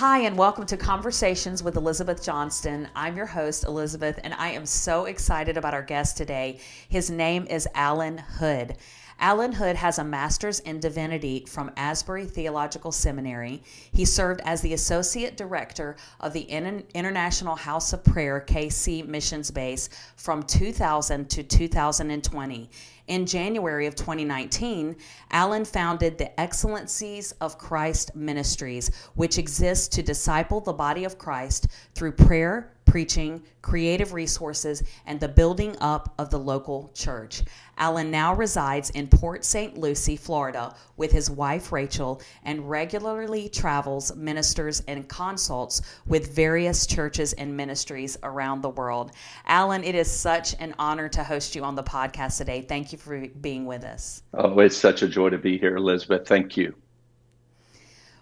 Hi, 0.00 0.20
and 0.20 0.38
welcome 0.38 0.64
to 0.64 0.78
Conversations 0.78 1.62
with 1.62 1.76
Elizabeth 1.76 2.24
Johnston. 2.24 2.88
I'm 2.96 3.18
your 3.18 3.26
host, 3.26 3.64
Elizabeth, 3.64 4.18
and 4.24 4.32
I 4.32 4.52
am 4.52 4.64
so 4.64 5.04
excited 5.04 5.58
about 5.58 5.74
our 5.74 5.82
guest 5.82 6.16
today. 6.16 6.58
His 6.88 7.10
name 7.10 7.46
is 7.50 7.68
Allen 7.74 8.16
Hood. 8.16 8.76
Allen 9.22 9.52
Hood 9.52 9.76
has 9.76 9.98
a 9.98 10.04
master's 10.04 10.60
in 10.60 10.80
divinity 10.80 11.44
from 11.46 11.70
Asbury 11.76 12.24
Theological 12.24 12.90
Seminary. 12.90 13.62
He 13.92 14.06
served 14.06 14.40
as 14.46 14.62
the 14.62 14.72
associate 14.72 15.36
director 15.36 15.96
of 16.20 16.32
the 16.32 16.40
International 16.40 17.54
House 17.54 17.92
of 17.92 18.02
Prayer 18.02 18.42
KC 18.46 19.06
Missions 19.06 19.50
Base 19.50 19.90
from 20.16 20.42
2000 20.42 21.28
to 21.28 21.42
2020. 21.42 22.70
In 23.08 23.26
January 23.26 23.86
of 23.86 23.94
2019, 23.94 24.96
Allen 25.32 25.64
founded 25.66 26.16
the 26.16 26.40
Excellencies 26.40 27.32
of 27.42 27.58
Christ 27.58 28.16
Ministries, 28.16 28.90
which 29.16 29.36
exists 29.36 29.88
to 29.88 30.02
disciple 30.02 30.60
the 30.60 30.72
body 30.72 31.04
of 31.04 31.18
Christ 31.18 31.66
through 31.94 32.12
prayer, 32.12 32.72
preaching, 32.90 33.40
creative 33.62 34.12
resources, 34.12 34.82
and 35.06 35.20
the 35.20 35.28
building 35.28 35.76
up 35.80 36.12
of 36.18 36.28
the 36.28 36.38
local 36.38 36.90
church. 36.92 37.44
Allen 37.78 38.10
now 38.10 38.34
resides 38.34 38.90
in 38.90 39.06
Port 39.06 39.44
St. 39.44 39.78
Lucie, 39.78 40.16
Florida, 40.16 40.74
with 40.96 41.12
his 41.12 41.30
wife 41.30 41.70
Rachel 41.70 42.20
and 42.42 42.68
regularly 42.68 43.48
travels, 43.48 44.14
ministers, 44.16 44.82
and 44.88 45.08
consults 45.08 45.82
with 46.06 46.34
various 46.34 46.84
churches 46.84 47.32
and 47.34 47.56
ministries 47.56 48.18
around 48.24 48.60
the 48.60 48.70
world. 48.70 49.12
Allen, 49.46 49.84
it 49.84 49.94
is 49.94 50.10
such 50.10 50.56
an 50.58 50.74
honor 50.76 51.08
to 51.10 51.22
host 51.22 51.54
you 51.54 51.62
on 51.62 51.76
the 51.76 51.84
podcast 51.84 52.38
today. 52.38 52.60
Thank 52.60 52.90
you 52.90 52.98
for 52.98 53.24
being 53.40 53.66
with 53.66 53.84
us. 53.84 54.24
Oh, 54.34 54.58
it's 54.58 54.76
such 54.76 55.02
a 55.02 55.08
joy 55.08 55.30
to 55.30 55.38
be 55.38 55.58
here, 55.58 55.76
Elizabeth. 55.76 56.26
Thank 56.26 56.56
you. 56.56 56.74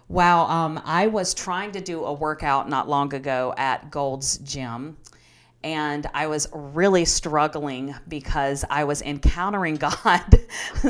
Wow, 0.09 0.47
um, 0.47 0.81
I 0.85 1.05
was 1.05 1.35
trying 1.35 1.73
to 1.73 1.81
do 1.81 2.03
a 2.03 2.11
workout 2.11 2.67
not 2.67 2.89
long 2.89 3.13
ago 3.13 3.53
at 3.55 3.91
Gold's 3.91 4.39
Gym, 4.39 4.97
and 5.63 6.07
I 6.15 6.25
was 6.25 6.47
really 6.51 7.05
struggling 7.05 7.93
because 8.07 8.65
I 8.71 8.85
was 8.85 9.03
encountering 9.03 9.75
God 10.01 10.39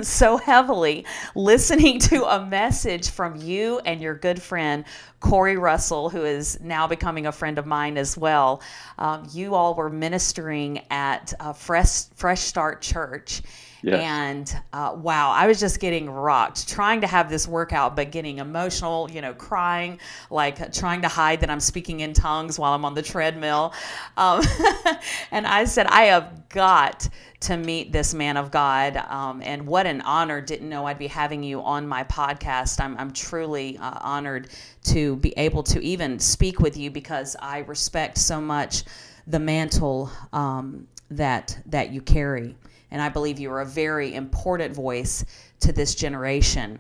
so 0.04 0.38
heavily, 0.38 1.06
listening 1.36 2.00
to 2.00 2.24
a 2.34 2.46
message 2.46 3.10
from 3.10 3.36
you 3.36 3.80
and 3.80 4.00
your 4.00 4.16
good 4.16 4.42
friend 4.42 4.86
Corey 5.20 5.58
Russell, 5.58 6.10
who 6.10 6.24
is 6.24 6.58
now 6.62 6.88
becoming 6.88 7.26
a 7.26 7.34
friend 7.34 7.58
of 7.58 7.66
mine 7.66 7.98
as 7.98 8.18
well. 8.18 8.62
Um, 8.98 9.28
you 9.34 9.54
all 9.54 9.76
were 9.76 9.90
ministering 9.90 10.86
at 10.90 11.34
Fresh 11.58 12.04
Fresh 12.16 12.40
Start 12.40 12.82
Church 12.82 13.42
Yes. 13.82 14.02
And 14.02 14.62
uh, 14.74 14.96
wow, 14.98 15.32
I 15.32 15.48
was 15.48 15.60
just 15.60 15.80
getting 15.80 16.10
rocked 16.10 16.68
trying 16.68 17.02
to 17.02 17.08
have 17.08 17.30
this 17.30 17.48
workout, 17.48 17.96
but 17.96 18.12
getting 18.12 18.40
emotional, 18.40 19.10
you 19.10 19.22
know, 19.22 19.34
crying, 19.34 20.00
like 20.30 20.74
trying 20.74 21.02
to 21.04 21.08
hide 21.08 21.42
that 21.42 21.50
I'm 21.50 21.60
speaking 21.60 22.02
in 22.02 22.14
tongues 22.14 22.60
while 22.60 22.74
I'm 22.74 22.84
on 22.84 22.94
the 22.94 23.02
treadmill. 23.02 23.74
Um, 24.18 24.44
and 25.32 25.48
I 25.48 25.64
said, 25.64 25.88
I 25.88 26.04
have 26.04 26.50
got 26.50 27.08
to 27.42 27.56
meet 27.56 27.94
this 27.94 28.14
man 28.14 28.36
of 28.36 28.52
God. 28.52 28.98
Um, 28.98 29.42
and 29.44 29.66
what 29.66 29.86
an 29.86 30.02
honor. 30.02 30.42
Didn't 30.42 30.68
know 30.68 30.86
I'd 30.86 31.00
be 31.00 31.08
having 31.08 31.42
you 31.42 31.62
on 31.62 31.88
my 31.88 32.04
podcast. 32.04 32.82
I'm, 32.82 32.98
I'm 32.98 33.14
truly 33.14 33.78
uh, 33.78 33.98
honored 34.02 34.50
to 34.86 35.16
be 35.18 35.34
able 35.38 35.64
to 35.64 35.82
even 35.82 36.20
speak 36.20 36.60
with 36.60 36.76
you 36.76 36.92
because 36.92 37.36
I 37.40 37.60
respect 37.60 38.18
so 38.18 38.42
much 38.42 38.84
the 39.28 39.40
mantle 39.40 40.12
um, 40.34 40.88
that 41.12 41.58
that 41.68 41.92
you 41.92 42.02
carry 42.02 42.56
and 42.92 43.02
I 43.02 43.10
believe 43.10 43.40
you 43.40 43.52
are 43.52 43.62
a 43.62 43.66
very 43.66 44.16
important 44.16 44.76
voice 44.76 45.26
to 45.62 45.72
this 45.72 45.96
generation. 45.96 46.80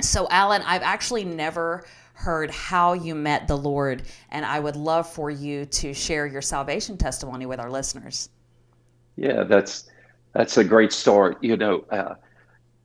So, 0.00 0.26
Allen, 0.30 0.62
I've 0.64 0.82
actually 0.82 1.24
never 1.24 1.84
heard 2.14 2.50
how 2.50 2.92
you 2.92 3.14
met 3.14 3.48
the 3.48 3.56
Lord, 3.56 4.02
and 4.30 4.44
I 4.44 4.60
would 4.60 4.76
love 4.76 5.10
for 5.10 5.30
you 5.30 5.64
to 5.66 5.94
share 5.94 6.26
your 6.26 6.42
salvation 6.42 6.96
testimony 6.96 7.46
with 7.46 7.60
our 7.60 7.70
listeners. 7.70 8.28
Yeah, 9.16 9.44
that's 9.44 9.90
that's 10.32 10.56
a 10.58 10.64
great 10.64 10.92
story. 10.92 11.34
You 11.40 11.56
know, 11.56 11.84
uh, 11.90 12.14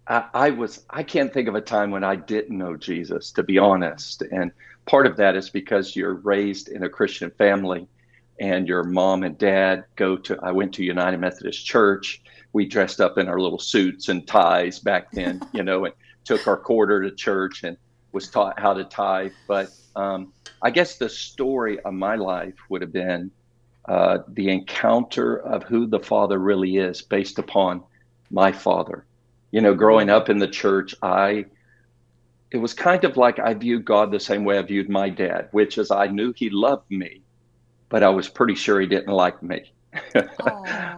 I, 0.07 0.25
I 0.33 0.49
was 0.51 0.83
I 0.89 1.03
can't 1.03 1.33
think 1.33 1.47
of 1.47 1.55
a 1.55 1.61
time 1.61 1.91
when 1.91 2.03
I 2.03 2.15
didn't 2.15 2.57
know 2.57 2.75
Jesus, 2.75 3.31
to 3.31 3.43
be 3.43 3.57
honest, 3.57 4.21
and 4.21 4.51
part 4.85 5.07
of 5.07 5.17
that 5.17 5.35
is 5.35 5.49
because 5.49 5.95
you're 5.95 6.15
raised 6.15 6.69
in 6.69 6.83
a 6.83 6.89
Christian 6.89 7.31
family 7.31 7.87
and 8.39 8.67
your 8.67 8.83
mom 8.83 9.23
and 9.23 9.37
dad 9.37 9.85
go 9.95 10.17
to 10.17 10.37
I 10.41 10.51
went 10.51 10.73
to 10.75 10.83
United 10.83 11.19
Methodist 11.19 11.65
Church. 11.65 12.21
We 12.55 12.65
dressed 12.65 13.01
up 13.01 13.17
in 13.17 13.27
our 13.27 13.37
little 13.37 13.59
suits 13.59 14.07
and 14.07 14.25
ties 14.25 14.79
back 14.79 15.11
then, 15.11 15.41
you 15.51 15.61
know, 15.61 15.83
and 15.83 15.93
took 16.23 16.47
our 16.47 16.55
quarter 16.55 17.03
to 17.03 17.13
church 17.13 17.63
and 17.63 17.75
was 18.13 18.29
taught 18.29 18.57
how 18.57 18.73
to 18.73 18.85
tie. 18.85 19.31
But 19.45 19.71
um, 19.97 20.31
I 20.61 20.69
guess 20.69 20.97
the 20.97 21.09
story 21.09 21.81
of 21.81 21.93
my 21.93 22.15
life 22.15 22.53
would 22.69 22.81
have 22.81 22.93
been 22.93 23.29
uh, 23.89 24.19
the 24.29 24.47
encounter 24.51 25.35
of 25.35 25.63
who 25.63 25.85
the 25.85 25.99
Father 25.99 26.39
really 26.39 26.77
is 26.77 27.01
based 27.01 27.39
upon 27.39 27.83
my 28.31 28.53
father. 28.53 29.05
You 29.51 29.59
know, 29.59 29.73
growing 29.73 30.09
up 30.09 30.29
in 30.29 30.37
the 30.37 30.47
church, 30.47 30.95
I 31.01 31.47
it 32.51 32.57
was 32.57 32.73
kind 32.73 33.03
of 33.03 33.17
like 33.17 33.37
I 33.37 33.53
viewed 33.53 33.83
God 33.83 34.11
the 34.11 34.19
same 34.21 34.45
way 34.45 34.57
I 34.57 34.61
viewed 34.61 34.87
my 34.89 35.09
dad, 35.09 35.49
which 35.51 35.77
is 35.77 35.91
I 35.91 36.07
knew 36.07 36.31
he 36.31 36.49
loved 36.49 36.89
me, 36.89 37.21
but 37.89 38.01
I 38.01 38.09
was 38.11 38.29
pretty 38.29 38.55
sure 38.55 38.79
he 38.79 38.87
didn't 38.87 39.13
like 39.13 39.43
me. 39.43 39.73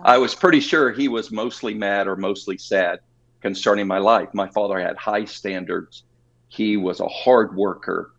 I 0.03 0.18
was 0.18 0.35
pretty 0.35 0.59
sure 0.59 0.91
he 0.91 1.08
was 1.08 1.31
mostly 1.31 1.74
mad 1.74 2.08
or 2.08 2.16
mostly 2.16 2.58
sad 2.58 3.00
concerning 3.41 3.88
my 3.88 3.97
life. 3.97 4.30
My 4.34 4.47
father 4.47 4.80
had 4.80 4.97
high 4.97 5.25
standards. 5.25 6.03
He 6.50 6.78
was 6.78 7.00
a 7.00 7.08
hard 7.08 7.56
worker. 7.56 8.13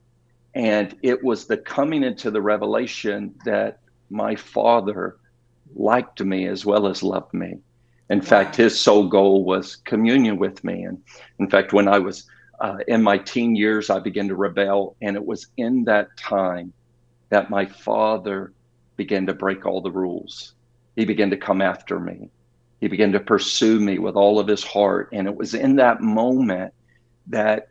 And 0.54 0.96
it 1.02 1.22
was 1.22 1.46
the 1.46 1.56
coming 1.56 2.02
into 2.02 2.30
the 2.30 2.42
revelation 2.42 3.34
that 3.44 3.80
my 4.10 4.34
father 4.34 5.16
liked 5.74 6.22
me 6.22 6.46
as 6.46 6.64
well 6.64 6.86
as 6.86 7.02
loved 7.02 7.34
me. 7.34 7.58
In 8.10 8.18
wow. 8.20 8.24
fact, 8.24 8.56
his 8.56 8.78
sole 8.78 9.06
goal 9.06 9.44
was 9.44 9.76
communion 9.76 10.38
with 10.38 10.64
me. 10.64 10.84
And 10.84 11.02
in 11.38 11.50
fact, 11.50 11.72
when 11.72 11.88
I 11.88 11.98
was 11.98 12.26
uh, 12.60 12.78
in 12.88 13.02
my 13.02 13.18
teen 13.18 13.54
years, 13.54 13.90
I 13.90 13.98
began 13.98 14.28
to 14.28 14.34
rebel. 14.34 14.96
And 15.02 15.16
it 15.16 15.24
was 15.24 15.46
in 15.56 15.84
that 15.84 16.16
time 16.16 16.72
that 17.28 17.50
my 17.50 17.66
father 17.66 18.52
began 18.96 19.26
to 19.26 19.34
break 19.34 19.66
all 19.66 19.80
the 19.80 19.90
rules. 19.90 20.54
He 20.98 21.04
began 21.04 21.30
to 21.30 21.36
come 21.36 21.62
after 21.62 22.00
me. 22.00 22.28
He 22.80 22.88
began 22.88 23.12
to 23.12 23.20
pursue 23.20 23.78
me 23.78 24.00
with 24.00 24.16
all 24.16 24.40
of 24.40 24.48
his 24.48 24.64
heart. 24.64 25.10
And 25.12 25.28
it 25.28 25.36
was 25.36 25.54
in 25.54 25.76
that 25.76 26.00
moment 26.00 26.74
that 27.28 27.68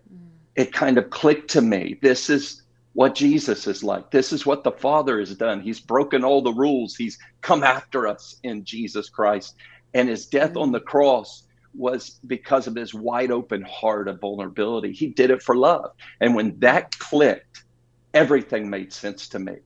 it 0.55 0.71
kind 0.71 0.97
of 0.97 1.09
clicked 1.09 1.49
to 1.49 1.61
me. 1.61 1.99
This 2.01 2.29
is 2.29 2.61
what 2.93 3.15
Jesus 3.15 3.67
is 3.67 3.83
like. 3.83 4.11
This 4.11 4.31
is 4.31 4.45
what 4.45 4.63
the 4.63 4.71
Father 4.71 5.19
has 5.19 5.35
done. 5.35 5.59
He's 5.59 5.81
broken 5.81 6.23
all 6.23 6.41
the 6.41 6.53
rules. 6.53 6.95
He's 6.95 7.17
come 7.41 7.65
after 7.65 8.07
us 8.07 8.39
in 8.43 8.63
Jesus 8.63 9.09
Christ. 9.09 9.55
And 9.93 10.07
his 10.07 10.27
death 10.27 10.55
on 10.55 10.71
the 10.71 10.79
cross 10.79 11.43
was 11.75 12.21
because 12.27 12.65
of 12.65 12.75
his 12.75 12.93
wide 12.93 13.31
open 13.31 13.61
heart 13.63 14.07
of 14.07 14.21
vulnerability. 14.21 14.93
He 14.93 15.07
did 15.07 15.31
it 15.31 15.43
for 15.43 15.57
love. 15.57 15.91
And 16.21 16.33
when 16.33 16.57
that 16.59 16.97
clicked, 16.97 17.65
everything 18.13 18.69
made 18.69 18.93
sense 18.93 19.27
to 19.27 19.39
me 19.39 19.57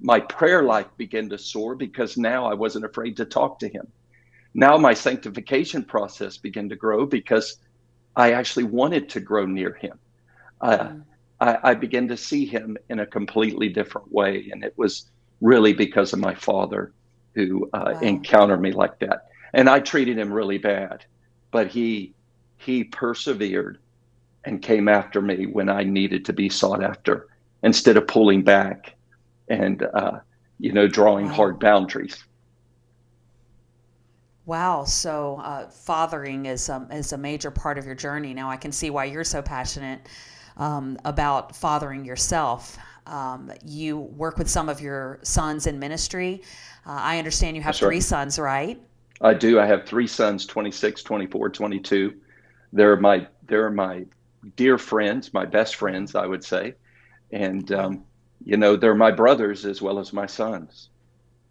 my 0.00 0.20
prayer 0.20 0.62
life 0.62 0.86
began 0.96 1.28
to 1.28 1.38
soar 1.38 1.74
because 1.74 2.16
now 2.16 2.46
I 2.46 2.54
wasn't 2.54 2.84
afraid 2.84 3.16
to 3.18 3.24
talk 3.24 3.58
to 3.60 3.68
him. 3.68 3.86
Now 4.54 4.76
my 4.76 4.94
sanctification 4.94 5.84
process 5.84 6.36
began 6.36 6.68
to 6.70 6.76
grow 6.76 7.06
because 7.06 7.58
I 8.16 8.32
actually 8.32 8.64
wanted 8.64 9.08
to 9.10 9.20
grow 9.20 9.46
near 9.46 9.74
him. 9.74 9.98
Uh, 10.60 10.78
mm. 10.78 11.04
I, 11.40 11.58
I, 11.62 11.74
began 11.74 12.08
to 12.08 12.16
see 12.16 12.44
him 12.44 12.76
in 12.90 13.00
a 13.00 13.06
completely 13.06 13.68
different 13.68 14.12
way. 14.12 14.50
And 14.52 14.62
it 14.64 14.76
was 14.76 15.06
really 15.40 15.72
because 15.72 16.12
of 16.12 16.18
my 16.18 16.34
father 16.34 16.92
who 17.34 17.70
uh, 17.72 17.92
wow. 17.94 18.00
encountered 18.00 18.60
me 18.60 18.72
like 18.72 18.98
that. 18.98 19.28
And 19.54 19.68
I 19.68 19.80
treated 19.80 20.18
him 20.18 20.32
really 20.32 20.58
bad, 20.58 21.04
but 21.50 21.68
he 21.68 22.14
he 22.58 22.84
persevered 22.84 23.78
and 24.44 24.60
came 24.60 24.86
after 24.86 25.22
me 25.22 25.46
when 25.46 25.70
I 25.70 25.82
needed 25.82 26.26
to 26.26 26.32
be 26.34 26.50
sought 26.50 26.84
after 26.84 27.28
instead 27.62 27.96
of 27.96 28.06
pulling 28.06 28.42
back 28.42 28.96
and 29.50 29.82
uh, 29.82 30.20
you 30.58 30.72
know 30.72 30.88
drawing 30.88 31.26
hard 31.26 31.60
boundaries. 31.60 32.24
Wow. 34.46 34.84
So 34.84 35.40
uh, 35.44 35.68
fathering 35.68 36.46
is 36.46 36.70
um, 36.70 36.90
is 36.90 37.12
a 37.12 37.18
major 37.18 37.50
part 37.50 37.76
of 37.76 37.84
your 37.84 37.94
journey. 37.94 38.32
Now 38.32 38.48
I 38.48 38.56
can 38.56 38.72
see 38.72 38.88
why 38.88 39.04
you're 39.04 39.24
so 39.24 39.42
passionate 39.42 40.08
um, 40.56 40.98
about 41.04 41.54
fathering 41.54 42.04
yourself. 42.04 42.78
Um, 43.06 43.52
you 43.64 43.98
work 43.98 44.38
with 44.38 44.48
some 44.48 44.68
of 44.68 44.80
your 44.80 45.18
sons 45.22 45.66
in 45.66 45.78
ministry. 45.78 46.42
Uh, 46.86 46.98
I 47.00 47.18
understand 47.18 47.56
you 47.56 47.62
have 47.62 47.74
That's 47.74 47.80
three 47.80 47.96
right. 47.96 48.02
sons, 48.02 48.38
right? 48.38 48.80
I 49.20 49.34
do. 49.34 49.60
I 49.60 49.66
have 49.66 49.84
three 49.84 50.06
sons, 50.06 50.46
26, 50.46 51.02
24, 51.02 51.50
22. 51.50 52.14
They're 52.72 52.96
my 52.96 53.26
they're 53.46 53.70
my 53.70 54.06
dear 54.56 54.78
friends, 54.78 55.34
my 55.34 55.44
best 55.44 55.76
friends, 55.76 56.14
I 56.14 56.26
would 56.26 56.44
say. 56.44 56.74
And 57.30 57.70
um, 57.72 58.04
you 58.44 58.56
know, 58.56 58.76
they're 58.76 58.94
my 58.94 59.10
brothers 59.10 59.64
as 59.64 59.82
well 59.82 59.98
as 59.98 60.12
my 60.12 60.26
sons. 60.26 60.88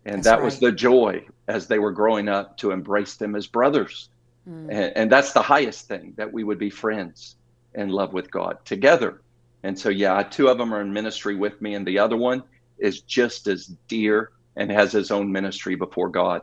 And 0.05 0.17
that's 0.17 0.25
that 0.25 0.35
right. 0.35 0.45
was 0.45 0.59
the 0.59 0.71
joy 0.71 1.25
as 1.47 1.67
they 1.67 1.79
were 1.79 1.91
growing 1.91 2.29
up 2.29 2.57
to 2.57 2.71
embrace 2.71 3.15
them 3.15 3.35
as 3.35 3.47
brothers. 3.47 4.09
Mm. 4.47 4.69
And, 4.69 4.97
and, 4.97 5.11
that's 5.11 5.33
the 5.33 5.41
highest 5.41 5.87
thing 5.87 6.13
that 6.17 6.31
we 6.31 6.43
would 6.43 6.57
be 6.57 6.69
friends 6.69 7.35
and 7.75 7.91
love 7.91 8.13
with 8.13 8.31
God 8.31 8.57
together 8.65 9.21
And 9.63 9.77
so, 9.77 9.89
yeah, 9.89 10.23
two 10.23 10.47
of 10.47 10.57
them 10.57 10.73
are 10.73 10.81
in 10.81 10.93
ministry 10.93 11.35
with 11.35 11.61
me, 11.61 11.75
and 11.75 11.85
the 11.85 11.99
other 11.99 12.15
one 12.15 12.43
is 12.77 13.01
just 13.01 13.47
as 13.47 13.67
dear 13.87 14.31
and 14.55 14.71
has 14.71 14.91
his 14.93 15.11
own 15.11 15.31
ministry 15.31 15.75
before 15.75 16.09
God. 16.09 16.41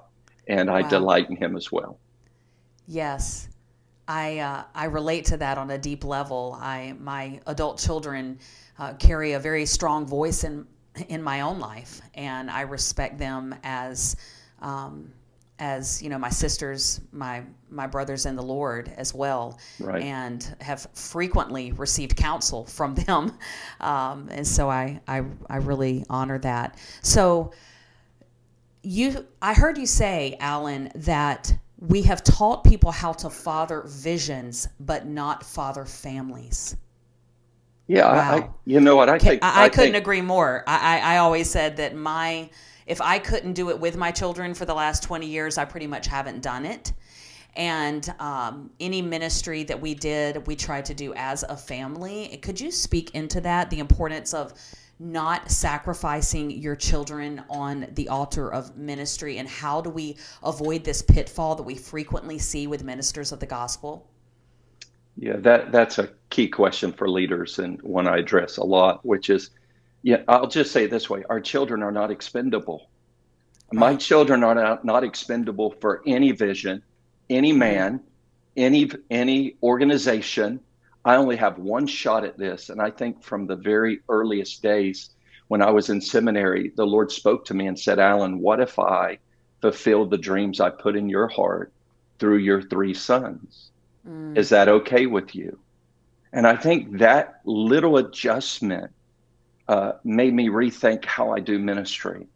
And 0.49 0.71
I 0.71 0.83
delight 0.89 1.31
in 1.31 1.37
him 1.37 1.57
as 1.57 1.73
well. 1.73 1.99
Yes. 2.87 3.49
I, 4.07 4.39
uh, 4.39 4.65
I 4.75 4.85
relate 4.85 5.25
to 5.27 5.37
that 5.39 5.59
on 5.59 5.71
a 5.71 5.79
deep 5.79 6.05
level. 6.05 6.57
I, 6.61 6.95
my 7.01 7.41
adult 7.47 7.79
children 7.79 8.39
uh, 8.79 8.95
carry 8.95 9.33
a 9.33 9.41
very 9.41 9.67
strong 9.67 10.07
voice 10.07 10.45
in, 10.45 10.67
in 11.09 11.23
my 11.23 11.43
own 11.43 11.59
life, 11.59 12.01
and 12.15 12.51
I 12.51 12.63
respect 12.63 13.19
them 13.19 13.55
as 13.63 14.17
um, 14.61 15.13
as 15.59 16.03
you 16.03 16.11
know 16.11 16.19
my 16.19 16.29
sisters 16.29 17.01
my 17.13 17.43
my 17.71 17.87
brothers 17.87 18.27
in 18.27 18.37
the 18.37 18.43
lord 18.43 18.93
as 18.99 19.15
well 19.15 19.59
right. 19.81 20.03
and 20.03 20.55
have 20.61 20.87
frequently 20.93 21.73
received 21.73 22.17
counsel 22.17 22.65
from 22.65 22.95
them. 22.95 23.33
Um, 23.81 24.29
and 24.31 24.47
so 24.47 24.71
I, 24.71 25.01
I 25.07 25.23
i 25.49 25.57
really 25.57 26.05
honor 26.09 26.39
that. 26.39 26.79
So 27.03 27.53
you 28.83 29.27
i 29.43 29.53
heard 29.53 29.77
you 29.77 29.87
say 29.87 30.37
alan 30.41 30.91
that 30.95 31.53
we 31.79 32.03
have 32.03 32.23
taught 32.23 32.65
people 32.65 32.91
how 32.91 33.13
to 33.13 33.29
father 33.29 33.83
visions 33.87 34.69
but 34.79 35.07
not 35.07 35.45
father 35.45 35.85
families 35.85 36.77
yeah 37.87 38.05
wow. 38.05 38.37
I, 38.37 38.51
you 38.65 38.81
know 38.81 38.97
what 38.97 39.09
i 39.09 39.19
think 39.19 39.43
i, 39.45 39.65
I 39.65 39.69
couldn't 39.69 39.93
think... 39.93 39.97
agree 39.97 40.23
more 40.23 40.65
I, 40.67 41.01
I 41.01 41.17
always 41.19 41.49
said 41.49 41.77
that 41.77 41.95
my 41.95 42.51
if 42.87 43.01
I 43.01 43.19
couldn't 43.19 43.55
do 43.55 43.71
it 43.71 43.79
with 43.79 43.97
my 43.97 44.11
children 44.11 44.55
for 44.55 44.65
the 44.65 44.75
last 44.75 45.03
20 45.03 45.27
years, 45.27 45.59
I 45.59 45.65
pretty 45.65 45.87
much 45.87 46.07
haven't 46.07 46.41
done 46.41 46.65
it. 46.65 46.93
And 47.57 48.15
um, 48.21 48.71
any 48.81 49.03
ministry 49.03 49.65
that 49.65 49.81
we 49.81 49.95
did, 49.95 50.47
we 50.47 50.55
tried 50.55 50.85
to 50.87 50.95
do 50.95 51.15
as 51.15 51.43
a 51.43 51.57
family. 51.57 52.39
Could 52.43 52.61
you 52.61 52.71
speak 52.71 53.15
into 53.15 53.41
that, 53.41 53.71
the 53.71 53.79
importance 53.79 54.35
of 54.35 54.53
not 54.99 55.51
sacrificing 55.51 56.51
your 56.51 56.77
children 56.77 57.43
on 57.51 57.87
the 57.95 58.09
altar 58.09 58.53
of 58.53 58.77
ministry, 58.77 59.39
and 59.39 59.49
how 59.49 59.81
do 59.81 59.91
we 59.91 60.17
avoid 60.43 60.85
this 60.85 61.03
pitfall 61.03 61.55
that 61.55 61.63
we 61.63 61.75
frequently 61.75 62.39
see 62.39 62.67
with 62.67 62.85
ministers 62.85 63.33
of 63.33 63.41
the 63.41 63.47
gospel? 63.47 64.07
Yeah, 65.17 65.37
that 65.39 65.73
that's 65.73 65.99
a 65.99 66.11
key 66.31 66.49
question 66.49 66.93
for 66.93 67.09
leaders 67.09 67.59
and 67.59 67.81
one 67.83 68.07
I 68.07 68.19
address 68.19 68.59
a 68.59 68.65
lot, 68.65 69.05
which 69.05 69.31
is 69.31 69.51
yeah, 70.03 70.23
I'll 70.29 70.47
just 70.47 70.73
say 70.73 70.85
it 70.85 70.91
this 70.91 71.09
way 71.09 71.25
our 71.31 71.41
children 71.41 71.83
are 71.83 71.93
not 71.93 72.11
expendable. 72.11 72.91
My 73.73 73.97
children 73.97 74.45
are 74.45 74.55
not, 74.55 74.85
not 74.85 75.03
expendable 75.03 75.73
for 75.81 76.03
any 76.07 76.31
vision, 76.33 76.83
any 77.29 77.51
mm-hmm. 77.51 77.59
man, 77.59 78.01
any 78.57 78.91
any 79.11 79.57
organization. 79.63 80.61
I 81.05 81.17
only 81.17 81.37
have 81.37 81.59
one 81.59 81.87
shot 81.87 82.25
at 82.25 82.37
this. 82.37 82.69
And 82.69 82.81
I 82.81 82.91
think 82.91 83.23
from 83.23 83.47
the 83.47 83.57
very 83.57 84.01
earliest 84.09 84.63
days 84.63 85.11
when 85.49 85.63
I 85.63 85.71
was 85.71 85.89
in 85.89 86.01
seminary, 86.01 86.73
the 86.77 86.87
Lord 86.87 87.13
spoke 87.13 87.45
to 87.47 87.55
me 87.55 87.69
and 87.69 87.79
said, 87.79 88.01
Allen, 88.01 88.41
what 88.41 88.61
if 88.61 88.79
I 88.79 89.19
fulfill 89.63 90.07
the 90.07 90.19
dreams 90.19 90.61
I 90.61 90.71
put 90.71 90.97
in 90.97 91.09
your 91.09 91.29
heart 91.29 91.73
through 92.19 92.39
your 92.39 92.61
three 92.61 92.93
sons? 92.93 93.71
Mm. 94.07 94.37
Is 94.39 94.51
that 94.51 94.69
okay 94.69 95.07
with 95.07 95.35
you? 95.35 95.59
And 96.33 96.47
I 96.47 96.57
think 96.57 96.99
that 96.99 97.41
little 97.45 97.97
adjustment 97.97 98.91
uh, 99.69 99.93
made 100.05 100.35
me 100.35 100.49
rethink 100.49 101.05
how 101.05 101.33
I 101.33 101.41
do 101.41 101.59
ministry. 101.59 102.27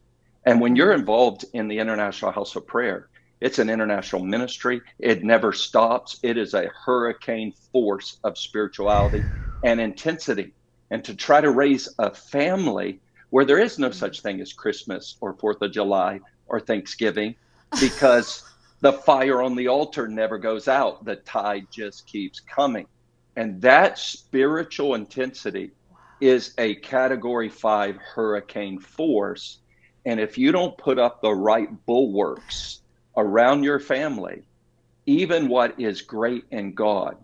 And 0.45 0.59
when 0.59 0.75
you're 0.75 0.93
involved 0.93 1.45
in 1.53 1.67
the 1.67 1.79
International 1.79 2.31
House 2.31 2.55
of 2.55 2.65
Prayer, 2.65 3.07
it's 3.39 3.59
an 3.59 3.69
international 3.69 4.23
ministry. 4.23 4.81
It 4.99 5.23
never 5.23 5.53
stops. 5.53 6.19
It 6.23 6.37
is 6.37 6.53
a 6.53 6.71
hurricane 6.85 7.53
force 7.71 8.17
of 8.23 8.37
spirituality 8.37 9.25
and 9.63 9.79
intensity. 9.79 10.53
And 10.89 11.03
to 11.05 11.15
try 11.15 11.41
to 11.41 11.51
raise 11.51 11.87
a 11.99 12.13
family 12.13 12.99
where 13.29 13.45
there 13.45 13.59
is 13.59 13.79
no 13.79 13.91
such 13.91 14.21
thing 14.21 14.41
as 14.41 14.53
Christmas 14.53 15.15
or 15.21 15.33
Fourth 15.33 15.61
of 15.61 15.71
July 15.71 16.19
or 16.47 16.59
Thanksgiving, 16.59 17.35
because 17.79 18.50
the 18.81 18.93
fire 18.93 19.41
on 19.41 19.55
the 19.55 19.67
altar 19.67 20.07
never 20.07 20.37
goes 20.37 20.67
out, 20.67 21.05
the 21.05 21.15
tide 21.17 21.67
just 21.71 22.05
keeps 22.07 22.39
coming. 22.39 22.87
And 23.35 23.61
that 23.61 23.97
spiritual 23.97 24.95
intensity 24.95 25.71
is 26.19 26.53
a 26.57 26.75
category 26.75 27.49
five 27.49 27.95
hurricane 27.97 28.79
force. 28.79 29.59
And 30.05 30.19
if 30.19 30.37
you 30.37 30.51
don't 30.51 30.77
put 30.77 30.99
up 30.99 31.21
the 31.21 31.33
right 31.33 31.69
bulwarks 31.85 32.81
around 33.15 33.63
your 33.63 33.79
family, 33.79 34.43
even 35.05 35.47
what 35.47 35.79
is 35.79 36.01
great 36.01 36.45
in 36.51 36.73
God 36.73 37.17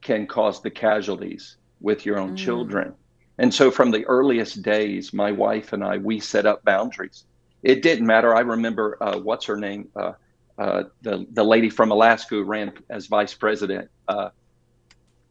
can 0.00 0.26
cause 0.26 0.62
the 0.62 0.70
casualties 0.70 1.56
with 1.80 2.06
your 2.06 2.18
own 2.18 2.34
mm. 2.34 2.38
children. 2.38 2.94
And 3.38 3.52
so 3.52 3.70
from 3.70 3.90
the 3.90 4.06
earliest 4.06 4.62
days, 4.62 5.12
my 5.12 5.32
wife 5.32 5.72
and 5.72 5.84
I, 5.84 5.98
we 5.98 6.20
set 6.20 6.46
up 6.46 6.64
boundaries. 6.64 7.24
It 7.62 7.82
didn't 7.82 8.06
matter. 8.06 8.34
I 8.34 8.40
remember 8.40 8.96
uh, 9.00 9.18
what's 9.18 9.46
her 9.46 9.56
name, 9.56 9.88
uh, 9.96 10.12
uh, 10.58 10.84
the 11.02 11.26
the 11.32 11.44
lady 11.44 11.70
from 11.70 11.90
Alaska 11.90 12.36
who 12.36 12.42
ran 12.44 12.72
as 12.88 13.06
vice 13.06 13.34
president, 13.34 13.90
uh, 14.08 14.30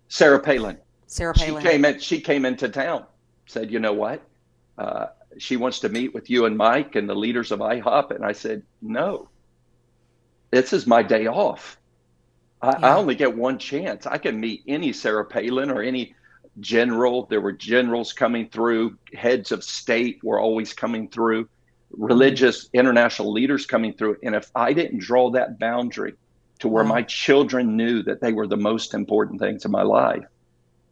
Sarah 0.07 0.39
Palin. 0.39 0.77
Sarah 1.07 1.33
Palin. 1.33 1.61
She 1.61 1.67
came 1.67 1.85
in, 1.85 1.99
she 1.99 2.21
came 2.21 2.45
into 2.45 2.69
town, 2.69 3.05
said, 3.45 3.71
you 3.71 3.79
know 3.79 3.93
what? 3.93 4.21
Uh, 4.77 5.07
she 5.37 5.57
wants 5.57 5.79
to 5.79 5.89
meet 5.89 6.13
with 6.13 6.29
you 6.29 6.45
and 6.45 6.57
Mike 6.57 6.95
and 6.95 7.09
the 7.09 7.15
leaders 7.15 7.51
of 7.51 7.59
IHOP. 7.59 8.11
And 8.11 8.25
I 8.25 8.31
said, 8.31 8.63
no, 8.81 9.29
this 10.51 10.73
is 10.73 10.87
my 10.87 11.03
day 11.03 11.27
off. 11.27 11.77
I, 12.61 12.69
yeah. 12.69 12.87
I 12.87 12.95
only 12.95 13.15
get 13.15 13.35
one 13.35 13.57
chance. 13.57 14.05
I 14.05 14.17
can 14.17 14.39
meet 14.39 14.63
any 14.67 14.93
Sarah 14.93 15.25
Palin 15.25 15.69
or 15.69 15.81
any 15.81 16.15
general. 16.59 17.25
There 17.25 17.41
were 17.41 17.51
generals 17.51 18.13
coming 18.13 18.49
through, 18.49 18.97
heads 19.13 19.51
of 19.51 19.63
state 19.63 20.23
were 20.23 20.39
always 20.39 20.73
coming 20.73 21.09
through, 21.09 21.49
religious 21.91 22.69
international 22.73 23.31
leaders 23.31 23.65
coming 23.65 23.93
through. 23.93 24.17
And 24.23 24.35
if 24.35 24.51
I 24.55 24.73
didn't 24.73 24.99
draw 24.99 25.31
that 25.31 25.59
boundary 25.59 26.15
to 26.59 26.67
where 26.67 26.83
my 26.83 27.03
children 27.03 27.75
knew 27.75 28.03
that 28.03 28.21
they 28.21 28.33
were 28.33 28.47
the 28.47 28.57
most 28.57 28.93
important 28.93 29.39
things 29.39 29.65
in 29.65 29.71
my 29.71 29.83
life, 29.83 30.25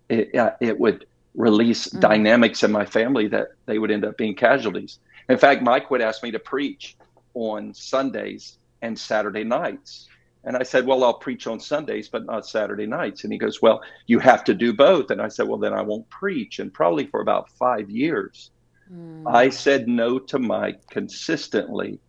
it, 0.09 0.35
uh, 0.35 0.51
it 0.59 0.79
would 0.79 1.05
release 1.35 1.87
mm. 1.87 1.99
dynamics 1.99 2.63
in 2.63 2.71
my 2.71 2.85
family 2.85 3.27
that 3.27 3.49
they 3.65 3.79
would 3.79 3.91
end 3.91 4.05
up 4.05 4.17
being 4.17 4.35
casualties. 4.35 4.99
In 5.29 5.37
fact, 5.37 5.63
Mike 5.63 5.89
would 5.89 6.01
ask 6.01 6.21
me 6.21 6.31
to 6.31 6.39
preach 6.39 6.97
on 7.33 7.73
Sundays 7.73 8.57
and 8.81 8.97
Saturday 8.97 9.43
nights. 9.43 10.07
And 10.43 10.57
I 10.57 10.63
said, 10.63 10.85
Well, 10.85 11.03
I'll 11.03 11.13
preach 11.13 11.47
on 11.47 11.59
Sundays, 11.59 12.09
but 12.09 12.25
not 12.25 12.45
Saturday 12.45 12.85
nights. 12.85 13.23
And 13.23 13.31
he 13.31 13.39
goes, 13.39 13.61
Well, 13.61 13.81
you 14.07 14.19
have 14.19 14.43
to 14.45 14.53
do 14.53 14.73
both. 14.73 15.09
And 15.09 15.21
I 15.21 15.29
said, 15.29 15.47
Well, 15.47 15.57
then 15.57 15.73
I 15.73 15.81
won't 15.81 16.09
preach. 16.09 16.59
And 16.59 16.73
probably 16.73 17.07
for 17.07 17.21
about 17.21 17.49
five 17.51 17.89
years, 17.89 18.51
mm. 18.93 19.23
I 19.25 19.49
said 19.49 19.87
no 19.87 20.19
to 20.19 20.39
Mike 20.39 20.87
consistently 20.89 21.99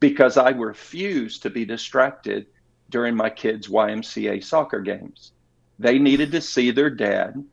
because 0.00 0.36
I 0.36 0.50
refused 0.50 1.42
to 1.42 1.50
be 1.50 1.64
distracted 1.64 2.46
during 2.88 3.14
my 3.14 3.30
kids' 3.30 3.68
YMCA 3.68 4.42
soccer 4.42 4.80
games. 4.80 5.32
They 5.78 5.98
needed 5.98 6.32
to 6.32 6.40
see 6.40 6.70
their 6.70 6.90
dad 6.90 7.44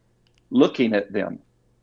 looking 0.50 0.94
at 0.94 1.12
them. 1.12 1.40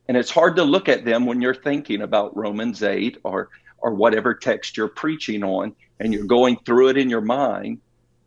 And 0.07 0.17
it's 0.17 0.31
hard 0.31 0.55
to 0.57 0.63
look 0.63 0.89
at 0.89 1.05
them 1.05 1.25
when 1.25 1.41
you're 1.41 1.55
thinking 1.55 2.01
about 2.01 2.35
Romans 2.37 2.83
8 2.83 3.19
or 3.23 3.49
or 3.85 3.93
whatever 3.93 4.33
text 4.33 4.77
you're 4.77 4.87
preaching 4.87 5.43
on 5.43 5.75
and 5.99 6.11
you're 6.11 6.25
going 6.25 6.57
through 6.65 6.89
it 6.89 6.97
in 6.97 7.07
your 7.07 7.21
mind. 7.21 7.79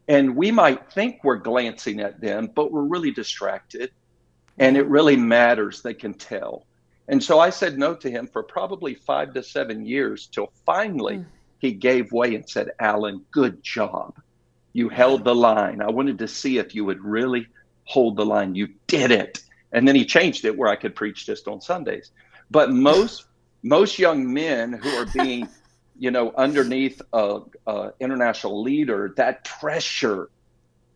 And 0.06 0.36
we 0.36 0.52
might 0.52 0.92
think 0.92 1.18
we're 1.24 1.36
glancing 1.38 1.98
at 1.98 2.20
them, 2.20 2.50
but 2.54 2.70
we're 2.70 2.84
really 2.84 3.10
distracted. 3.10 3.90
And 4.58 4.76
it 4.76 4.86
really 4.86 5.16
matters. 5.16 5.82
They 5.82 5.94
can 5.94 6.14
tell. 6.14 6.64
And 7.08 7.22
so 7.22 7.40
I 7.40 7.50
said 7.50 7.78
no 7.78 7.94
to 7.94 8.10
him 8.10 8.26
for 8.26 8.42
probably 8.42 8.94
five 8.94 9.34
to 9.34 9.42
seven 9.42 9.86
years 9.86 10.26
till 10.26 10.52
finally 10.66 11.18
mm. 11.18 11.26
he 11.58 11.72
gave 11.72 12.12
way 12.12 12.34
and 12.34 12.48
said, 12.48 12.70
Allen, 12.80 13.24
good 13.30 13.62
job. 13.62 14.20
You 14.74 14.88
held 14.88 15.24
the 15.24 15.34
line. 15.34 15.80
I 15.80 15.90
wanted 15.90 16.18
to 16.18 16.28
see 16.28 16.58
if 16.58 16.74
you 16.74 16.84
would 16.84 17.02
really 17.02 17.46
hold 17.84 18.16
the 18.16 18.26
line. 18.26 18.54
You 18.54 18.68
did 18.86 19.10
it 19.10 19.42
and 19.72 19.86
then 19.86 19.94
he 19.94 20.04
changed 20.04 20.44
it 20.44 20.56
where 20.56 20.68
I 20.68 20.76
could 20.76 20.94
preach 20.94 21.26
just 21.26 21.48
on 21.48 21.60
Sundays. 21.60 22.10
But 22.50 22.70
most 22.72 23.24
most 23.62 23.98
young 23.98 24.32
men 24.32 24.72
who 24.72 24.88
are 24.90 25.06
being, 25.06 25.48
you 25.98 26.10
know, 26.10 26.32
underneath 26.36 27.02
a, 27.12 27.40
a 27.66 27.92
international 28.00 28.62
leader, 28.62 29.14
that 29.16 29.44
pressure 29.44 30.30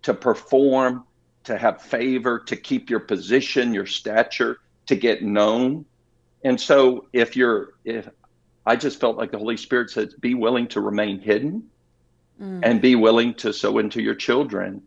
to 0.03 0.15
perform, 0.15 1.05
to 1.45 1.59
have 1.59 1.83
favor, 1.83 2.39
to 2.39 2.57
keep 2.57 2.89
your 2.89 3.01
position, 3.01 3.75
your 3.75 3.87
stature, 3.87 4.59
to 4.87 4.97
get 4.97 5.23
known. 5.23 5.85
And 6.45 6.61
so 6.61 7.07
if 7.13 7.37
you're 7.37 7.75
if 7.85 8.09
I 8.67 8.77
just 8.77 9.01
felt 9.01 9.17
like 9.17 9.33
the 9.33 9.39
Holy 9.39 9.57
Spirit 9.57 9.91
said, 9.91 10.11
be 10.21 10.35
willing 10.35 10.69
to 10.69 10.81
remain 10.81 11.19
hidden 11.21 11.69
mm. 12.41 12.61
and 12.63 12.81
be 12.81 12.95
willing 12.95 13.35
to 13.35 13.53
sow 13.53 13.79
into 13.79 14.01
your 14.01 14.15
children 14.15 14.83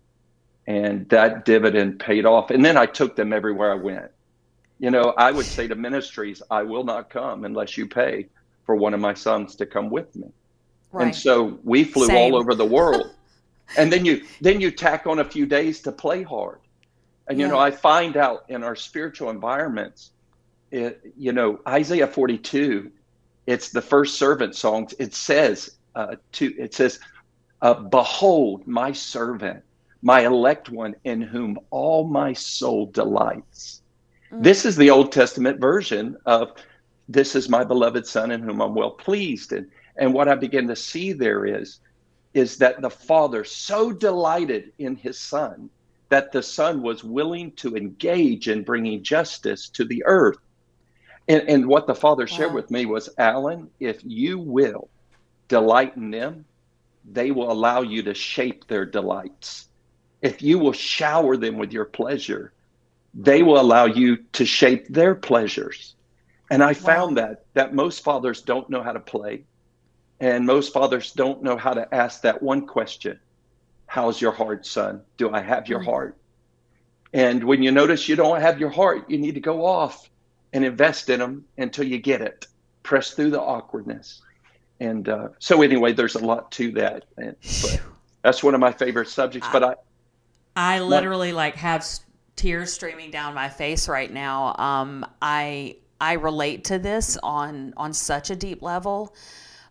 and 0.68 1.08
that 1.10 1.46
dividend 1.46 2.00
paid 2.00 2.26
off. 2.26 2.52
And 2.52 2.64
then 2.64 2.78
I 2.78 2.86
took 2.86 3.16
them 3.16 3.34
everywhere 3.34 3.72
I 3.72 3.76
went. 3.76 4.12
You 4.80 4.92
know, 4.92 5.14
I 5.18 5.32
would 5.32 5.46
say 5.46 5.68
to 5.68 5.76
ministries, 5.76 6.42
I 6.50 6.64
will 6.64 6.84
not 6.84 7.10
come 7.10 7.46
unless 7.46 7.78
you 7.78 7.88
pay 7.88 8.28
for 8.66 8.76
one 8.76 8.94
of 8.94 9.00
my 9.00 9.14
sons 9.14 9.56
to 9.58 9.66
come 9.66 9.90
with 9.90 10.16
me. 10.16 10.28
Right. 10.92 11.08
And 11.08 11.16
so 11.16 11.60
we 11.64 11.84
flew 11.84 12.08
Same. 12.08 12.18
all 12.18 12.36
over 12.36 12.56
the 12.56 12.66
world. 12.66 13.12
and 13.78 13.92
then 13.92 14.06
you 14.06 14.24
then 14.42 14.62
you 14.62 14.72
tack 14.72 15.08
on 15.08 15.20
a 15.20 15.26
few 15.26 15.46
days 15.46 15.82
to 15.82 15.92
play 15.92 16.24
hard. 16.24 16.60
And 17.28 17.40
you 17.40 17.46
yeah. 17.46 17.54
know, 17.54 17.60
I 17.60 17.72
find 17.72 18.18
out 18.18 18.46
in 18.50 18.64
our 18.64 18.76
spiritual 18.76 19.30
environments, 19.30 20.12
it, 20.76 21.02
you 21.18 21.32
know, 21.32 21.60
Isaiah 21.68 22.08
42, 22.08 22.92
it's 23.48 23.70
the 23.70 23.82
first 23.82 24.18
servant 24.18 24.56
songs. 24.56 24.94
It 25.00 25.14
says, 25.14 25.78
uh, 25.96 26.16
to, 26.34 26.54
it 26.58 26.74
says, 26.74 27.00
uh, 27.62 27.76
Behold, 27.76 28.68
my 28.68 28.92
servant, 28.92 29.64
my 30.02 30.26
elect 30.26 30.70
one, 30.70 30.96
in 31.06 31.22
whom 31.22 31.58
all 31.70 32.08
my 32.08 32.34
soul 32.34 32.88
delights. 32.88 33.82
Mm. 34.32 34.44
This 34.44 34.66
is 34.66 34.76
the 34.76 34.90
Old 34.90 35.12
Testament 35.12 35.60
version 35.60 36.18
of 36.26 36.52
this 37.08 37.36
is 37.36 37.48
my 37.50 37.64
beloved 37.64 38.06
son 38.06 38.32
in 38.32 38.42
whom 38.42 38.62
I'm 38.62 38.76
well 38.76 38.92
pleased. 38.92 39.54
And, 39.54 39.70
and 39.96 40.14
what 40.14 40.28
I 40.28 40.36
begin 40.36 40.68
to 40.68 40.76
see 40.76 41.14
there 41.14 41.46
is, 41.46 41.80
is 42.34 42.58
that 42.58 42.82
the 42.82 42.90
father 42.90 43.46
so 43.46 43.94
delighted 43.94 44.74
in 44.80 44.96
his 44.96 45.18
son 45.20 45.70
that 46.10 46.32
the 46.32 46.44
son 46.44 46.82
was 46.82 47.04
willing 47.04 47.52
to 47.54 47.76
engage 47.76 48.50
in 48.50 48.64
bringing 48.64 49.04
justice 49.04 49.70
to 49.70 49.86
the 49.86 50.04
earth. 50.06 50.38
And, 51.28 51.44
and 51.50 51.68
what 51.68 51.88
the 51.88 51.96
father 51.96 52.28
shared 52.28 52.50
wow. 52.50 52.56
with 52.56 52.72
me 52.72 52.86
was, 52.86 53.10
Allen, 53.18 53.70
if 53.80 54.00
you 54.04 54.38
will 54.38 54.90
delight 55.48 55.96
in 55.96 56.12
them, 56.12 56.46
they 57.04 57.32
will 57.32 57.52
allow 57.52 57.82
you 57.82 58.04
to 58.04 58.14
shape 58.14 58.68
their 58.68 58.86
delights. 58.86 59.68
If 60.22 60.42
you 60.42 60.60
will 60.60 60.74
shower 60.74 61.38
them 61.38 61.58
with 61.58 61.72
your 61.72 61.86
pleasure, 61.86 62.54
they 63.14 63.44
will 63.44 63.60
allow 63.60 63.86
you 63.86 64.18
to 64.34 64.46
shape 64.46 64.88
their 64.88 65.16
pleasures. 65.16 65.96
And 66.52 66.64
I 66.64 66.74
found 66.74 67.18
that 67.18 67.46
that 67.54 67.74
most 67.74 68.04
fathers 68.04 68.42
don't 68.42 68.70
know 68.70 68.84
how 68.84 68.92
to 68.92 69.00
play, 69.00 69.46
and 70.20 70.46
most 70.46 70.74
fathers 70.74 71.12
don't 71.12 71.42
know 71.42 71.58
how 71.58 71.74
to 71.74 71.94
ask 71.94 72.22
that 72.22 72.44
one 72.44 72.68
question: 72.68 73.20
"How's 73.88 74.22
your 74.22 74.32
heart, 74.32 74.66
son? 74.66 75.02
Do 75.18 75.34
I 75.34 75.42
have 75.42 75.68
your 75.68 75.80
mm-hmm. 75.80 75.90
heart?" 75.90 76.18
And 77.14 77.44
when 77.44 77.64
you 77.64 77.72
notice 77.72 78.08
you 78.08 78.16
don't 78.16 78.42
have 78.42 78.60
your 78.60 78.70
heart, 78.70 79.10
you 79.10 79.18
need 79.18 79.36
to 79.36 79.40
go 79.40 79.66
off 79.66 80.10
and 80.56 80.64
invest 80.64 81.10
in 81.10 81.20
them 81.20 81.44
until 81.58 81.86
you 81.86 82.00
get 82.00 82.22
it. 82.22 82.48
Press 82.82 83.12
through 83.12 83.30
the 83.32 83.42
awkwardness. 83.42 84.22
And 84.80 85.10
uh, 85.10 85.28
so, 85.38 85.62
anyway, 85.62 85.92
there's 85.92 86.16
a 86.16 86.26
lot 86.26 86.50
to 86.54 86.72
that. 86.72 87.04
And, 87.18 87.36
that's 88.22 88.42
one 88.42 88.56
of 88.56 88.62
my 88.62 88.72
favorite 88.72 89.10
subjects. 89.10 89.48
But 89.52 89.64
I, 89.64 89.76
I 90.56 90.80
literally 90.80 91.34
like 91.34 91.56
have 91.58 91.86
tears 92.38 92.74
streaming 92.74 93.12
down 93.12 93.36
my 93.36 93.50
face 93.50 93.88
right 93.88 94.12
now. 94.12 94.56
Um, 94.56 95.06
I 95.22 95.76
I 96.02 96.14
relate 96.14 96.64
to 96.66 96.80
this 96.80 97.18
on 97.22 97.74
on 97.78 97.94
such 97.94 98.30
a 98.30 98.36
deep 98.36 98.62
level. 98.62 99.14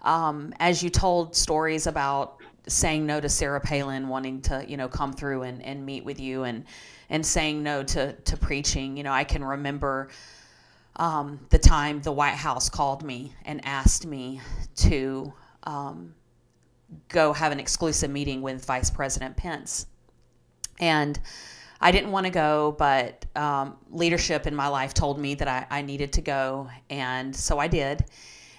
Um, 0.02 0.52
as 0.60 0.82
you 0.82 0.90
told 0.90 1.34
stories 1.34 1.86
about 1.86 2.36
saying 2.68 3.06
no 3.06 3.20
to 3.20 3.28
Sarah 3.28 3.60
Palin 3.60 4.08
wanting 4.08 4.42
to, 4.42 4.64
you 4.68 4.76
know, 4.76 4.88
come 4.88 5.12
through 5.14 5.42
and, 5.42 5.62
and 5.62 5.84
meet 5.84 6.04
with 6.04 6.20
you 6.20 6.44
and 6.44 6.64
and 7.08 7.24
saying 7.24 7.62
no 7.62 7.82
to 7.82 8.12
to 8.12 8.36
preaching, 8.36 8.96
you 8.96 9.02
know, 9.02 9.12
I 9.12 9.24
can 9.24 9.42
remember 9.42 10.10
um, 10.96 11.40
the 11.50 11.58
time 11.58 12.00
the 12.02 12.12
White 12.12 12.34
House 12.34 12.68
called 12.68 13.02
me 13.02 13.34
and 13.44 13.64
asked 13.64 14.06
me 14.06 14.40
to 14.76 15.32
um, 15.64 16.14
go 17.08 17.32
have 17.32 17.52
an 17.52 17.60
exclusive 17.60 18.10
meeting 18.10 18.42
with 18.42 18.64
Vice 18.64 18.90
President 18.90 19.36
Pence. 19.36 19.86
And 20.80 21.18
I 21.80 21.90
didn't 21.92 22.12
want 22.12 22.26
to 22.26 22.30
go, 22.30 22.74
but 22.78 23.24
um, 23.36 23.76
leadership 23.90 24.46
in 24.46 24.54
my 24.54 24.68
life 24.68 24.94
told 24.94 25.18
me 25.18 25.34
that 25.34 25.48
I, 25.48 25.66
I 25.70 25.82
needed 25.82 26.12
to 26.14 26.22
go. 26.22 26.68
And 26.90 27.34
so 27.34 27.58
I 27.58 27.68
did. 27.68 28.04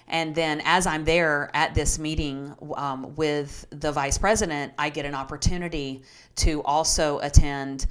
And 0.08 0.34
then, 0.34 0.62
as 0.64 0.86
I'm 0.86 1.04
there 1.04 1.50
at 1.52 1.74
this 1.74 1.98
meeting 1.98 2.54
um, 2.76 3.16
with 3.16 3.66
the 3.70 3.90
vice 3.90 4.18
president, 4.18 4.72
I 4.78 4.88
get 4.88 5.04
an 5.04 5.16
opportunity 5.16 6.02
to 6.36 6.62
also 6.62 7.18
attend 7.20 7.86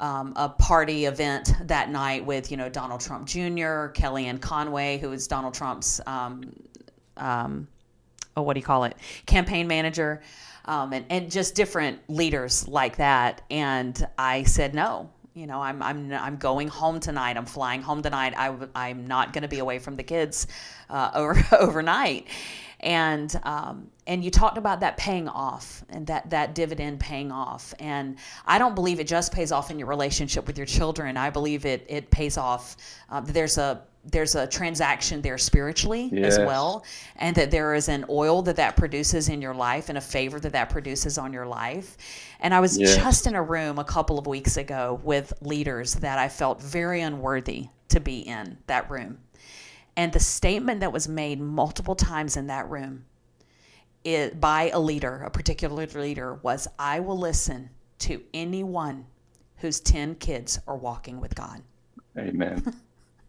um, 0.00 0.32
a 0.36 0.48
party 0.48 1.04
event 1.04 1.52
that 1.64 1.90
night 1.90 2.24
with, 2.24 2.50
you 2.50 2.56
know, 2.56 2.68
Donald 2.68 3.00
Trump 3.00 3.26
Jr., 3.26 3.92
Kellyanne 3.92 4.40
Conway, 4.40 4.98
who 4.98 5.12
is 5.12 5.26
Donald 5.26 5.54
Trump's, 5.54 6.00
um, 6.06 6.52
um, 7.16 7.68
oh, 8.36 8.42
what 8.42 8.54
do 8.54 8.60
you 8.60 8.66
call 8.66 8.84
it, 8.84 8.96
campaign 9.26 9.68
manager 9.68 10.22
um, 10.64 10.92
and, 10.92 11.04
and 11.10 11.30
just 11.30 11.54
different 11.54 11.98
leaders 12.08 12.66
like 12.66 12.96
that. 12.96 13.42
And 13.50 14.06
I 14.18 14.44
said, 14.44 14.74
no, 14.74 15.10
you 15.34 15.46
know, 15.46 15.60
I'm, 15.60 15.82
I'm, 15.82 16.12
I'm 16.12 16.36
going 16.36 16.68
home 16.68 17.00
tonight. 17.00 17.36
I'm 17.36 17.46
flying 17.46 17.82
home 17.82 18.02
tonight. 18.02 18.34
I, 18.36 18.54
I'm 18.74 19.06
not 19.06 19.32
going 19.32 19.42
to 19.42 19.48
be 19.48 19.58
away 19.58 19.78
from 19.78 19.96
the 19.96 20.02
kids 20.02 20.46
uh, 20.88 21.10
over, 21.14 21.42
overnight. 21.58 22.28
And, 22.80 23.38
um, 23.44 23.90
and 24.06 24.24
you 24.24 24.30
talked 24.30 24.58
about 24.58 24.80
that 24.80 24.96
paying 24.96 25.28
off 25.28 25.84
and 25.90 26.06
that, 26.06 26.30
that 26.30 26.54
dividend 26.54 26.98
paying 27.00 27.30
off. 27.30 27.74
And 27.78 28.16
I 28.46 28.58
don't 28.58 28.74
believe 28.74 29.00
it 29.00 29.06
just 29.06 29.32
pays 29.32 29.52
off 29.52 29.70
in 29.70 29.78
your 29.78 29.88
relationship 29.88 30.46
with 30.46 30.56
your 30.56 30.66
children. 30.66 31.16
I 31.16 31.30
believe 31.30 31.66
it, 31.66 31.84
it 31.88 32.10
pays 32.10 32.38
off. 32.38 32.76
Uh, 33.10 33.20
there's 33.20 33.58
a 33.58 33.82
there's 34.04 34.34
a 34.34 34.46
transaction 34.46 35.20
there 35.20 35.36
spiritually 35.36 36.08
yes. 36.12 36.32
as 36.32 36.38
well 36.38 36.84
and 37.16 37.36
that 37.36 37.50
there 37.50 37.74
is 37.74 37.88
an 37.88 38.04
oil 38.08 38.40
that 38.40 38.56
that 38.56 38.76
produces 38.76 39.28
in 39.28 39.42
your 39.42 39.52
life 39.52 39.88
and 39.90 39.98
a 39.98 40.00
favor 40.00 40.40
that 40.40 40.52
that 40.52 40.70
produces 40.70 41.18
on 41.18 41.32
your 41.32 41.46
life 41.46 41.98
and 42.40 42.54
i 42.54 42.60
was 42.60 42.78
yes. 42.78 42.96
just 42.96 43.26
in 43.26 43.34
a 43.34 43.42
room 43.42 43.78
a 43.78 43.84
couple 43.84 44.18
of 44.18 44.26
weeks 44.26 44.56
ago 44.56 44.98
with 45.04 45.32
leaders 45.42 45.94
that 45.96 46.18
i 46.18 46.28
felt 46.28 46.62
very 46.62 47.02
unworthy 47.02 47.66
to 47.88 48.00
be 48.00 48.20
in 48.20 48.56
that 48.66 48.90
room 48.90 49.18
and 50.00 50.14
the 50.14 50.20
statement 50.20 50.80
that 50.80 50.92
was 50.92 51.06
made 51.06 51.38
multiple 51.38 51.94
times 51.94 52.34
in 52.34 52.46
that 52.46 52.68
room 52.70 53.04
it, 54.02 54.40
by 54.40 54.70
a 54.70 54.80
leader 54.80 55.22
a 55.26 55.30
particular 55.30 55.86
leader 55.86 56.34
was 56.42 56.66
i 56.78 56.98
will 56.98 57.18
listen 57.18 57.68
to 57.98 58.22
anyone 58.32 59.04
whose 59.56 59.78
10 59.78 60.14
kids 60.14 60.58
are 60.66 60.76
walking 60.76 61.20
with 61.20 61.34
god 61.34 61.60
amen 62.18 62.62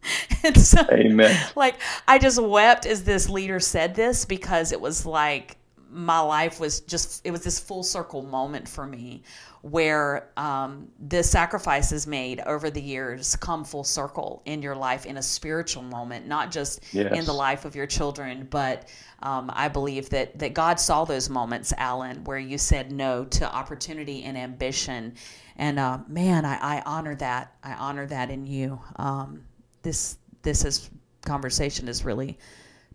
and 0.42 0.58
so, 0.58 0.80
Amen. 0.90 1.36
Like 1.54 1.76
I 2.08 2.18
just 2.18 2.42
wept 2.42 2.86
as 2.86 3.04
this 3.04 3.28
leader 3.28 3.60
said 3.60 3.94
this 3.94 4.24
because 4.24 4.72
it 4.72 4.80
was 4.80 5.06
like 5.06 5.56
my 5.92 6.20
life 6.20 6.58
was 6.58 6.80
just 6.80 7.24
it 7.24 7.30
was 7.30 7.44
this 7.44 7.60
full 7.60 7.82
circle 7.82 8.22
moment 8.22 8.68
for 8.68 8.86
me 8.86 9.22
where 9.62 10.30
um, 10.36 10.88
the 11.08 11.22
sacrifices 11.22 12.04
made 12.06 12.40
over 12.40 12.68
the 12.68 12.82
years 12.82 13.36
come 13.36 13.62
full 13.64 13.84
circle 13.84 14.42
in 14.44 14.60
your 14.60 14.74
life 14.74 15.06
in 15.06 15.18
a 15.18 15.22
spiritual 15.22 15.84
moment, 15.84 16.26
not 16.26 16.50
just 16.50 16.82
yes. 16.92 17.16
in 17.16 17.24
the 17.24 17.32
life 17.32 17.64
of 17.64 17.76
your 17.76 17.86
children, 17.86 18.46
but 18.50 18.88
um, 19.22 19.52
I 19.54 19.68
believe 19.68 20.10
that 20.10 20.38
that 20.40 20.54
God 20.54 20.80
saw 20.80 21.04
those 21.04 21.28
moments, 21.28 21.72
Allen, 21.76 22.24
where 22.24 22.38
you 22.38 22.58
said 22.58 22.90
no 22.90 23.24
to 23.26 23.54
opportunity 23.54 24.24
and 24.24 24.36
ambition, 24.36 25.14
and 25.56 25.78
uh, 25.78 25.98
man, 26.08 26.44
I, 26.44 26.78
I, 26.78 26.82
honor 26.84 27.14
that. 27.16 27.54
I 27.62 27.74
honor 27.74 28.06
that 28.06 28.30
in 28.30 28.46
you. 28.46 28.80
Um, 28.96 29.44
this 29.82 30.18
this 30.42 30.64
is 30.64 30.90
conversation 31.24 31.86
is 31.86 32.04
really 32.04 32.36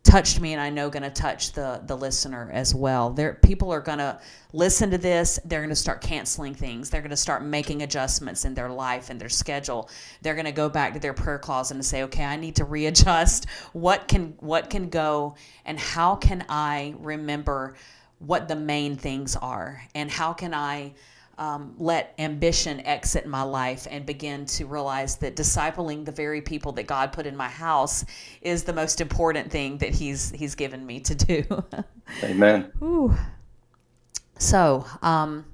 touched 0.07 0.39
me 0.39 0.53
and 0.53 0.61
I 0.61 0.69
know 0.69 0.89
going 0.89 1.03
to 1.03 1.09
touch 1.09 1.51
the 1.51 1.81
the 1.85 1.95
listener 1.95 2.49
as 2.53 2.73
well. 2.73 3.09
There 3.09 3.33
people 3.33 3.71
are 3.73 3.81
going 3.81 3.97
to 3.97 4.19
listen 4.53 4.89
to 4.91 4.97
this, 4.97 5.37
they're 5.43 5.59
going 5.59 5.69
to 5.69 5.75
start 5.75 6.01
canceling 6.01 6.55
things. 6.55 6.89
They're 6.89 7.01
going 7.01 7.11
to 7.11 7.17
start 7.17 7.43
making 7.43 7.81
adjustments 7.81 8.45
in 8.45 8.53
their 8.53 8.69
life 8.69 9.09
and 9.09 9.19
their 9.19 9.29
schedule. 9.29 9.89
They're 10.21 10.33
going 10.33 10.45
to 10.45 10.53
go 10.53 10.69
back 10.69 10.93
to 10.93 10.99
their 10.99 11.13
prayer 11.13 11.37
closet 11.37 11.75
and 11.75 11.85
say, 11.85 12.03
"Okay, 12.03 12.23
I 12.23 12.37
need 12.37 12.55
to 12.55 12.63
readjust. 12.65 13.49
What 13.73 14.07
can 14.07 14.35
what 14.39 14.69
can 14.69 14.89
go 14.89 15.35
and 15.65 15.77
how 15.77 16.15
can 16.15 16.45
I 16.47 16.95
remember 16.99 17.75
what 18.19 18.47
the 18.47 18.55
main 18.55 18.95
things 18.95 19.35
are 19.35 19.83
and 19.93 20.09
how 20.09 20.33
can 20.33 20.53
I 20.53 20.93
um, 21.37 21.75
let 21.77 22.15
ambition 22.17 22.79
exit 22.85 23.27
my 23.27 23.43
life 23.43 23.87
and 23.89 24.05
begin 24.05 24.45
to 24.45 24.65
realize 24.65 25.17
that 25.17 25.35
discipling 25.35 26.03
the 26.03 26.11
very 26.11 26.41
people 26.41 26.71
that 26.73 26.87
God 26.87 27.13
put 27.13 27.27
in 27.27 27.35
my 27.35 27.47
house 27.47 28.03
is 28.41 28.63
the 28.63 28.73
most 28.73 29.01
important 29.01 29.51
thing 29.51 29.77
that 29.77 29.93
He's 29.93 30.31
He's 30.31 30.55
given 30.55 30.85
me 30.85 30.99
to 31.01 31.15
do. 31.15 31.43
Amen. 32.23 32.71
Ooh. 32.81 33.15
So, 34.39 34.85
um, 35.01 35.45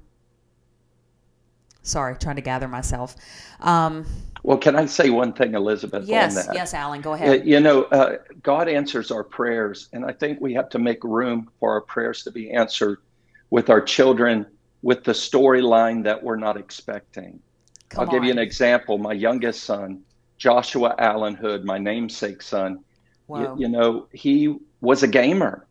sorry, 1.82 2.16
trying 2.16 2.36
to 2.36 2.42
gather 2.42 2.68
myself. 2.68 3.16
Um, 3.60 4.06
well, 4.42 4.58
can 4.58 4.76
I 4.76 4.84
say 4.86 5.08
one 5.08 5.32
thing, 5.32 5.54
Elizabeth? 5.54 6.06
Yes, 6.06 6.48
yes, 6.52 6.74
Allen, 6.74 7.00
go 7.00 7.14
ahead. 7.14 7.46
You 7.46 7.60
know, 7.60 7.84
uh, 7.84 8.18
God 8.42 8.68
answers 8.68 9.10
our 9.10 9.24
prayers, 9.24 9.88
and 9.94 10.04
I 10.04 10.12
think 10.12 10.38
we 10.40 10.52
have 10.54 10.68
to 10.70 10.78
make 10.78 11.02
room 11.02 11.50
for 11.58 11.72
our 11.72 11.80
prayers 11.80 12.22
to 12.24 12.30
be 12.30 12.50
answered 12.50 12.98
with 13.48 13.70
our 13.70 13.80
children 13.80 14.46
with 14.84 15.02
the 15.02 15.12
storyline 15.12 16.04
that 16.04 16.22
we're 16.22 16.36
not 16.36 16.58
expecting. 16.58 17.40
Come 17.88 18.02
I'll 18.02 18.06
on. 18.06 18.14
give 18.14 18.24
you 18.24 18.30
an 18.30 18.38
example. 18.38 18.98
My 18.98 19.14
youngest 19.14 19.62
son, 19.62 20.02
Joshua 20.36 20.94
Allen 20.98 21.34
Hood, 21.34 21.64
my 21.64 21.78
namesake 21.78 22.42
son, 22.42 22.84
wow. 23.26 23.56
you, 23.56 23.62
you, 23.62 23.68
know, 23.68 24.06
he 24.12 24.54
was 24.82 25.02
a 25.02 25.08
gamer. 25.08 25.66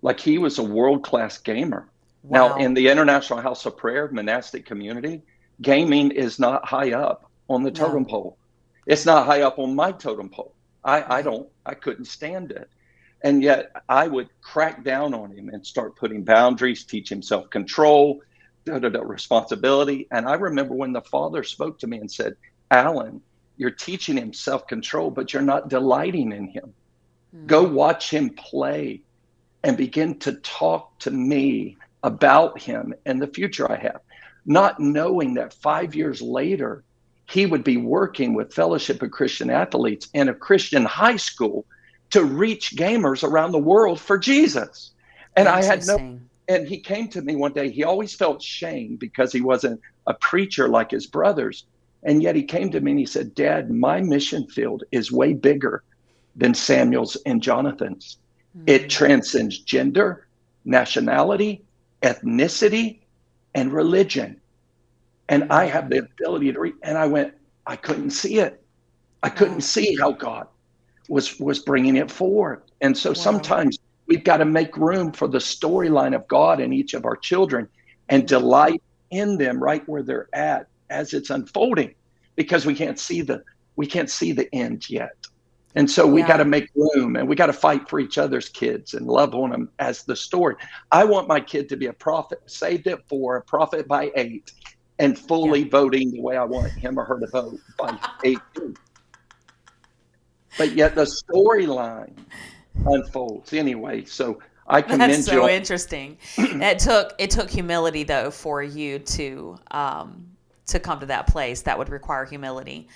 Like 0.00 0.18
he 0.18 0.38
was 0.38 0.58
a 0.58 0.62
world 0.62 1.04
class 1.04 1.36
gamer. 1.36 1.90
Wow. 2.22 2.48
Now, 2.48 2.56
in 2.56 2.72
the 2.72 2.88
International 2.88 3.38
House 3.38 3.66
of 3.66 3.76
Prayer 3.76 4.08
monastic 4.10 4.64
community, 4.64 5.20
gaming 5.60 6.10
is 6.10 6.38
not 6.38 6.66
high 6.66 6.92
up 6.92 7.30
on 7.50 7.64
the 7.64 7.70
totem 7.70 8.04
no. 8.04 8.08
pole. 8.08 8.38
It's 8.86 9.04
not 9.04 9.26
high 9.26 9.42
up 9.42 9.58
on 9.58 9.74
my 9.74 9.92
totem 9.92 10.30
pole. 10.30 10.54
I, 10.82 11.18
I 11.18 11.22
don't, 11.22 11.46
I 11.66 11.74
couldn't 11.74 12.06
stand 12.06 12.50
it. 12.50 12.70
And 13.20 13.42
yet 13.42 13.72
I 13.90 14.08
would 14.08 14.30
crack 14.40 14.82
down 14.84 15.12
on 15.12 15.32
him 15.32 15.50
and 15.50 15.66
start 15.66 15.96
putting 15.96 16.24
boundaries, 16.24 16.84
teach 16.84 17.12
him 17.12 17.20
self 17.20 17.50
control, 17.50 18.22
da, 18.64 18.78
da, 18.78 18.88
da, 18.88 19.00
responsibility. 19.00 20.06
And 20.10 20.26
I 20.26 20.34
remember 20.34 20.74
when 20.74 20.92
the 20.92 21.02
father 21.02 21.42
spoke 21.42 21.78
to 21.80 21.86
me 21.86 21.98
and 21.98 22.10
said, 22.10 22.36
Allen, 22.70 23.20
you're 23.56 23.70
teaching 23.70 24.16
him 24.16 24.32
self 24.32 24.66
control, 24.66 25.10
but 25.10 25.32
you're 25.32 25.42
not 25.42 25.68
delighting 25.68 26.32
in 26.32 26.48
him. 26.48 26.72
Mm-hmm. 27.34 27.46
Go 27.46 27.64
watch 27.64 28.10
him 28.10 28.30
play 28.30 29.02
and 29.62 29.76
begin 29.76 30.18
to 30.20 30.32
talk 30.34 30.98
to 31.00 31.10
me 31.10 31.76
about 32.02 32.60
him 32.60 32.94
and 33.06 33.20
the 33.20 33.26
future 33.26 33.70
I 33.70 33.76
have, 33.76 34.00
not 34.44 34.78
knowing 34.78 35.34
that 35.34 35.54
five 35.54 35.94
years 35.94 36.20
later, 36.20 36.84
he 37.26 37.46
would 37.46 37.64
be 37.64 37.78
working 37.78 38.34
with 38.34 38.52
Fellowship 38.52 39.02
of 39.02 39.10
Christian 39.10 39.48
Athletes 39.48 40.08
in 40.12 40.28
a 40.28 40.34
Christian 40.34 40.84
high 40.84 41.16
school 41.16 41.64
to 42.10 42.24
reach 42.24 42.76
gamers 42.76 43.22
around 43.22 43.52
the 43.52 43.58
world 43.58 43.98
for 43.98 44.18
Jesus. 44.18 44.92
And 45.34 45.48
I 45.48 45.62
had 45.64 45.86
no, 45.86 46.20
and 46.48 46.68
he 46.68 46.78
came 46.78 47.08
to 47.08 47.22
me 47.22 47.36
one 47.36 47.52
day. 47.52 47.70
He 47.70 47.84
always 47.84 48.14
felt 48.14 48.42
shame 48.42 48.96
because 48.96 49.32
he 49.32 49.40
wasn't 49.40 49.80
a 50.06 50.14
preacher 50.14 50.68
like 50.68 50.90
his 50.90 51.06
brothers. 51.06 51.64
And 52.02 52.22
yet 52.22 52.36
he 52.36 52.42
came 52.42 52.70
to 52.70 52.80
me 52.80 52.90
and 52.92 53.00
he 53.00 53.06
said, 53.06 53.34
Dad, 53.34 53.70
my 53.70 54.00
mission 54.00 54.46
field 54.48 54.84
is 54.92 55.10
way 55.10 55.32
bigger 55.32 55.82
than 56.36 56.52
Samuel's 56.52 57.16
and 57.24 57.42
Jonathan's. 57.42 58.18
Mm-hmm. 58.56 58.68
It 58.68 58.90
transcends 58.90 59.58
gender, 59.58 60.26
nationality, 60.64 61.64
ethnicity, 62.02 63.00
and 63.54 63.72
religion. 63.72 64.40
And 65.28 65.50
I 65.50 65.64
have 65.64 65.88
the 65.88 65.98
ability 65.98 66.52
to 66.52 66.60
read. 66.60 66.74
And 66.82 66.98
I 66.98 67.06
went, 67.06 67.32
I 67.66 67.76
couldn't 67.76 68.10
see 68.10 68.38
it. 68.38 68.62
I 69.22 69.30
couldn't 69.30 69.62
see 69.62 69.96
how 69.98 70.12
God 70.12 70.46
was 71.08 71.40
was 71.40 71.60
bringing 71.60 71.96
it 71.96 72.10
forward. 72.10 72.62
And 72.82 72.96
so 72.96 73.10
wow. 73.10 73.14
sometimes 73.14 73.78
we've 74.06 74.24
got 74.24 74.38
to 74.38 74.44
make 74.44 74.76
room 74.76 75.12
for 75.12 75.28
the 75.28 75.38
storyline 75.38 76.14
of 76.14 76.26
God 76.28 76.60
in 76.60 76.72
each 76.72 76.94
of 76.94 77.04
our 77.04 77.16
children 77.16 77.68
and 78.08 78.26
delight 78.26 78.82
in 79.10 79.38
them 79.38 79.62
right 79.62 79.86
where 79.88 80.02
they're 80.02 80.28
at 80.32 80.68
as 80.90 81.14
it's 81.14 81.30
unfolding 81.30 81.94
because 82.36 82.66
we 82.66 82.74
can't 82.74 82.98
see 82.98 83.22
the 83.22 83.42
we 83.76 83.86
can't 83.86 84.10
see 84.10 84.32
the 84.32 84.52
end 84.54 84.88
yet. 84.88 85.16
And 85.76 85.90
so 85.90 86.06
we 86.06 86.20
yeah. 86.20 86.28
got 86.28 86.36
to 86.36 86.44
make 86.44 86.68
room 86.76 87.16
and 87.16 87.28
we 87.28 87.34
got 87.34 87.46
to 87.46 87.52
fight 87.52 87.88
for 87.88 87.98
each 87.98 88.18
other's 88.18 88.48
kids 88.48 88.94
and 88.94 89.06
love 89.08 89.34
on 89.34 89.50
them 89.50 89.68
as 89.80 90.04
the 90.04 90.14
story. 90.14 90.54
I 90.92 91.04
want 91.04 91.26
my 91.26 91.40
kid 91.40 91.68
to 91.70 91.76
be 91.76 91.86
a 91.86 91.92
prophet, 91.92 92.40
saved 92.46 92.86
at 92.86 93.06
four, 93.08 93.36
a 93.36 93.42
prophet 93.42 93.88
by 93.88 94.12
eight, 94.14 94.52
and 95.00 95.18
fully 95.18 95.62
yeah. 95.62 95.70
voting 95.70 96.12
the 96.12 96.20
way 96.20 96.36
I 96.36 96.44
want 96.44 96.70
him 96.72 96.98
or 96.98 97.04
her 97.04 97.18
to 97.18 97.26
vote 97.26 97.58
by 97.76 97.98
18. 98.22 98.76
but 100.56 100.76
yet 100.76 100.94
the 100.94 101.02
storyline 101.02 102.16
unfolds 102.86 103.52
anyway. 103.52 104.04
So 104.04 104.40
I 104.66 104.82
commend 104.82 105.02
you. 105.02 105.16
That's 105.16 105.26
so 105.26 105.46
you. 105.46 105.54
interesting. 105.54 106.18
it 106.38 106.78
took 106.78 107.14
it 107.18 107.30
took 107.30 107.50
humility 107.50 108.04
though 108.04 108.30
for 108.30 108.62
you 108.62 108.98
to 108.98 109.56
um, 109.70 110.26
to 110.66 110.78
come 110.78 111.00
to 111.00 111.06
that 111.06 111.26
place. 111.26 111.62
That 111.62 111.78
would 111.78 111.88
require 111.88 112.24
humility 112.24 112.88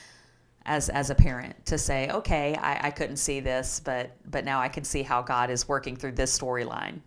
as 0.67 0.89
as 0.89 1.11
a 1.11 1.15
parent 1.15 1.65
to 1.67 1.79
say, 1.79 2.09
okay, 2.11 2.55
I, 2.57 2.89
I 2.89 2.91
couldn't 2.91 3.17
see 3.17 3.41
this, 3.41 3.81
but 3.81 4.11
but 4.31 4.45
now 4.45 4.61
I 4.61 4.69
can 4.69 4.85
see 4.85 5.03
how 5.03 5.23
God 5.23 5.51
is 5.51 5.69
working 5.69 5.97
through 5.97 6.13
this 6.13 6.37
storyline. 6.37 7.01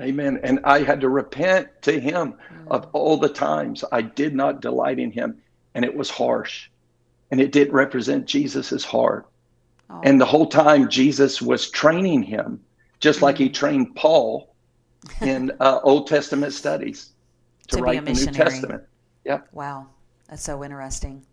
Amen. 0.00 0.40
And 0.42 0.60
I 0.64 0.82
had 0.82 1.00
to 1.02 1.08
repent 1.08 1.68
to 1.82 2.00
him 2.00 2.32
mm. 2.32 2.68
of 2.68 2.88
all 2.92 3.18
the 3.18 3.28
times 3.28 3.84
I 3.92 4.02
did 4.02 4.34
not 4.34 4.62
delight 4.62 4.98
in 4.98 5.10
him, 5.10 5.42
and 5.74 5.84
it 5.84 5.94
was 5.94 6.08
harsh, 6.08 6.70
and 7.30 7.40
it 7.40 7.52
didn't 7.52 7.74
represent 7.74 8.26
Jesus's 8.26 8.84
heart. 8.84 9.26
Oh. 9.90 10.00
And 10.04 10.20
the 10.20 10.26
whole 10.26 10.46
time 10.46 10.88
Jesus 10.88 11.42
was 11.42 11.70
training 11.70 12.22
him, 12.22 12.60
just 13.00 13.20
mm. 13.20 13.22
like 13.22 13.38
he 13.38 13.48
mm. 13.48 13.54
trained 13.54 13.96
Paul 13.96 14.54
in 15.20 15.50
uh, 15.60 15.80
Old 15.82 16.06
Testament 16.06 16.52
studies 16.52 17.10
to, 17.68 17.76
to 17.76 17.82
write 17.82 18.04
the 18.04 18.12
New 18.12 18.26
Testament. 18.26 18.84
Yep. 19.24 19.48
Wow, 19.52 19.86
that's 20.28 20.42
so 20.42 20.62
interesting. 20.64 21.24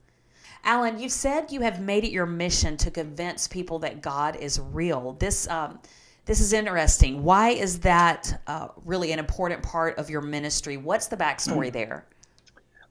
Allen, 0.63 0.99
you 0.99 1.07
said 1.07 1.51
you 1.51 1.61
have 1.61 1.79
made 1.79 2.03
it 2.03 2.11
your 2.11 2.25
mission 2.25 2.75
to 2.77 2.91
convince 2.91 3.47
people 3.47 3.79
that 3.79 4.01
God 4.01 4.35
is 4.35 4.59
real. 4.59 5.13
This 5.13 5.47
um, 5.47 5.79
this 6.25 6.41
is 6.41 6.51
interesting. 6.51 7.23
Why 7.23 7.49
is 7.51 7.79
that 7.79 8.41
uh, 8.47 8.69
really 8.83 9.13
an 9.13 9.19
important 9.19 9.63
part 9.63 9.97
of 9.97 10.09
your 10.09 10.19
ministry? 10.19 10.75
What's 10.75 11.07
the 11.07 11.15
backstory 11.15 11.71
there? 11.71 12.05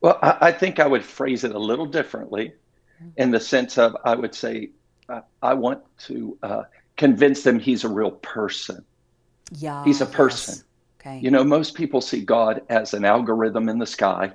Well, 0.01 0.19
I, 0.23 0.39
I, 0.41 0.53
think 0.53 0.81
I 0.81 0.87
would 0.87 1.05
phrase 1.05 1.45
it 1.45 1.55
a 1.55 1.59
little 1.59 1.85
differently, 1.85 2.53
in 3.17 3.31
the 3.31 3.41
sense 3.41 3.77
of 3.77 3.97
I 4.05 4.15
would 4.15 4.35
say 4.35 4.71
uh, 5.09 5.21
I 5.43 5.55
want 5.55 5.83
to 6.07 6.39
uh, 6.43 6.63
convince 6.97 7.43
them 7.43 7.59
He's 7.59 7.85
a 7.85 7.89
real 7.89 8.13
person. 8.13 8.85
Yeah, 9.53 9.85
He's 9.85 10.01
a 10.01 10.07
person. 10.07 10.55
Yes. 10.55 10.65
Okay. 11.01 11.21
You 11.21 11.31
know, 11.31 11.45
most 11.45 11.75
people 11.75 12.01
see 12.01 12.21
God 12.21 12.63
as 12.69 12.95
an 12.95 13.05
algorithm 13.05 13.69
in 13.69 13.79
the 13.79 13.87
sky, 13.87 14.33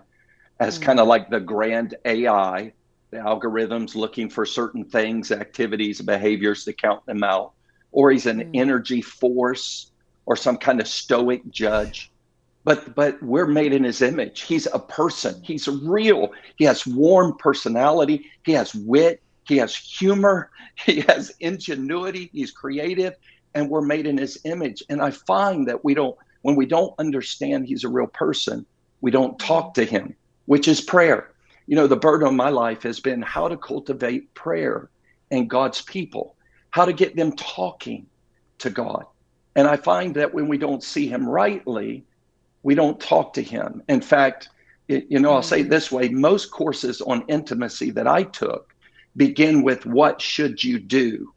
as 0.59 0.79
mm. 0.79 0.83
kind 0.83 0.99
of 0.99 1.07
like 1.07 1.29
the 1.29 1.39
grand 1.39 1.95
AI 2.05 2.73
the 3.11 3.17
algorithms 3.17 3.93
looking 3.93 4.29
for 4.29 4.45
certain 4.45 4.85
things, 4.85 5.31
activities, 5.31 6.01
behaviors 6.01 6.63
to 6.65 6.73
count 6.73 7.05
them 7.05 7.23
out, 7.23 7.51
or 7.91 8.09
he's 8.09 8.25
an 8.25 8.39
mm. 8.39 8.49
energy 8.53 9.01
force 9.01 9.91
or 10.25 10.35
some 10.35 10.57
kind 10.57 10.79
of 10.79 10.87
stoic 10.87 11.47
judge. 11.49 12.11
But 12.63 12.95
but 12.95 13.21
we're 13.21 13.47
made 13.47 13.73
in 13.73 13.83
his 13.83 14.01
image. 14.01 14.41
He's 14.41 14.67
a 14.67 14.79
person. 14.79 15.41
He's 15.43 15.67
real. 15.67 16.31
He 16.55 16.65
has 16.65 16.87
warm 16.87 17.35
personality. 17.37 18.29
He 18.45 18.53
has 18.53 18.73
wit. 18.73 19.21
He 19.45 19.57
has 19.57 19.75
humor. 19.75 20.49
He 20.85 21.01
has 21.01 21.31
ingenuity. 21.39 22.31
He's 22.33 22.49
creative, 22.49 23.13
and 23.53 23.69
we're 23.69 23.81
made 23.81 24.07
in 24.07 24.17
his 24.17 24.39
image. 24.45 24.81
And 24.89 24.99
I 24.99 25.11
find 25.11 25.67
that 25.67 25.85
we 25.85 25.93
don't 25.93 26.17
when 26.41 26.55
we 26.55 26.65
don't 26.65 26.95
understand 26.97 27.67
he's 27.67 27.83
a 27.83 27.89
real 27.89 28.07
person, 28.07 28.65
we 29.01 29.11
don't 29.11 29.37
talk 29.37 29.75
to 29.75 29.85
him, 29.85 30.15
which 30.45 30.67
is 30.67 30.81
prayer 30.81 31.31
you 31.71 31.77
know, 31.77 31.87
the 31.87 31.95
burden 31.95 32.27
of 32.27 32.33
my 32.33 32.49
life 32.49 32.83
has 32.83 32.99
been 32.99 33.21
how 33.21 33.47
to 33.47 33.55
cultivate 33.55 34.33
prayer 34.33 34.89
and 35.31 35.49
God's 35.49 35.81
people, 35.81 36.35
how 36.71 36.83
to 36.83 36.91
get 36.91 37.15
them 37.15 37.31
talking 37.37 38.07
to 38.57 38.69
God. 38.69 39.05
And 39.55 39.67
I 39.67 39.77
find 39.77 40.13
that 40.15 40.33
when 40.33 40.49
we 40.49 40.57
don't 40.57 40.83
see 40.83 41.07
Him 41.07 41.25
rightly, 41.25 42.03
we 42.63 42.75
don't 42.75 42.99
talk 42.99 43.33
to 43.35 43.41
Him. 43.41 43.83
In 43.87 44.01
fact, 44.01 44.49
it, 44.89 45.05
you 45.09 45.19
know, 45.19 45.33
I'll 45.33 45.43
say 45.43 45.61
it 45.61 45.69
this 45.69 45.91
way 45.91 46.09
most 46.09 46.51
courses 46.51 46.99
on 46.99 47.23
intimacy 47.29 47.91
that 47.91 48.05
I 48.05 48.23
took 48.23 48.70
begin 49.15 49.63
with 49.63 49.85
what 49.85 50.21
should 50.21 50.63
you 50.63 50.79
do, 50.79 51.33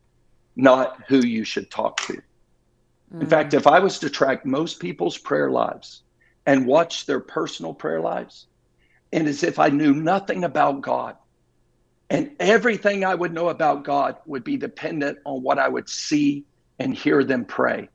not 0.57 1.03
who 1.09 1.19
you 1.19 1.45
should 1.45 1.71
talk 1.71 1.99
to. 2.03 2.15
In 3.13 3.21
mm. 3.21 3.31
fact, 3.31 3.55
if 3.55 3.67
I 3.67 3.81
was 3.81 3.99
to 4.01 4.11
track 4.11 4.47
most 4.47 4.81
people's 4.81 5.19
prayer 5.19 5.51
lives 5.51 6.03
and 6.47 6.67
watch 6.67 7.07
their 7.07 7.21
personal 7.21 7.75
prayer 7.75 8.01
lives, 8.01 8.47
and 9.15 9.29
as 9.29 9.45
if 9.45 9.61
I 9.61 9.69
knew 9.69 9.95
nothing 9.95 10.43
about 10.43 10.81
God. 10.81 11.17
And 12.11 12.33
everything 12.41 13.05
I 13.05 13.15
would 13.15 13.33
know 13.33 13.49
about 13.49 13.85
God 13.85 14.17
would 14.27 14.43
be 14.43 14.57
dependent 14.57 15.19
on 15.25 15.43
what 15.43 15.59
I 15.59 15.69
would 15.69 15.89
see 15.89 16.45
and 16.81 16.95
hear 16.95 17.23
them 17.23 17.45
pray. 17.45 17.89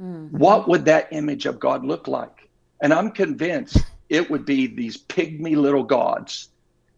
Mm-hmm. 0.00 0.36
What 0.36 0.66
would 0.66 0.86
that 0.86 1.08
image 1.12 1.44
of 1.44 1.60
God 1.60 1.84
look 1.84 2.08
like? 2.08 2.48
And 2.80 2.94
I'm 2.94 3.10
convinced 3.10 3.78
it 4.08 4.30
would 4.30 4.46
be 4.46 4.66
these 4.66 4.96
pygmy 4.96 5.54
little 5.54 5.84
gods 5.84 6.48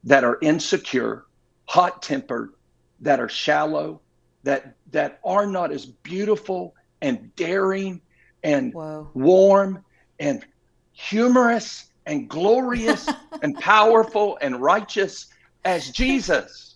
that 0.04 0.22
are 0.22 0.38
insecure, 0.40 1.24
hot 1.70 2.02
tempered, 2.02 2.50
that 2.98 3.20
are 3.20 3.28
shallow, 3.28 4.00
that 4.42 4.74
that 4.90 5.20
are 5.24 5.46
not 5.46 5.70
as 5.70 5.86
beautiful 5.86 6.74
and 7.00 7.34
daring 7.36 8.00
and 8.42 8.74
Whoa. 8.74 9.08
warm 9.14 9.84
and 10.18 10.44
humorous 10.90 11.86
and 12.06 12.28
glorious 12.28 13.08
and 13.42 13.54
powerful 13.54 14.36
and 14.42 14.60
righteous 14.60 15.28
as 15.64 15.90
Jesus. 15.92 16.74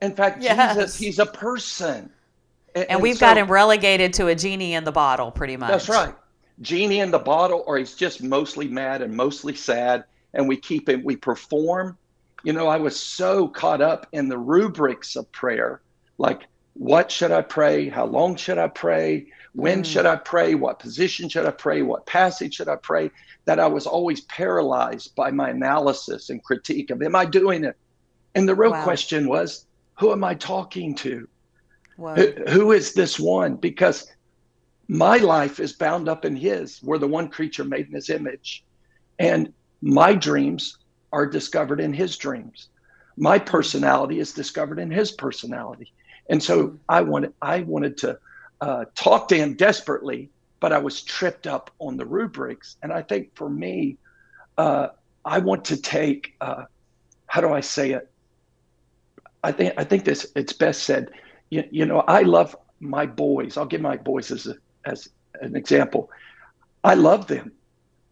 In 0.00 0.14
fact, 0.14 0.40
yes. 0.40 0.76
Jesus, 0.76 0.96
he's 0.96 1.18
a 1.18 1.26
person. 1.26 2.08
And, 2.76 2.88
and 2.88 3.02
we've 3.02 3.16
so, 3.16 3.26
got 3.26 3.38
him 3.38 3.50
relegated 3.50 4.12
to 4.14 4.28
a 4.28 4.36
genie 4.36 4.74
in 4.74 4.84
the 4.84 4.92
bottle, 4.92 5.32
pretty 5.32 5.56
much. 5.56 5.70
That's 5.70 5.88
right. 5.88 6.14
Genie 6.60 7.00
in 7.00 7.10
the 7.10 7.18
bottle, 7.18 7.64
or 7.66 7.78
he's 7.78 7.94
just 7.94 8.22
mostly 8.22 8.68
mad 8.68 9.02
and 9.02 9.12
mostly 9.12 9.56
sad. 9.56 10.04
And 10.34 10.46
we 10.46 10.56
keep 10.56 10.88
him, 10.88 11.02
we 11.02 11.16
perform. 11.16 11.98
You 12.46 12.52
know, 12.52 12.68
I 12.68 12.76
was 12.76 12.96
so 12.96 13.48
caught 13.48 13.82
up 13.82 14.06
in 14.12 14.28
the 14.28 14.38
rubrics 14.38 15.16
of 15.16 15.32
prayer 15.32 15.82
like, 16.16 16.42
what 16.74 17.10
should 17.10 17.32
I 17.32 17.42
pray? 17.42 17.88
How 17.88 18.04
long 18.04 18.36
should 18.36 18.56
I 18.56 18.68
pray? 18.68 19.26
When 19.52 19.82
mm. 19.82 19.84
should 19.84 20.06
I 20.06 20.14
pray? 20.14 20.54
What 20.54 20.78
position 20.78 21.28
should 21.28 21.44
I 21.44 21.50
pray? 21.50 21.82
What 21.82 22.06
passage 22.06 22.54
should 22.54 22.68
I 22.68 22.76
pray? 22.76 23.10
That 23.46 23.58
I 23.58 23.66
was 23.66 23.84
always 23.84 24.20
paralyzed 24.20 25.16
by 25.16 25.32
my 25.32 25.50
analysis 25.50 26.30
and 26.30 26.40
critique 26.44 26.90
of, 26.90 27.02
am 27.02 27.16
I 27.16 27.24
doing 27.24 27.64
it? 27.64 27.76
And 28.36 28.48
the 28.48 28.54
real 28.54 28.70
wow. 28.70 28.84
question 28.84 29.26
was, 29.26 29.66
who 29.98 30.12
am 30.12 30.22
I 30.22 30.34
talking 30.34 30.94
to? 30.98 31.26
Who, 31.96 32.32
who 32.48 32.70
is 32.70 32.92
this 32.92 33.18
one? 33.18 33.56
Because 33.56 34.06
my 34.86 35.16
life 35.16 35.58
is 35.58 35.72
bound 35.72 36.08
up 36.08 36.24
in 36.24 36.36
his. 36.36 36.80
We're 36.80 36.98
the 36.98 37.08
one 37.08 37.28
creature 37.28 37.64
made 37.64 37.88
in 37.88 37.94
his 37.94 38.08
image. 38.08 38.64
And 39.18 39.52
my 39.82 40.14
dreams 40.14 40.78
are 41.12 41.26
discovered 41.26 41.80
in 41.80 41.92
his 41.92 42.16
dreams. 42.16 42.68
My 43.16 43.38
personality 43.38 44.18
is 44.20 44.32
discovered 44.32 44.78
in 44.78 44.90
his 44.90 45.12
personality. 45.12 45.92
And 46.28 46.42
so. 46.42 46.78
I 46.88 47.00
wanted 47.02 47.32
I 47.40 47.60
wanted 47.60 47.96
to 47.98 48.18
uh, 48.60 48.84
talked 48.94 49.28
to 49.30 49.36
him 49.36 49.54
desperately, 49.54 50.30
but 50.60 50.72
I 50.72 50.78
was 50.78 51.02
tripped 51.02 51.46
up 51.46 51.70
on 51.78 51.96
the 51.96 52.06
rubrics. 52.06 52.76
And 52.82 52.92
I 52.92 53.02
think 53.02 53.34
for 53.34 53.48
me, 53.48 53.98
uh, 54.56 54.88
I 55.24 55.38
want 55.38 55.64
to 55.66 55.76
take, 55.76 56.34
uh, 56.40 56.64
how 57.26 57.40
do 57.40 57.52
I 57.52 57.60
say 57.60 57.92
it? 57.92 58.10
I 59.42 59.52
think 59.52 59.74
I 59.76 59.84
think 59.84 60.04
this 60.04 60.26
it's 60.34 60.52
best 60.52 60.82
said. 60.84 61.10
You, 61.50 61.64
you 61.70 61.86
know, 61.86 62.00
I 62.00 62.22
love 62.22 62.56
my 62.80 63.06
boys. 63.06 63.56
I'll 63.56 63.66
give 63.66 63.80
my 63.80 63.96
boys 63.96 64.30
as 64.30 64.46
a, 64.46 64.56
as 64.84 65.08
an 65.40 65.54
example. 65.54 66.10
I 66.82 66.94
love 66.94 67.26
them. 67.26 67.52